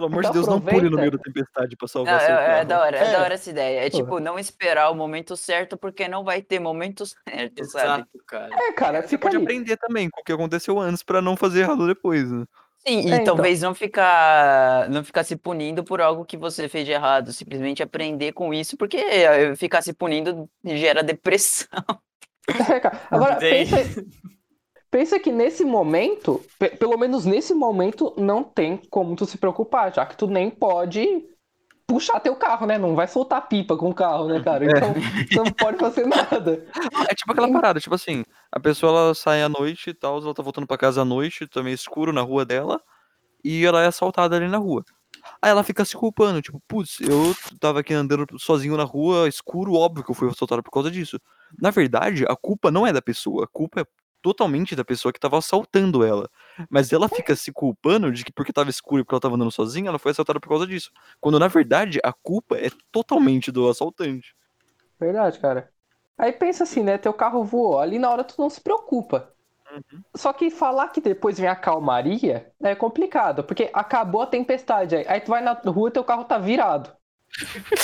Pelo 0.00 0.06
amor 0.12 0.20
Então 0.20 0.32
de 0.32 0.38
Deus, 0.38 0.48
não 0.48 0.60
pule 0.60 0.72
no 0.82 0.86
aproveita. 0.88 1.00
meio 1.00 1.10
da 1.12 1.18
tempestade 1.18 1.76
pra 1.76 1.84
Não, 1.84 1.88
salvar 1.88 2.20
seu 2.20 2.28
é, 2.30 2.32
é 2.32 2.46
carro. 2.54 2.68
da 2.68 2.80
hora, 2.80 2.96
é, 2.96 3.02
É. 3.08 3.12
da 3.12 3.22
hora 3.22 3.34
essa 3.34 3.50
ideia. 3.50 3.80
É 3.86 3.90
Porra. 3.90 4.02
tipo, 4.02 4.20
não 4.20 4.38
esperar 4.38 4.90
o 4.90 4.94
momento 4.94 5.36
certo, 5.36 5.76
porque 5.76 6.08
não 6.08 6.24
vai 6.24 6.40
ter 6.42 6.58
momento 6.58 7.04
certo, 7.06 7.64
sabe? 7.66 7.84
Exato, 8.04 8.08
cara. 8.26 8.50
É, 8.54 8.72
cara, 8.72 9.02
Você 9.06 9.18
pode 9.18 9.36
ali. 9.36 9.44
aprender 9.44 9.76
também 9.76 10.08
com 10.10 10.20
o 10.20 10.24
que 10.24 10.32
aconteceu 10.32 10.78
antes 10.78 11.02
pra 11.02 11.20
não 11.20 11.36
fazer 11.36 11.60
errado 11.60 11.86
depois, 11.86 12.30
né? 12.32 12.44
Sim, 12.78 13.00
e 13.08 13.12
É, 13.12 13.16
então. 13.16 13.36
talvez 13.36 13.60
não 13.60 13.74
ficar 13.74 14.88
não 14.88 15.04
ficar 15.04 15.22
se 15.22 15.36
punindo 15.36 15.84
por 15.84 16.00
algo 16.00 16.24
que 16.24 16.36
você 16.38 16.66
fez 16.66 16.86
de 16.86 16.92
errado, 16.92 17.30
simplesmente 17.30 17.82
aprender 17.82 18.32
com 18.32 18.54
isso, 18.54 18.74
porque 18.76 18.96
eh, 18.96 19.54
ficar 19.54 19.82
se 19.82 19.92
punindo 19.92 20.48
gera 20.64 21.02
depressão. 21.02 21.68
É, 22.48 22.80
cara. 22.80 23.00
Agora, 23.10 23.36
pensa, 23.36 23.76
pensa 24.90 25.18
que 25.18 25.30
nesse 25.30 25.64
momento, 25.64 26.40
pe- 26.58 26.70
pelo 26.70 26.96
menos 26.98 27.24
nesse 27.24 27.54
momento, 27.54 28.12
não 28.16 28.42
tem 28.42 28.76
como 28.90 29.14
tu 29.16 29.24
se 29.26 29.38
preocupar, 29.38 29.92
já 29.94 30.04
que 30.04 30.16
tu 30.16 30.26
nem 30.26 30.50
pode 30.50 31.24
puxar 31.86 32.20
teu 32.20 32.36
carro, 32.36 32.66
né? 32.66 32.78
Não 32.78 32.94
vai 32.94 33.08
soltar 33.08 33.48
pipa 33.48 33.76
com 33.76 33.90
o 33.90 33.94
carro, 33.94 34.28
né, 34.28 34.40
cara? 34.40 34.64
Então, 34.64 34.94
tu 35.28 35.44
não 35.44 35.52
pode 35.52 35.78
fazer 35.78 36.06
nada. 36.06 36.64
É 37.10 37.14
tipo 37.14 37.32
aquela 37.32 37.50
parada, 37.50 37.80
tipo 37.80 37.94
assim, 37.94 38.24
a 38.52 38.60
pessoa 38.60 38.92
ela 38.92 39.14
sai 39.14 39.42
à 39.42 39.48
noite 39.48 39.90
e 39.90 39.94
tal, 39.94 40.18
ela 40.18 40.32
tá 40.34 40.42
voltando 40.42 40.66
pra 40.66 40.78
casa 40.78 41.02
à 41.02 41.04
noite, 41.04 41.46
tá 41.48 41.62
meio 41.62 41.74
escuro 41.74 42.12
na 42.12 42.20
rua 42.22 42.44
dela, 42.44 42.80
e 43.44 43.64
ela 43.64 43.82
é 43.82 43.86
assaltada 43.86 44.36
ali 44.36 44.46
na 44.48 44.58
rua. 44.58 44.84
Aí 45.42 45.50
ela 45.50 45.64
fica 45.64 45.84
se 45.84 45.96
culpando, 45.96 46.40
tipo, 46.40 46.60
putz, 46.68 47.00
eu 47.00 47.34
tava 47.58 47.80
aqui 47.80 47.92
andando 47.92 48.26
sozinho 48.38 48.76
na 48.76 48.84
rua, 48.84 49.28
escuro, 49.28 49.74
óbvio 49.74 50.04
que 50.04 50.10
eu 50.10 50.14
fui 50.14 50.28
assaltado 50.28 50.62
por 50.62 50.70
causa 50.70 50.90
disso. 50.90 51.18
Na 51.60 51.70
verdade, 51.70 52.24
a 52.28 52.36
culpa 52.36 52.70
não 52.70 52.86
é 52.86 52.92
da 52.92 53.02
pessoa, 53.02 53.44
a 53.44 53.48
culpa 53.48 53.80
é 53.80 53.84
totalmente 54.22 54.76
da 54.76 54.84
pessoa 54.84 55.12
que 55.12 55.20
tava 55.20 55.38
assaltando 55.38 56.04
ela. 56.04 56.28
Mas 56.68 56.92
ela 56.92 57.08
fica 57.08 57.34
se 57.36 57.52
culpando 57.52 58.12
de 58.12 58.24
que 58.24 58.32
porque 58.32 58.52
tava 58.52 58.70
escuro 58.70 59.00
e 59.00 59.04
porque 59.04 59.14
ela 59.14 59.20
tava 59.20 59.34
andando 59.34 59.50
sozinha, 59.50 59.88
ela 59.88 59.98
foi 59.98 60.12
assaltada 60.12 60.40
por 60.40 60.48
causa 60.48 60.66
disso. 60.66 60.90
Quando 61.20 61.38
na 61.38 61.48
verdade 61.48 61.98
a 62.02 62.12
culpa 62.12 62.56
é 62.56 62.70
totalmente 62.90 63.50
do 63.50 63.68
assaltante. 63.68 64.34
Verdade, 64.98 65.38
cara. 65.38 65.70
Aí 66.18 66.32
pensa 66.32 66.64
assim, 66.64 66.82
né? 66.82 66.98
Teu 66.98 67.14
carro 67.14 67.42
voou. 67.44 67.78
Ali 67.78 67.98
na 67.98 68.10
hora 68.10 68.24
tu 68.24 68.34
não 68.38 68.50
se 68.50 68.60
preocupa. 68.60 69.32
Só 70.14 70.32
que 70.32 70.50
falar 70.50 70.88
que 70.88 71.00
depois 71.00 71.38
vem 71.38 71.48
a 71.48 71.56
calmaria 71.56 72.52
é 72.60 72.74
complicado, 72.74 73.44
porque 73.44 73.70
acabou 73.72 74.22
a 74.22 74.26
tempestade 74.26 74.96
aí. 74.96 75.04
Aí 75.08 75.20
tu 75.20 75.30
vai 75.30 75.42
na 75.42 75.52
rua 75.52 75.88
e 75.88 75.92
teu 75.92 76.04
carro 76.04 76.24
tá 76.24 76.38
virado. 76.38 76.92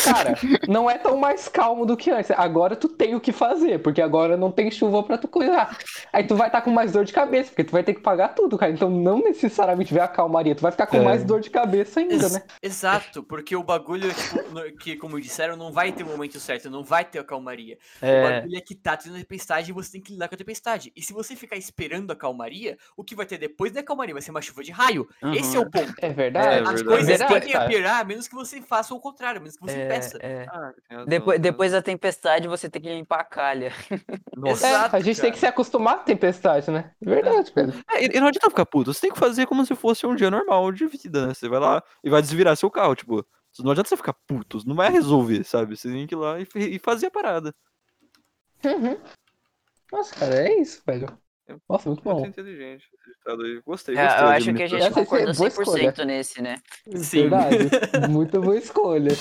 Cara, 0.04 0.34
não 0.68 0.90
é 0.90 0.98
tão 0.98 1.16
mais 1.16 1.48
calmo 1.48 1.86
do 1.86 1.96
que 1.96 2.10
antes. 2.10 2.30
Agora 2.32 2.74
tu 2.76 2.88
tem 2.88 3.14
o 3.14 3.20
que 3.20 3.32
fazer, 3.32 3.80
porque 3.80 4.02
agora 4.02 4.36
não 4.36 4.50
tem 4.50 4.70
chuva 4.70 5.02
pra 5.02 5.16
tu 5.16 5.28
cuidar. 5.28 5.78
Aí 6.12 6.24
tu 6.26 6.34
vai 6.34 6.48
estar 6.48 6.58
tá 6.58 6.64
com 6.64 6.70
mais 6.70 6.92
dor 6.92 7.04
de 7.04 7.12
cabeça, 7.12 7.50
porque 7.50 7.64
tu 7.64 7.72
vai 7.72 7.82
ter 7.82 7.94
que 7.94 8.00
pagar 8.00 8.28
tudo, 8.34 8.58
cara. 8.58 8.72
Então 8.72 8.90
não 8.90 9.18
necessariamente 9.22 9.92
vem 9.94 10.02
a 10.02 10.08
calmaria, 10.08 10.54
tu 10.54 10.62
vai 10.62 10.72
ficar 10.72 10.86
com 10.86 10.96
É. 10.98 11.02
mais 11.02 11.24
dor 11.24 11.40
de 11.40 11.50
cabeça 11.50 12.00
ainda, 12.00 12.14
Ex- 12.14 12.32
né? 12.32 12.42
Exato, 12.62 13.22
porque 13.22 13.54
o 13.54 13.62
bagulho, 13.62 14.12
tipo, 14.12 14.78
que, 14.78 14.96
como 14.96 15.20
disseram, 15.20 15.56
não 15.56 15.72
vai 15.72 15.92
ter 15.92 16.02
o 16.02 16.06
momento 16.06 16.38
certo, 16.40 16.68
não 16.68 16.82
vai 16.82 17.04
ter 17.04 17.18
a 17.18 17.24
calmaria. 17.24 17.78
O 18.02 18.04
É, 18.06 18.22
bagulho 18.40 18.56
é 18.56 18.60
que 18.60 18.74
tá 18.74 18.96
tendo 18.96 19.16
tempestade 19.16 19.70
e 19.70 19.72
você 19.72 19.92
tem 19.92 20.00
que 20.00 20.12
lidar 20.12 20.28
com 20.28 20.34
a 20.34 20.38
tempestade. 20.38 20.92
E 20.94 21.02
se 21.02 21.12
você 21.12 21.36
ficar 21.36 21.56
esperando 21.56 22.10
a 22.10 22.16
calmaria, 22.16 22.76
o 22.96 23.04
que 23.04 23.14
vai 23.14 23.26
ter 23.26 23.38
depois 23.38 23.72
da 23.72 23.82
calmaria 23.82 24.14
vai 24.14 24.22
ser 24.22 24.30
uma 24.32 24.42
chuva 24.42 24.62
de 24.62 24.72
raio. 24.72 25.08
Esse 25.34 25.56
é 25.56 25.60
o 25.60 25.70
ponto. 25.70 25.94
É 26.00 26.10
verdade. 26.10 26.46
É 26.46 26.50
As 26.60 26.64
verdade. 26.64 26.84
coisas 26.84 27.06
verdade, 27.06 27.34
tendem 27.34 27.54
a 27.56 27.66
piorar, 27.66 28.00
a 28.00 28.04
menos 28.04 28.26
que 28.28 28.34
você 28.34 28.60
faça 28.60 28.94
o 28.94 29.00
contrário, 29.00 29.35
que 29.40 29.60
você 29.60 29.80
É, 29.80 29.86
peça. 29.86 30.18
é. 30.20 30.46
ah, 30.48 30.72
tem 30.88 31.04
Depois, 31.06 31.40
tem 31.40 31.42
depois 31.42 31.72
da 31.72 31.82
tempestade, 31.82 32.48
você 32.48 32.68
tem 32.68 32.80
que 32.82 32.88
limpar 32.88 33.20
a 33.20 33.24
calha. 33.24 33.72
Nossa. 34.36 34.66
É, 34.66 34.70
Exato, 34.70 34.96
a 34.96 35.00
gente 35.00 35.16
tem 35.20 35.30
cara. 35.30 35.32
que 35.32 35.38
se 35.38 35.46
acostumar 35.46 35.94
à 35.94 35.98
tempestade, 35.98 36.70
né? 36.70 36.92
Verdade, 37.00 37.52
velho. 37.54 37.72
É, 37.90 38.04
e 38.04 38.16
e 38.16 38.20
não 38.20 38.28
adianta 38.28 38.50
ficar 38.50 38.66
puto, 38.66 38.92
você 38.92 39.00
tem 39.02 39.12
que 39.12 39.18
fazer 39.18 39.46
como 39.46 39.64
se 39.66 39.74
fosse 39.74 40.06
um 40.06 40.14
dia 40.14 40.30
normal 40.30 40.72
de 40.72 40.86
vida, 40.86 41.26
né? 41.26 41.34
Você 41.34 41.48
vai 41.48 41.60
lá 41.60 41.82
e 42.02 42.10
vai 42.10 42.20
desvirar 42.22 42.56
seu 42.56 42.70
carro, 42.70 42.94
tipo, 42.94 43.24
não 43.60 43.70
adianta 43.72 43.88
você 43.88 43.96
ficar 43.96 44.12
puto, 44.26 44.58
não 44.66 44.74
vai 44.76 44.90
resolver, 44.90 45.44
sabe? 45.44 45.76
Você 45.76 45.88
tem 45.90 46.06
que 46.06 46.14
ir 46.14 46.18
lá 46.18 46.38
e, 46.40 46.46
e 46.54 46.78
fazer 46.78 47.06
a 47.06 47.10
parada. 47.10 47.54
Uhum. 48.64 48.98
Nossa, 49.92 50.14
cara, 50.14 50.48
é 50.48 50.60
isso, 50.60 50.82
velho. 50.86 51.18
Nossa, 51.68 51.88
muito 51.88 52.04
Muito 52.04 52.20
bom. 52.22 52.26
inteligente. 52.26 52.84
Gostei, 53.64 53.96
É, 53.96 54.02
gostei. 54.04 54.24
eu 54.24 54.28
acho 54.28 54.54
que 54.54 54.62
a 54.62 54.66
gente 54.66 54.90
boa 54.90 55.32
100% 55.34 56.04
nesse, 56.04 56.42
né? 56.42 56.56
Sim. 56.96 57.28
Verdade. 57.30 57.68
Muito 58.10 58.40
boa 58.40 58.56
escolha. 58.56 59.12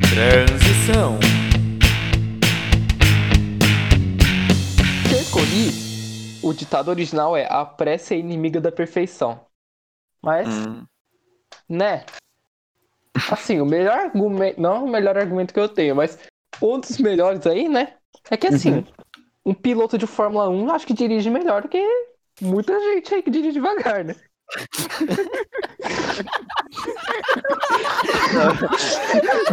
Transição. 0.00 1.18
Que 5.08 5.14
eu 5.14 5.20
escolhi, 5.20 5.70
o 6.42 6.52
ditado 6.52 6.88
original 6.88 7.36
é 7.36 7.46
a 7.50 7.64
pressa 7.64 8.14
é 8.14 8.18
inimiga 8.18 8.60
da 8.60 8.70
perfeição. 8.72 9.40
Mas, 10.22 10.48
Hum, 10.48 10.84
né? 11.68 12.04
Assim, 13.30 13.60
o 13.60 13.66
melhor 13.66 13.98
argumento, 13.98 14.60
não 14.60 14.84
o 14.84 14.88
melhor 14.90 15.16
argumento 15.16 15.54
que 15.54 15.60
eu 15.60 15.68
tenho, 15.68 15.94
mas 15.96 16.18
um 16.62 16.80
dos 16.80 16.98
melhores 16.98 17.46
aí, 17.46 17.68
né? 17.68 17.94
É 18.30 18.36
que 18.36 18.46
assim, 18.46 18.84
um 19.44 19.54
piloto 19.54 19.96
de 19.96 20.06
Fórmula 20.06 20.48
1 20.48 20.70
acho 20.72 20.86
que 20.86 20.94
dirige 20.94 21.30
melhor 21.30 21.62
do 21.62 21.68
que 21.68 21.82
muita 22.40 22.78
gente 22.80 23.14
aí 23.14 23.22
que 23.22 23.30
dirige 23.30 23.52
devagar, 23.52 24.04
né? 24.04 24.14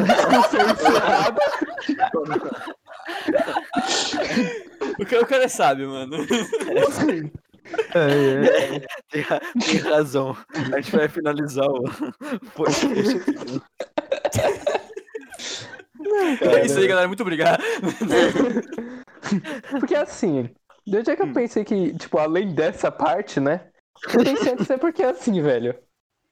Discussão 0.06 0.70
encerrada. 0.72 1.42
O 5.00 5.06
cara, 5.06 5.22
o 5.22 5.28
cara 5.28 5.44
é 5.44 5.48
sábio, 5.48 5.90
mano. 5.90 6.26
tem, 9.12 9.26
tem 9.66 9.78
razão. 9.80 10.38
A 10.54 10.82
gente 10.82 10.96
vai 10.96 11.08
finalizar 11.08 11.68
o 11.68 11.84
podcast 12.54 13.22
É 16.42 16.66
isso 16.66 16.80
aí, 16.80 16.88
galera. 16.88 17.08
Muito 17.08 17.22
obrigado. 17.22 17.62
Porque 19.80 19.96
assim, 19.96 20.50
de 20.86 20.98
onde 20.98 21.12
é 21.12 21.16
que 21.16 21.24
Hum. 21.24 21.28
eu 21.28 21.34
pensei 21.34 21.64
que, 21.64 21.94
tipo, 21.98 22.18
além 22.18 22.54
dessa 22.54 22.92
parte, 22.92 23.40
né? 23.40 23.68
Eu 24.14 24.24
pensei 24.24 24.54
antes 24.54 24.70
é 24.70 24.78
porque 24.78 25.04
assim, 25.04 25.42
velho. 25.42 25.76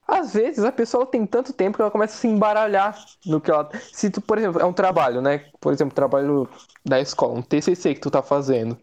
Às 0.06 0.34
vezes 0.34 0.62
a 0.62 0.70
pessoa 0.70 1.06
tem 1.06 1.26
tanto 1.26 1.52
tempo 1.54 1.76
que 1.76 1.82
ela 1.82 1.90
começa 1.90 2.14
a 2.14 2.18
se 2.18 2.28
embaralhar 2.28 2.94
no 3.24 3.40
que 3.40 3.50
ela. 3.50 3.68
Se 3.92 4.10
tu, 4.10 4.20
por 4.20 4.36
exemplo, 4.36 4.60
é 4.60 4.64
um 4.64 4.72
trabalho, 4.72 5.22
né? 5.22 5.46
Por 5.60 5.72
exemplo, 5.72 5.94
trabalho 5.94 6.48
da 6.84 7.00
escola, 7.00 7.38
um 7.38 7.42
TCC 7.42 7.94
que 7.94 8.00
tu 8.00 8.10
tá 8.10 8.22
fazendo. 8.22 8.78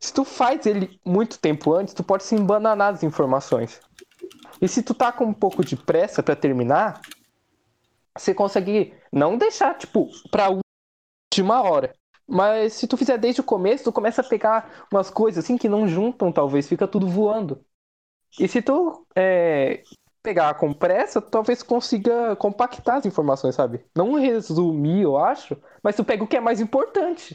Se 0.00 0.12
tu 0.12 0.24
faz 0.24 0.64
ele 0.66 0.98
muito 1.04 1.38
tempo 1.38 1.74
antes, 1.74 1.94
tu 1.94 2.02
pode 2.02 2.24
se 2.24 2.34
embananar 2.34 2.94
as 2.94 3.02
informações. 3.02 3.80
E 4.60 4.66
se 4.66 4.82
tu 4.82 4.94
tá 4.94 5.12
com 5.12 5.26
um 5.26 5.34
pouco 5.34 5.64
de 5.64 5.76
pressa 5.76 6.22
pra 6.22 6.34
terminar, 6.34 7.00
você 8.16 8.34
consegue 8.34 8.94
não 9.12 9.36
deixar, 9.38 9.76
tipo, 9.76 10.08
pra 10.30 10.48
última 11.32 11.62
hora. 11.62 11.94
Mas 12.26 12.74
se 12.74 12.86
tu 12.86 12.96
fizer 12.96 13.18
desde 13.18 13.40
o 13.40 13.44
começo, 13.44 13.84
tu 13.84 13.92
começa 13.92 14.22
a 14.22 14.24
pegar 14.28 14.86
umas 14.92 15.10
coisas 15.10 15.44
assim 15.44 15.58
que 15.58 15.68
não 15.68 15.88
juntam, 15.88 16.32
talvez, 16.32 16.68
fica 16.68 16.88
tudo 16.88 17.08
voando. 17.08 17.64
E 18.38 18.48
se 18.48 18.62
tu 18.62 19.06
é, 19.16 19.82
pegar 20.22 20.54
com 20.54 20.72
pressa, 20.72 21.20
tu 21.20 21.30
talvez 21.30 21.62
consiga 21.62 22.36
compactar 22.36 22.96
as 22.98 23.06
informações, 23.06 23.54
sabe? 23.54 23.84
Não 23.94 24.14
resumir, 24.14 25.02
eu 25.02 25.16
acho, 25.18 25.56
mas 25.82 25.96
tu 25.96 26.04
pega 26.04 26.24
o 26.24 26.28
que 26.28 26.36
é 26.36 26.40
mais 26.40 26.60
importante. 26.60 27.34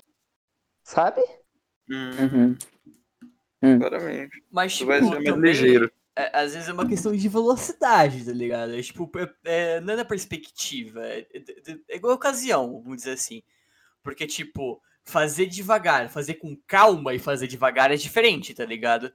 Sabe? 0.84 1.22
Hum, 1.90 2.56
Uhum. 3.64 3.80
claramente. 3.80 4.44
Mas, 4.52 4.74
Tu 4.74 4.78
tipo, 4.80 4.88
vai 4.88 5.04
ser 5.04 5.10
mais 5.16 5.26
também, 5.26 5.52
ligeiro. 5.52 5.92
É, 6.18 6.32
às 6.34 6.54
vezes 6.54 6.68
é 6.70 6.74
uma 6.74 6.88
questão 6.88 7.12
de 7.16 7.30
velocidade, 7.30 8.26
tá 8.26 8.32
ligado? 8.32 8.74
É, 8.76 8.82
tipo, 8.82 9.10
é, 9.18 9.30
é, 9.76 9.82
não 9.82 9.94
é 9.94 9.98
na 9.98 10.06
perspectiva. 10.06 11.06
É, 11.06 11.20
é- 11.34 11.78
é 11.90 11.96
igual 11.98 12.14
ocasião, 12.16 12.82
vamos 12.82 12.98
dizer 12.98 13.12
assim. 13.12 13.42
Porque, 14.04 14.26
tipo, 14.26 14.82
fazer 15.04 15.46
devagar, 15.46 16.10
fazer 16.10 16.36
com 16.36 16.58
calma 16.68 17.14
e 17.14 17.20
fazer 17.20 17.48
devagar 17.48 17.92
é 17.92 17.96
diferente, 17.96 18.54
tá 18.54 18.66
ligado? 18.66 19.12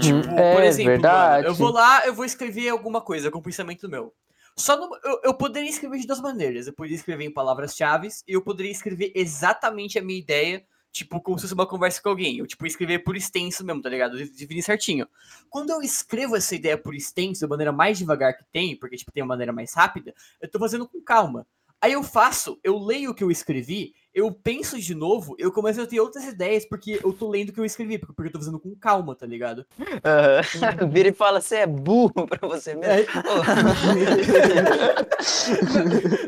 Tipo, 0.00 0.38
É, 0.38 0.54
por 0.54 0.62
exemplo, 0.64 0.90
verdade. 0.92 1.42
mano, 1.44 1.46
eu 1.46 1.54
vou 1.54 1.70
lá, 1.70 2.04
eu 2.06 2.12
vou 2.14 2.24
escrever 2.24 2.68
alguma 2.68 3.00
coisa 3.00 3.30
com 3.30 3.38
o 3.38 3.42
pensamento 3.42 3.88
meu. 3.88 4.12
Só 4.56 4.76
no- 4.76 4.96
eu, 5.04 5.20
eu 5.24 5.34
poderia 5.34 5.70
escrever 5.70 6.00
de 6.00 6.06
duas 6.06 6.20
maneiras. 6.20 6.66
Eu 6.66 6.72
poderia 6.72 6.96
escrever 6.96 7.24
em 7.24 7.32
palavras-chave 7.32 8.08
e 8.26 8.32
eu 8.32 8.42
poderia 8.42 8.72
escrever 8.72 9.12
exatamente 9.14 9.96
a 9.96 10.02
minha 10.02 10.18
ideia, 10.18 10.64
tipo, 10.98 11.20
como 11.20 11.38
se 11.38 11.42
fosse 11.42 11.54
uma 11.54 11.66
conversa 11.66 12.00
com 12.02 12.08
alguém. 12.08 12.38
Eu, 12.38 12.46
tipo, 12.46 12.66
escrever 12.66 13.00
por 13.00 13.16
extenso 13.16 13.64
mesmo, 13.64 13.82
tá 13.82 13.88
ligado? 13.88 14.16
Definir 14.16 14.62
certinho. 14.62 15.06
Quando 15.48 15.70
eu 15.70 15.80
escrevo 15.80 16.36
essa 16.36 16.54
ideia 16.54 16.76
por 16.76 16.94
extenso, 16.94 17.40
da 17.40 17.48
maneira 17.48 17.72
mais 17.72 17.98
devagar 17.98 18.36
que 18.36 18.44
tem, 18.52 18.76
porque, 18.76 18.96
tipo, 18.96 19.12
tem 19.12 19.22
uma 19.22 19.28
maneira 19.28 19.52
mais 19.52 19.72
rápida, 19.74 20.14
eu 20.40 20.50
tô 20.50 20.58
fazendo 20.58 20.86
com 20.88 21.00
calma. 21.00 21.46
Aí 21.80 21.92
eu 21.92 22.02
faço, 22.02 22.58
eu 22.64 22.76
leio 22.78 23.12
o 23.12 23.14
que 23.14 23.22
eu 23.22 23.30
escrevi, 23.30 23.94
eu 24.18 24.32
penso 24.32 24.78
de 24.80 24.94
novo, 24.94 25.34
eu 25.38 25.52
começo 25.52 25.80
a 25.80 25.86
ter 25.86 26.00
outras 26.00 26.24
ideias, 26.24 26.64
porque 26.64 26.98
eu 27.02 27.12
tô 27.12 27.28
lendo 27.28 27.50
o 27.50 27.52
que 27.52 27.60
eu 27.60 27.64
escrevi, 27.64 27.98
porque 27.98 28.20
eu 28.22 28.32
tô 28.32 28.38
fazendo 28.38 28.58
com 28.58 28.74
calma, 28.74 29.14
tá 29.14 29.24
ligado? 29.26 29.64
Vira 30.90 31.08
e 31.08 31.12
fala, 31.12 31.40
você 31.40 31.56
é 31.56 31.66
burro 31.66 32.26
pra 32.26 32.48
você 32.48 32.74
mesmo. 32.74 32.92
É. 32.92 33.04
Pô, 33.04 33.20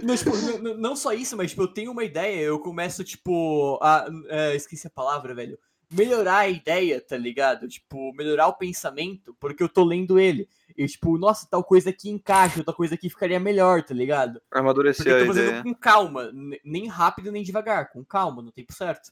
não, 0.06 0.16
tipo, 0.16 0.36
n- 0.36 0.58
n- 0.70 0.74
não 0.80 0.94
só 0.96 1.12
isso, 1.12 1.36
mas 1.36 1.50
tipo, 1.50 1.62
eu 1.62 1.68
tenho 1.68 1.92
uma 1.92 2.04
ideia, 2.04 2.40
eu 2.40 2.58
começo, 2.60 3.02
tipo, 3.04 3.78
a. 3.82 4.06
é, 4.28 4.54
esqueci 4.54 4.86
a 4.86 4.90
palavra, 4.90 5.34
velho. 5.34 5.58
Melhorar 5.92 6.38
a 6.38 6.48
ideia, 6.48 7.00
tá 7.00 7.16
ligado? 7.16 7.66
Tipo, 7.66 8.12
melhorar 8.14 8.46
o 8.46 8.52
pensamento, 8.54 9.36
porque 9.40 9.62
eu 9.62 9.68
tô 9.68 9.82
lendo 9.84 10.18
ele. 10.20 10.48
E, 10.76 10.86
tipo, 10.86 11.18
nossa, 11.18 11.48
tal 11.50 11.64
coisa 11.64 11.90
aqui 11.90 12.08
encaixa, 12.08 12.62
tal 12.62 12.74
coisa 12.74 12.94
aqui 12.94 13.10
ficaria 13.10 13.40
melhor, 13.40 13.82
tá 13.82 13.92
ligado? 13.92 14.40
Porque 14.40 14.58
Amadurecer 14.58 15.06
eu 15.08 15.16
a 15.16 15.20
tô 15.20 15.26
fazendo 15.26 15.48
ideia. 15.48 15.62
com 15.64 15.74
calma, 15.74 16.30
nem 16.64 16.86
rápido 16.86 17.32
nem 17.32 17.42
devagar, 17.42 17.90
com 17.90 18.04
calma, 18.04 18.40
no 18.40 18.52
tempo 18.52 18.72
certo. 18.72 19.10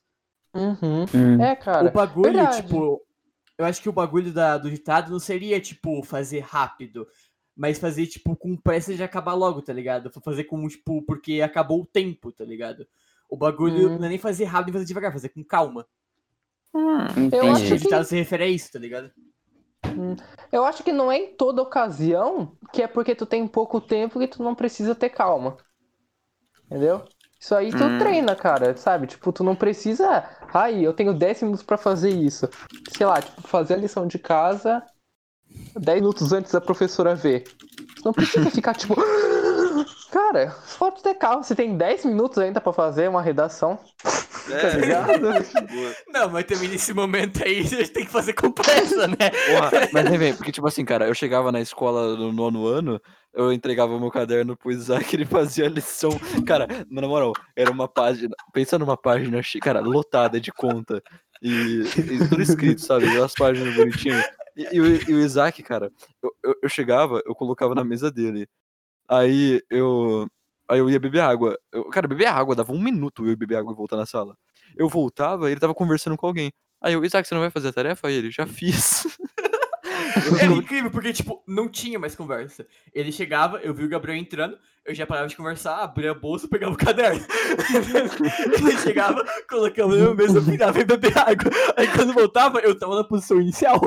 Uhum. 0.54 1.04
Hum. 1.14 1.42
É, 1.42 1.56
cara. 1.56 1.88
o 1.88 1.90
bagulho, 1.92 2.32
verdade. 2.32 2.62
tipo. 2.62 3.02
Eu 3.58 3.64
acho 3.64 3.82
que 3.82 3.88
o 3.88 3.92
bagulho 3.92 4.32
da, 4.32 4.56
do 4.56 4.70
ditado 4.70 5.10
não 5.10 5.18
seria, 5.18 5.60
tipo, 5.60 6.00
fazer 6.04 6.40
rápido. 6.40 7.08
Mas 7.56 7.76
fazer, 7.76 8.06
tipo, 8.06 8.36
com 8.36 8.56
pressa 8.56 8.94
de 8.94 9.02
acabar 9.02 9.34
logo, 9.34 9.60
tá 9.60 9.72
ligado? 9.72 10.12
Fazer 10.22 10.44
com, 10.44 10.66
tipo, 10.68 11.02
porque 11.02 11.40
acabou 11.42 11.82
o 11.82 11.86
tempo, 11.86 12.30
tá 12.30 12.44
ligado? 12.44 12.86
O 13.28 13.36
bagulho 13.36 13.90
Hum. 13.90 13.98
não 13.98 14.06
é 14.06 14.10
nem 14.10 14.18
fazer 14.18 14.44
rápido 14.44 14.68
e 14.70 14.72
fazer 14.74 14.84
devagar, 14.84 15.12
fazer 15.12 15.30
com 15.30 15.42
calma. 15.42 15.84
Eu 16.74 16.80
acho 17.50 17.62
O 17.62 17.66
Entendi. 17.66 17.78
ditado 17.78 18.04
se 18.04 18.16
refere 18.16 18.44
a 18.44 18.48
isso, 18.48 18.72
tá 18.72 18.78
ligado? 18.78 19.10
Eu 20.52 20.64
acho 20.64 20.82
que 20.82 20.92
não 20.92 21.10
é 21.10 21.18
em 21.18 21.34
toda 21.34 21.62
ocasião 21.62 22.56
que 22.72 22.82
é 22.82 22.86
porque 22.86 23.14
tu 23.14 23.26
tem 23.26 23.46
pouco 23.46 23.80
tempo 23.80 24.18
que 24.18 24.28
tu 24.28 24.42
não 24.42 24.54
precisa 24.54 24.94
ter 24.94 25.10
calma. 25.10 25.56
Entendeu? 26.66 27.04
Isso 27.40 27.54
aí 27.54 27.70
tu 27.70 27.84
Hum. 27.84 27.98
treina, 27.98 28.34
cara, 28.34 28.76
sabe? 28.76 29.06
Tipo, 29.06 29.32
tu 29.32 29.44
não 29.44 29.54
precisa. 29.54 30.28
Ai, 30.52 30.84
eu 30.84 30.92
tenho 30.92 31.14
10 31.14 31.42
minutos 31.42 31.62
pra 31.62 31.78
fazer 31.78 32.10
isso. 32.10 32.48
Sei 32.90 33.06
lá, 33.06 33.20
tipo, 33.22 33.42
fazer 33.42 33.74
a 33.74 33.78
lição 33.78 34.06
de 34.06 34.18
casa 34.18 34.82
10 35.78 36.00
minutos 36.00 36.32
antes 36.32 36.52
da 36.52 36.60
professora 36.60 37.14
ver. 37.14 37.44
Tu 37.96 38.02
não 38.04 38.12
precisa 38.12 38.50
ficar 38.50 38.74
tipo. 38.74 38.94
Cara, 40.10 40.54
pode 40.78 41.02
ter 41.02 41.14
calma. 41.14 41.42
Você 41.42 41.54
tem 41.54 41.76
10 41.76 42.04
minutos 42.04 42.38
ainda 42.38 42.60
pra 42.60 42.72
fazer 42.72 43.08
uma 43.08 43.22
redação. 43.22 43.78
É, 44.50 44.76
ligado? 44.76 45.20
boa. 45.20 45.94
Não, 46.08 46.30
mas 46.30 46.44
também 46.44 46.68
nesse 46.68 46.92
momento 46.92 47.42
aí 47.44 47.60
a 47.60 47.62
gente 47.62 47.90
tem 47.90 48.04
que 48.04 48.10
fazer 48.10 48.32
com 48.32 48.50
pressa, 48.50 49.06
né? 49.06 49.16
Porra, 49.46 49.88
mas 49.92 50.18
vem, 50.18 50.34
porque 50.34 50.52
tipo 50.52 50.66
assim, 50.66 50.84
cara, 50.84 51.06
eu 51.06 51.14
chegava 51.14 51.52
na 51.52 51.60
escola 51.60 52.16
no 52.16 52.32
nono 52.32 52.66
ano, 52.66 53.00
eu 53.32 53.52
entregava 53.52 53.98
meu 53.98 54.10
caderno 54.10 54.56
pro 54.56 54.70
Isaac, 54.70 55.14
ele 55.14 55.24
fazia 55.24 55.66
a 55.66 55.70
lição. 55.70 56.10
Cara, 56.46 56.66
na 56.90 57.06
moral, 57.06 57.32
era 57.56 57.70
uma 57.70 57.86
página, 57.86 58.34
pensa 58.52 58.78
numa 58.78 58.96
página, 58.96 59.40
cara, 59.60 59.80
lotada 59.80 60.40
de 60.40 60.52
conta. 60.52 61.02
E, 61.40 61.82
e 61.96 62.28
tudo 62.28 62.42
escrito, 62.42 62.80
sabe? 62.80 63.06
Aquelas 63.06 63.34
páginas 63.34 63.74
bonitinhas. 63.74 64.24
E, 64.56 64.74
e 64.74 64.80
o, 64.80 65.10
e 65.10 65.14
o 65.14 65.20
Isaac, 65.20 65.62
cara, 65.62 65.92
eu, 66.20 66.32
eu, 66.42 66.54
eu 66.64 66.68
chegava, 66.68 67.22
eu 67.24 67.34
colocava 67.34 67.74
na 67.74 67.84
mesa 67.84 68.10
dele. 68.10 68.48
Aí 69.08 69.62
eu. 69.70 70.28
Aí 70.68 70.78
eu 70.78 70.90
ia 70.90 71.00
beber 71.00 71.20
água. 71.20 71.58
Eu, 71.72 71.84
cara, 71.86 72.06
beber 72.08 72.26
água, 72.26 72.54
dava 72.54 72.72
um 72.72 72.80
minuto 72.80 73.24
eu 73.24 73.30
ia 73.30 73.36
beber 73.36 73.56
água 73.56 73.72
e 73.72 73.76
voltar 73.76 73.96
na 73.96 74.06
sala. 74.06 74.36
Eu 74.76 74.88
voltava, 74.88 75.50
ele 75.50 75.60
tava 75.60 75.74
conversando 75.74 76.16
com 76.16 76.26
alguém. 76.26 76.52
Aí 76.82 76.92
eu, 76.94 77.04
Isaac, 77.04 77.26
você 77.26 77.34
não 77.34 77.40
vai 77.40 77.50
fazer 77.50 77.68
a 77.68 77.72
tarefa? 77.72 78.08
Aí 78.08 78.14
ele, 78.14 78.30
já 78.30 78.46
fiz. 78.46 79.04
Era 80.40 80.52
incrível, 80.52 80.90
porque, 80.90 81.12
tipo, 81.12 81.42
não 81.46 81.68
tinha 81.68 81.98
mais 81.98 82.14
conversa. 82.14 82.66
Ele 82.94 83.12
chegava, 83.12 83.58
eu 83.58 83.74
vi 83.74 83.84
o 83.84 83.88
Gabriel 83.88 84.18
entrando, 84.18 84.58
eu 84.84 84.94
já 84.94 85.06
parava 85.06 85.28
de 85.28 85.36
conversar, 85.36 85.82
abria 85.82 86.12
a 86.12 86.14
bolsa, 86.14 86.48
pegava 86.48 86.72
o 86.72 86.76
caderno. 86.76 87.20
Ele 88.58 88.78
chegava, 88.78 89.24
colocava 89.48 89.94
na 89.94 90.14
mesa, 90.14 90.40
virava 90.40 90.80
e 90.80 90.84
beber 90.84 91.16
água. 91.18 91.50
Aí 91.76 91.86
quando 91.88 92.14
voltava, 92.14 92.58
eu 92.60 92.78
tava 92.78 92.96
na 92.96 93.04
posição 93.04 93.40
inicial. 93.40 93.80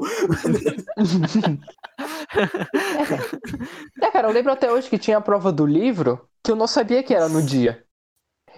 É, 3.99 4.11
cara, 4.11 4.27
eu 4.27 4.33
lembro 4.33 4.51
até 4.51 4.71
hoje 4.71 4.89
que 4.89 4.99
tinha 4.99 5.17
a 5.17 5.21
prova 5.21 5.51
do 5.51 5.65
livro 5.65 6.27
que 6.43 6.51
eu 6.51 6.55
não 6.55 6.67
sabia 6.67 7.03
que 7.03 7.13
era 7.13 7.27
no 7.27 7.41
dia. 7.41 7.83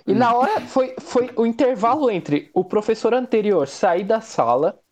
E 0.06 0.14
na 0.14 0.34
hora 0.34 0.60
foi, 0.62 0.96
foi 1.00 1.30
o 1.36 1.46
intervalo 1.46 2.12
entre 2.12 2.52
o 2.54 2.66
professor 2.66 3.14
anterior 3.14 3.68
sair 3.68 4.04
da 4.04 4.20
sala 4.20 4.83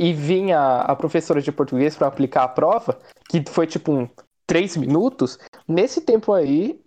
e 0.00 0.14
vir 0.14 0.50
a, 0.54 0.96
professora 0.96 1.42
de 1.42 1.52
português 1.52 1.94
para 1.94 2.06
aplicar 2.06 2.44
a 2.44 2.48
prova, 2.48 2.98
que 3.28 3.44
foi 3.46 3.66
tipo 3.66 3.92
um 3.92 4.08
três 4.46 4.74
minutos. 4.74 5.38
Nesse 5.68 6.00
tempo 6.00 6.32
aí, 6.32 6.82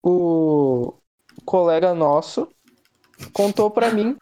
o 0.00 0.94
colega 1.44 1.92
nosso 1.92 2.48
contou 3.32 3.68
pra 3.68 3.90
mim. 3.90 4.16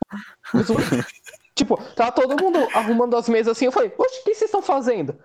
tipo, 1.55 1.76
tava 1.95 2.12
todo 2.12 2.43
mundo 2.43 2.66
arrumando 2.72 3.14
as 3.14 3.28
mesas 3.28 3.55
assim. 3.55 3.66
Eu 3.66 3.72
falei, 3.72 3.93
oxe, 3.99 4.20
o 4.20 4.24
que 4.24 4.34
vocês 4.34 4.49
estão 4.49 4.62
fazendo? 4.62 5.22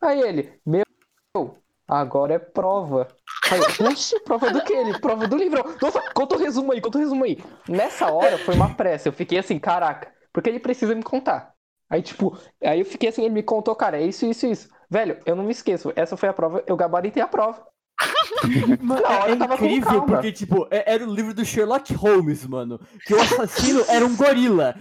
Aí 0.00 0.22
ele, 0.22 0.58
meu, 0.64 0.82
agora 1.86 2.32
é 2.32 2.38
prova. 2.38 3.06
Aí, 3.50 3.86
oxe, 3.86 4.18
prova 4.20 4.50
do 4.50 4.64
que 4.64 4.72
ele? 4.72 4.98
Prova 4.98 5.28
do 5.28 5.36
livro. 5.36 5.62
Nossa, 5.82 6.00
conta 6.14 6.36
o 6.36 6.38
resumo 6.38 6.72
aí, 6.72 6.80
conta 6.80 6.96
o 6.96 7.02
resumo 7.02 7.22
aí. 7.22 7.36
Nessa 7.68 8.10
hora 8.10 8.38
foi 8.38 8.54
uma 8.54 8.74
pressa. 8.74 9.10
Eu 9.10 9.12
fiquei 9.12 9.38
assim, 9.38 9.58
caraca, 9.58 10.10
porque 10.32 10.48
ele 10.48 10.58
precisa 10.58 10.94
me 10.94 11.02
contar. 11.02 11.54
Aí, 11.90 12.00
tipo, 12.02 12.38
aí 12.62 12.78
eu 12.80 12.86
fiquei 12.86 13.08
assim, 13.08 13.22
ele 13.24 13.34
me 13.34 13.42
contou, 13.42 13.74
cara, 13.74 14.00
é 14.00 14.06
isso, 14.06 14.24
isso, 14.24 14.46
isso. 14.46 14.68
Velho, 14.88 15.18
eu 15.26 15.34
não 15.34 15.42
me 15.44 15.50
esqueço. 15.50 15.92
Essa 15.96 16.16
foi 16.16 16.28
a 16.28 16.32
prova, 16.32 16.62
eu 16.66 16.76
gabaritei 16.76 17.22
a 17.22 17.26
prova. 17.26 17.66
Mano, 18.80 19.02
Na 19.02 19.08
hora 19.18 19.30
é 19.30 19.34
eu 19.34 19.38
tava 19.38 19.54
incrível, 19.56 20.02
porque, 20.04 20.32
tipo, 20.32 20.66
é- 20.70 20.94
era 20.94 21.06
o 21.06 21.12
livro 21.12 21.34
do 21.34 21.44
Sherlock 21.44 21.92
Holmes, 21.94 22.46
mano. 22.46 22.80
Que 23.04 23.12
o 23.12 23.20
assassino 23.20 23.84
era 23.88 24.06
um 24.06 24.16
gorila. 24.16 24.74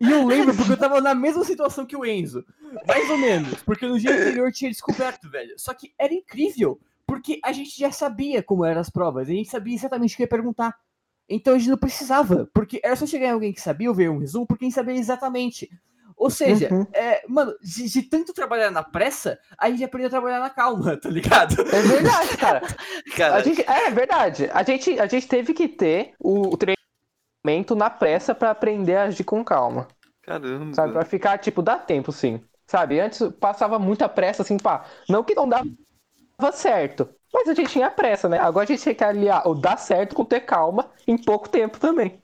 E 0.00 0.10
eu 0.10 0.26
lembro 0.26 0.54
porque 0.54 0.72
eu 0.72 0.76
tava 0.76 1.00
na 1.00 1.14
mesma 1.14 1.42
situação 1.44 1.86
que 1.86 1.96
o 1.96 2.04
Enzo. 2.04 2.44
Mais 2.86 3.08
ou 3.08 3.16
menos. 3.16 3.62
Porque 3.62 3.86
no 3.86 3.98
dia 3.98 4.10
anterior 4.12 4.46
eu 4.48 4.52
tinha 4.52 4.70
descoberto, 4.70 5.30
velho. 5.30 5.54
Só 5.56 5.72
que 5.72 5.94
era 5.98 6.12
incrível. 6.12 6.78
Porque 7.06 7.38
a 7.42 7.52
gente 7.52 7.78
já 7.78 7.90
sabia 7.92 8.42
como 8.42 8.64
eram 8.64 8.80
as 8.80 8.90
provas. 8.90 9.28
A 9.28 9.32
gente 9.32 9.48
sabia 9.48 9.74
exatamente 9.74 10.14
o 10.14 10.16
que 10.16 10.24
ia 10.24 10.28
perguntar. 10.28 10.74
Então 11.28 11.54
a 11.54 11.58
gente 11.58 11.70
não 11.70 11.78
precisava. 11.78 12.48
Porque 12.52 12.80
era 12.84 12.96
só 12.96 13.06
chegar 13.06 13.28
em 13.28 13.32
alguém 13.32 13.52
que 13.52 13.60
sabia 13.60 13.88
ou 13.88 13.94
ver 13.94 14.10
um 14.10 14.18
resumo, 14.18 14.46
porque 14.46 14.64
a 14.64 14.68
gente 14.68 14.74
sabia 14.74 14.94
exatamente. 14.96 15.70
Ou 16.16 16.30
seja, 16.30 16.72
Uhum. 16.72 16.86
é, 16.94 17.22
mano, 17.28 17.54
de, 17.62 17.88
de 17.90 18.02
tanto 18.02 18.32
trabalhar 18.32 18.70
na 18.70 18.82
pressa, 18.82 19.38
a 19.58 19.68
gente 19.70 19.84
aprendeu 19.84 20.06
a 20.08 20.10
trabalhar 20.10 20.40
na 20.40 20.48
calma, 20.50 20.96
tá 20.96 21.08
ligado? 21.10 21.60
É 21.60 21.82
verdade, 21.82 22.36
cara. 22.38 22.62
Cara, 23.16 23.34
A 23.36 23.42
gente, 23.42 23.62
é 23.62 23.90
verdade. 23.90 24.48
A 24.52 24.62
gente, 24.62 24.98
a 24.98 25.06
gente 25.06 25.28
teve 25.28 25.52
que 25.54 25.68
ter 25.68 26.14
o, 26.18 26.54
o 26.54 26.56
treinamento 27.44 27.74
na 27.76 27.90
pressa 27.90 28.34
pra 28.34 28.50
aprender 28.50 28.96
a 28.96 29.04
agir 29.04 29.24
com 29.24 29.44
calma. 29.44 29.88
caramba. 30.22 30.74
Sabe? 30.74 30.92
Pra 30.92 31.04
ficar, 31.04 31.38
tipo, 31.38 31.62
dá 31.62 31.78
tempo, 31.78 32.12
sim. 32.12 32.40
Sabe? 32.66 33.00
Antes 33.00 33.20
passava 33.40 33.78
muita 33.78 34.08
pressa, 34.08 34.42
assim, 34.42 34.56
pá. 34.58 34.84
Não 35.08 35.22
que 35.24 35.34
não 35.34 35.48
dava 35.48 35.66
certo. 36.52 37.08
Mas 37.32 37.48
a 37.48 37.54
gente 37.54 37.70
tinha 37.70 37.90
pressa, 37.90 38.28
né? 38.28 38.38
Agora 38.38 38.64
a 38.64 38.66
gente 38.66 38.82
tem 38.84 38.94
que 38.94 39.04
aliar 39.04 39.46
o 39.48 39.54
dar 39.54 39.76
certo 39.78 40.14
com 40.14 40.24
ter 40.24 40.40
calma 40.40 40.90
em 41.06 41.16
pouco 41.18 41.48
tempo 41.48 41.78
também. 41.78 42.22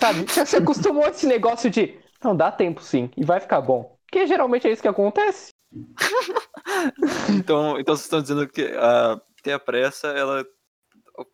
Sabe? 0.00 0.22
Você 0.30 0.46
se 0.46 0.56
acostumou 0.56 1.04
a 1.04 1.10
esse 1.10 1.26
negócio 1.26 1.70
de. 1.70 1.98
Não, 2.26 2.34
dá 2.36 2.50
tempo 2.50 2.82
sim. 2.82 3.08
E 3.16 3.24
vai 3.24 3.38
ficar 3.38 3.60
bom. 3.60 3.96
Porque 4.04 4.26
geralmente 4.26 4.66
é 4.66 4.72
isso 4.72 4.82
que 4.82 4.88
acontece. 4.88 5.50
Então, 7.30 7.78
então 7.78 7.94
vocês 7.94 8.04
estão 8.06 8.20
dizendo 8.20 8.46
que 8.48 8.62
a, 8.76 9.20
ter 9.42 9.52
a 9.52 9.58
pressa, 9.58 10.08
ela 10.08 10.44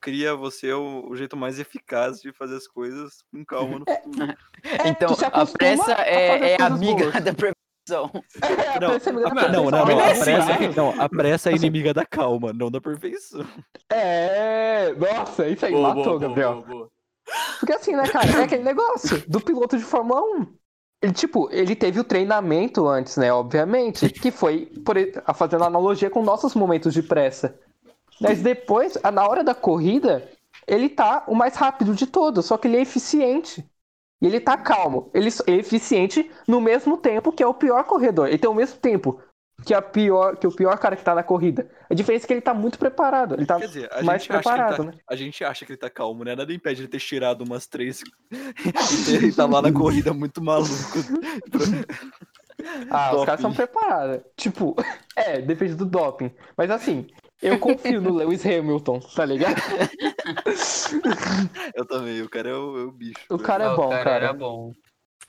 cria 0.01 0.35
você 0.35 0.73
o, 0.73 1.09
o 1.09 1.17
jeito 1.17 1.37
mais 1.37 1.59
eficaz 1.59 2.21
de 2.21 2.33
fazer 2.33 2.57
as 2.57 2.67
coisas 2.69 3.23
com 3.33 3.45
calma 3.45 3.79
no 3.79 3.85
futuro. 3.87 4.35
É, 4.65 4.89
Então, 4.89 5.09
a 5.09 5.13
acostuma 5.13 5.47
pressa 5.59 5.93
a 5.93 5.97
fazer 5.97 6.03
é, 6.09 6.51
é 6.53 6.63
amiga 6.63 7.11
boas. 7.11 7.15
da 7.25 7.33
perfeição. 7.35 8.11
É, 8.43 8.77
a 8.77 8.81
Não, 8.81 8.89
pressa 8.91 9.11
é 9.11 9.13
da 9.13 9.29
a- 9.29 9.49
não, 9.49 9.65
não, 9.65 9.71
não, 9.71 9.99
a 9.99 10.03
é 10.03 10.13
assim, 10.13 10.23
pressa, 10.25 10.69
não, 10.77 11.01
a 11.01 11.09
pressa 11.09 11.51
é 11.51 11.55
Assim- 11.55 11.67
inimiga 11.67 11.95
da 11.95 12.05
calma, 12.07 12.53
não 12.53 12.71
da 12.71 12.81
perfeição. 12.81 13.47
É, 13.91 14.93
nossa, 14.95 15.49
isso 15.49 15.65
aí 15.67 15.73
Boa, 15.73 15.89
matou, 15.89 16.05
boa, 16.05 16.19
boa, 16.19 16.29
Gabriel. 16.29 16.55
boa, 16.63 16.67
boa. 16.67 16.89
Porque 17.59 17.73
assim, 17.73 17.95
né, 17.97 18.07
cara, 18.09 18.27
é 18.41 18.45
aquele 18.45 18.63
negócio 18.65 19.23
do 19.29 19.41
piloto 19.41 19.79
de 19.79 19.85
Fórmula 19.85 20.21
1. 20.23 20.55
Ele, 21.03 21.13
tipo, 21.13 21.49
ele 21.51 21.75
teve 21.75 21.99
o 21.99 22.05
treinamento 22.05 22.87
antes, 22.87 23.17
né, 23.17 23.33
obviamente, 23.33 24.09
que 24.09 24.31
foi, 24.31 24.67
por, 24.85 24.97
fazendo 25.35 25.65
analogia 25.65 26.09
com 26.09 26.23
nossos 26.23 26.55
momentos 26.55 26.95
de 26.95 27.03
pressa. 27.03 27.59
Mas 28.21 28.41
depois, 28.41 28.97
na 29.13 29.27
hora 29.27 29.43
da 29.43 29.53
corrida, 29.53 30.29
ele 30.67 30.89
tá 30.89 31.25
o 31.27 31.35
mais 31.35 31.57
rápido 31.57 31.93
de 31.93 32.07
todos, 32.07 32.47
só 32.47 32.57
que 32.57 32.69
ele 32.69 32.77
é 32.77 32.83
eficiente. 32.83 33.69
E 34.21 34.27
ele 34.27 34.39
tá 34.39 34.57
calmo. 34.57 35.11
Ele 35.13 35.29
é 35.49 35.53
eficiente 35.53 36.31
no 36.47 36.61
mesmo 36.61 36.97
tempo 36.97 37.33
que 37.33 37.43
é 37.43 37.47
o 37.47 37.53
pior 37.53 37.83
corredor. 37.83 38.29
Ele 38.29 38.39
tem 38.39 38.49
o 38.49 38.55
mesmo 38.55 38.79
tempo 38.79 39.21
que, 39.65 39.75
a 39.75 39.83
pior, 39.83 40.37
que 40.37 40.47
o 40.47 40.55
pior 40.55 40.77
cara 40.79 40.97
que 40.97 41.05
tá 41.05 41.15
na 41.15 41.23
corrida. 41.23 41.69
A 41.89 41.95
diferença 41.95 42.25
é 42.25 42.27
que 42.27 42.33
ele 42.33 42.41
tá 42.41 42.55
muito 42.55 42.79
preparado. 42.79 43.35
Ele 43.35 43.47
tá 43.47 43.59
Quer 43.59 43.67
dizer, 43.67 43.89
a 43.93 44.03
mais 44.03 44.23
gente, 44.23 44.33
acha 44.33 44.43
que 44.43 44.49
ele 44.49 44.53
preparado, 44.57 44.77
tá, 44.77 44.85
né? 44.85 44.93
a 45.09 45.17
gente 45.17 45.45
acha 45.45 45.67
que 45.67 45.73
ele 45.73 45.79
tá 45.79 45.91
calmo, 45.91 46.25
né? 46.25 46.35
Nada 46.35 46.53
impede 46.53 46.83
ele 46.83 46.89
ter 46.89 47.01
tirado 47.01 47.43
umas 47.43 47.67
três 47.67 48.03
e 48.33 49.05
ter, 49.05 49.25
e 49.25 49.33
tá 49.33 49.47
lá 49.47 49.63
na 49.63 49.73
corrida 49.73 50.13
muito 50.13 50.43
maluco. 50.43 50.73
Ah, 52.91 53.11
os 53.11 53.13
Doping. 53.13 53.27
caras 53.27 53.41
são 53.41 53.53
preparados. 53.53 54.23
Tipo, 54.37 54.77
é, 55.17 55.41
depende 55.41 55.75
do 55.75 55.85
doping. 55.85 56.31
Mas 56.57 56.71
assim, 56.71 57.09
eu 57.43 57.59
confio 57.59 58.01
no 58.01 58.15
Lewis 58.15 58.47
Hamilton, 58.47 59.01
tá 59.01 59.25
ligado? 59.25 59.57
Eu 61.75 61.85
também, 61.85 62.23
o 62.23 62.29
cara 62.29 62.51
é 62.51 62.55
o, 62.55 62.79
é 62.79 62.83
o 62.85 62.93
bicho. 62.93 63.19
O 63.29 63.39
cara 63.39 63.65
é 63.65 63.69
o 63.69 63.77
bom, 63.77 63.89
cara 63.89 64.05
cara. 64.05 64.25
era 64.27 64.33
bom. 64.33 64.73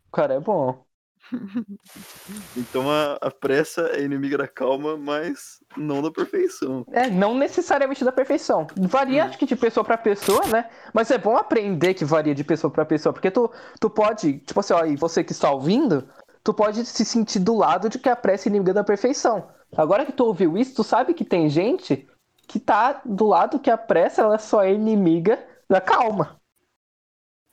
O 0.08 0.12
cara 0.12 0.34
é 0.36 0.40
bom. 0.40 0.86
Então 2.56 2.90
a, 2.90 3.18
a 3.22 3.32
pressa 3.32 3.90
é 3.94 4.02
inimiga 4.02 4.38
da 4.38 4.48
calma, 4.48 4.98
mas 4.98 5.60
não 5.76 6.02
da 6.02 6.12
perfeição. 6.12 6.86
É, 6.92 7.10
não 7.10 7.38
necessariamente 7.38 8.04
da 8.04 8.12
perfeição. 8.12 8.68
Varia, 8.78 9.26
acho 9.26 9.38
que 9.38 9.46
de 9.46 9.56
pessoa 9.56 9.84
pra 9.84 9.98
pessoa, 9.98 10.46
né? 10.48 10.70
Mas 10.94 11.12
é 11.12 11.18
bom 11.18 11.36
aprender 11.36 11.94
que 11.94 12.06
varia 12.06 12.36
de 12.36 12.44
pessoa 12.44 12.72
pra 12.72 12.86
pessoa, 12.86 13.14
porque 13.14 13.32
tu, 13.32 13.52
tu 13.80 13.90
pode, 13.90 14.40
tipo 14.40 14.60
assim, 14.60 14.74
ó, 14.74 14.86
e 14.86 14.96
você 14.96 15.24
que 15.24 15.32
está 15.32 15.52
ouvindo, 15.52 16.08
tu 16.44 16.54
pode 16.54 16.86
se 16.86 17.06
sentir 17.06 17.40
do 17.40 17.56
lado 17.56 17.90
de 17.90 18.00
que 18.00 18.10
a 18.10 18.16
pressa 18.16 18.48
é 18.48 18.50
inimiga 18.50 18.74
da 18.74 18.84
perfeição. 18.84 19.50
Agora 19.76 20.06
que 20.06 20.12
tu 20.12 20.26
ouviu 20.26 20.58
isso, 20.58 20.76
tu 20.76 20.84
sabe 20.84 21.14
que 21.14 21.26
tem 21.26 21.50
gente 21.50 22.08
que 22.48 22.60
tá 22.60 23.02
do 23.06 23.26
lado 23.26 23.60
que 23.60 23.72
a 23.72 23.78
pressa 23.78 24.22
ela 24.22 24.38
só 24.38 24.64
é 24.64 24.74
inimiga 24.74 25.44
da 25.70 25.82
calma. 25.82 26.40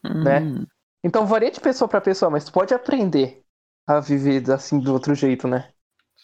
Né? 0.02 0.40
Hum. 0.40 0.66
Então 1.02 1.26
varia 1.26 1.50
de 1.50 1.60
pessoa 1.60 1.88
pra 1.88 2.00
pessoa, 2.00 2.30
mas 2.30 2.44
tu 2.44 2.52
pode 2.52 2.74
aprender 2.74 3.42
a 3.86 4.00
viver 4.00 4.50
assim 4.50 4.78
do 4.78 4.92
outro 4.92 5.14
jeito, 5.14 5.46
né? 5.48 5.68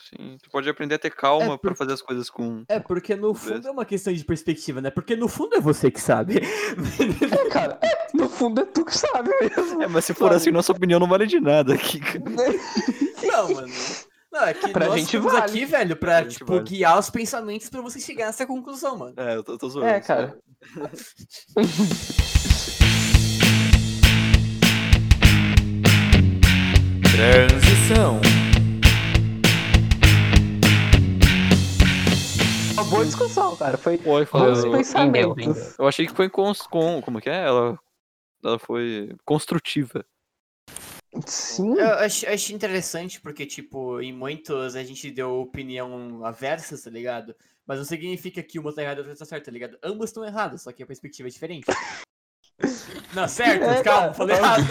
Sim, 0.09 0.37
tu 0.41 0.49
pode 0.51 0.69
aprender 0.69 0.95
a 0.95 0.99
ter 1.01 1.11
calma 1.11 1.45
É, 1.45 1.49
pra 1.49 1.59
porque- 1.59 1.75
fazer 1.79 1.93
as 1.95 2.03
coisas 2.03 2.31
com. 2.31 2.63
É, 2.69 2.79
porque 2.79 3.17
no 3.17 3.35
fundo 3.35 3.67
é 3.67 3.71
uma 3.71 3.85
questão 3.85 4.13
de 4.13 4.25
perspectiva, 4.25 4.81
né? 4.81 4.89
Porque 4.91 5.17
no 5.17 5.27
fundo 5.27 5.57
é 5.57 5.61
você 5.61 5.91
que 5.91 6.01
sabe. 6.01 6.37
É, 6.39 7.49
cara, 7.51 7.77
é, 7.83 8.07
no 8.15 8.29
fundo 8.29 8.61
é 8.61 8.65
tu 8.67 8.85
que 8.85 8.97
sabe 8.97 9.31
mesmo. 9.41 9.83
É, 9.83 9.89
mas 9.89 10.05
se 10.05 10.15
for 10.15 10.27
Sabe? 10.27 10.37
assim, 10.37 10.51
nossa 10.53 10.71
opinião 10.71 11.01
não 11.01 11.09
vale 11.09 11.27
de 11.27 11.41
nada 11.41 11.75
aqui. 11.75 11.99
cara. 11.99 12.23
Não, 13.27 13.53
mano. 13.55 13.73
Não, 14.33 14.43
é 14.45 14.55
que 14.55 14.69
Pra 14.69 14.87
nós 14.87 14.97
gente 15.01 15.07
estamos 15.07 15.33
vale. 15.33 15.45
aqui, 15.45 15.65
velho, 15.65 15.97
pra, 15.97 16.21
Pra 16.21 16.29
tipo, 16.31 16.47
vale. 16.53 16.63
guiar 16.65 16.99
os 16.99 17.11
pensamentos 17.11 17.69
pra 17.69 17.81
você 17.81 17.99
chegar 17.99 18.27
nessa 18.27 18.47
conclusão, 18.47 18.97
mano. 18.97 19.15
É, 19.17 19.35
eu 19.35 19.43
tô, 19.43 19.57
tô 19.59 19.69
zoando. 19.69 19.89
É, 19.89 19.99
cara. 20.01 20.39
Transição. 27.17 28.21
Uma 32.75 32.85
boa 32.85 33.07
discussão, 33.07 33.57
cara. 33.57 33.79
Foi 33.79 33.95
Oi, 33.95 34.01
bons 34.05 34.29
falou. 34.29 34.55
Rendeu, 34.55 34.73
pensamentos. 34.73 35.47
rendeu. 35.47 35.75
Eu 35.79 35.89
achei 35.89 36.07
que 36.07 36.13
foi 36.13 36.29
cons, 36.29 36.67
com. 36.67 37.01
Como 37.01 37.19
que 37.19 37.31
é? 37.31 37.47
Ela, 37.47 37.79
ela 38.45 38.59
foi 38.59 39.17
construtiva. 39.25 40.05
Sim. 41.25 41.79
Eu 41.79 41.95
acho, 41.95 42.29
acho 42.29 42.53
interessante 42.53 43.19
porque, 43.19 43.47
tipo, 43.47 43.99
em 44.03 44.13
muitos 44.13 44.77
a 44.77 44.85
gente 44.85 45.11
deu 45.11 45.41
opinião 45.41 46.23
aversa, 46.23 46.77
tá 46.79 46.91
ligado? 46.91 47.35
Mas 47.67 47.79
não 47.79 47.87
significa 47.87 48.43
que 48.43 48.59
uma 48.59 48.75
tá 48.75 48.83
errada 48.83 49.01
e 49.01 49.05
a 49.05 49.07
outra 49.09 49.19
tá 49.19 49.25
certa, 49.25 49.47
tá 49.47 49.53
ligado? 49.53 49.79
Ambas 49.83 50.11
estão 50.11 50.23
erradas, 50.23 50.61
só 50.61 50.71
que 50.71 50.83
a 50.83 50.87
perspectiva 50.87 51.31
é 51.31 51.33
diferente. 51.33 51.65
Não, 53.15 53.29
certo, 53.29 53.65
É, 53.65 53.83
calma, 53.83 54.09
tá. 54.09 54.15
falei 54.15 54.37
errado. 54.37 54.65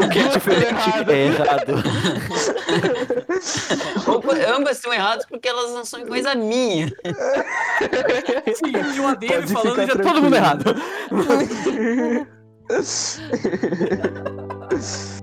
O 0.00 0.08
que 0.08 0.18
é 0.20 0.28
diferente 0.28 0.90
é 1.10 1.26
errado. 1.26 1.74
Ou- 4.06 4.54
ambas 4.56 4.76
estão 4.76 4.92
erradas 4.92 5.26
porque 5.26 5.48
elas 5.48 5.72
não 5.72 5.84
são 5.84 6.06
coisa 6.06 6.34
minha. 6.36 6.86
Sim, 8.54 9.00
o 9.00 9.08
ADM 9.08 9.28
Pode 9.28 9.52
falando 9.52 9.80
ficar 9.80 9.86
já 9.86 10.02
todo 10.02 10.22
mundo 10.22 10.36
errado. 10.36 10.64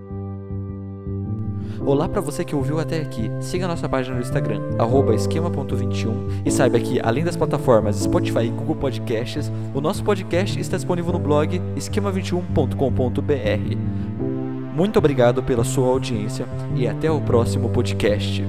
Olá 1.84 2.08
para 2.08 2.22
você 2.22 2.46
que 2.46 2.56
ouviu 2.56 2.80
até 2.80 3.02
aqui. 3.02 3.32
Siga 3.42 3.68
nossa 3.68 3.90
página 3.90 4.16
no 4.16 4.22
Instagram, 4.22 4.62
arroba 4.78 5.16
esquema.21 5.16 6.44
e 6.46 6.52
saiba 6.52 6.80
que, 6.80 7.00
além 7.02 7.24
das 7.24 7.36
plataformas 7.36 7.96
Spotify 7.96 8.46
e 8.46 8.50
Google 8.50 8.76
Podcasts, 8.76 9.52
o 9.74 9.82
nosso 9.82 10.04
podcast 10.04 10.60
está 10.60 10.78
disponível 10.78 11.12
no 11.12 11.20
blog 11.20 11.60
esquema21.com.br. 11.76 14.76
Muito 14.76 15.00
obrigado 15.00 15.42
pela 15.42 15.64
sua 15.64 15.88
audiência 15.88 16.46
e 16.76 16.88
até 16.88 17.10
o 17.10 17.20
próximo 17.20 17.68
podcast. 17.70 18.46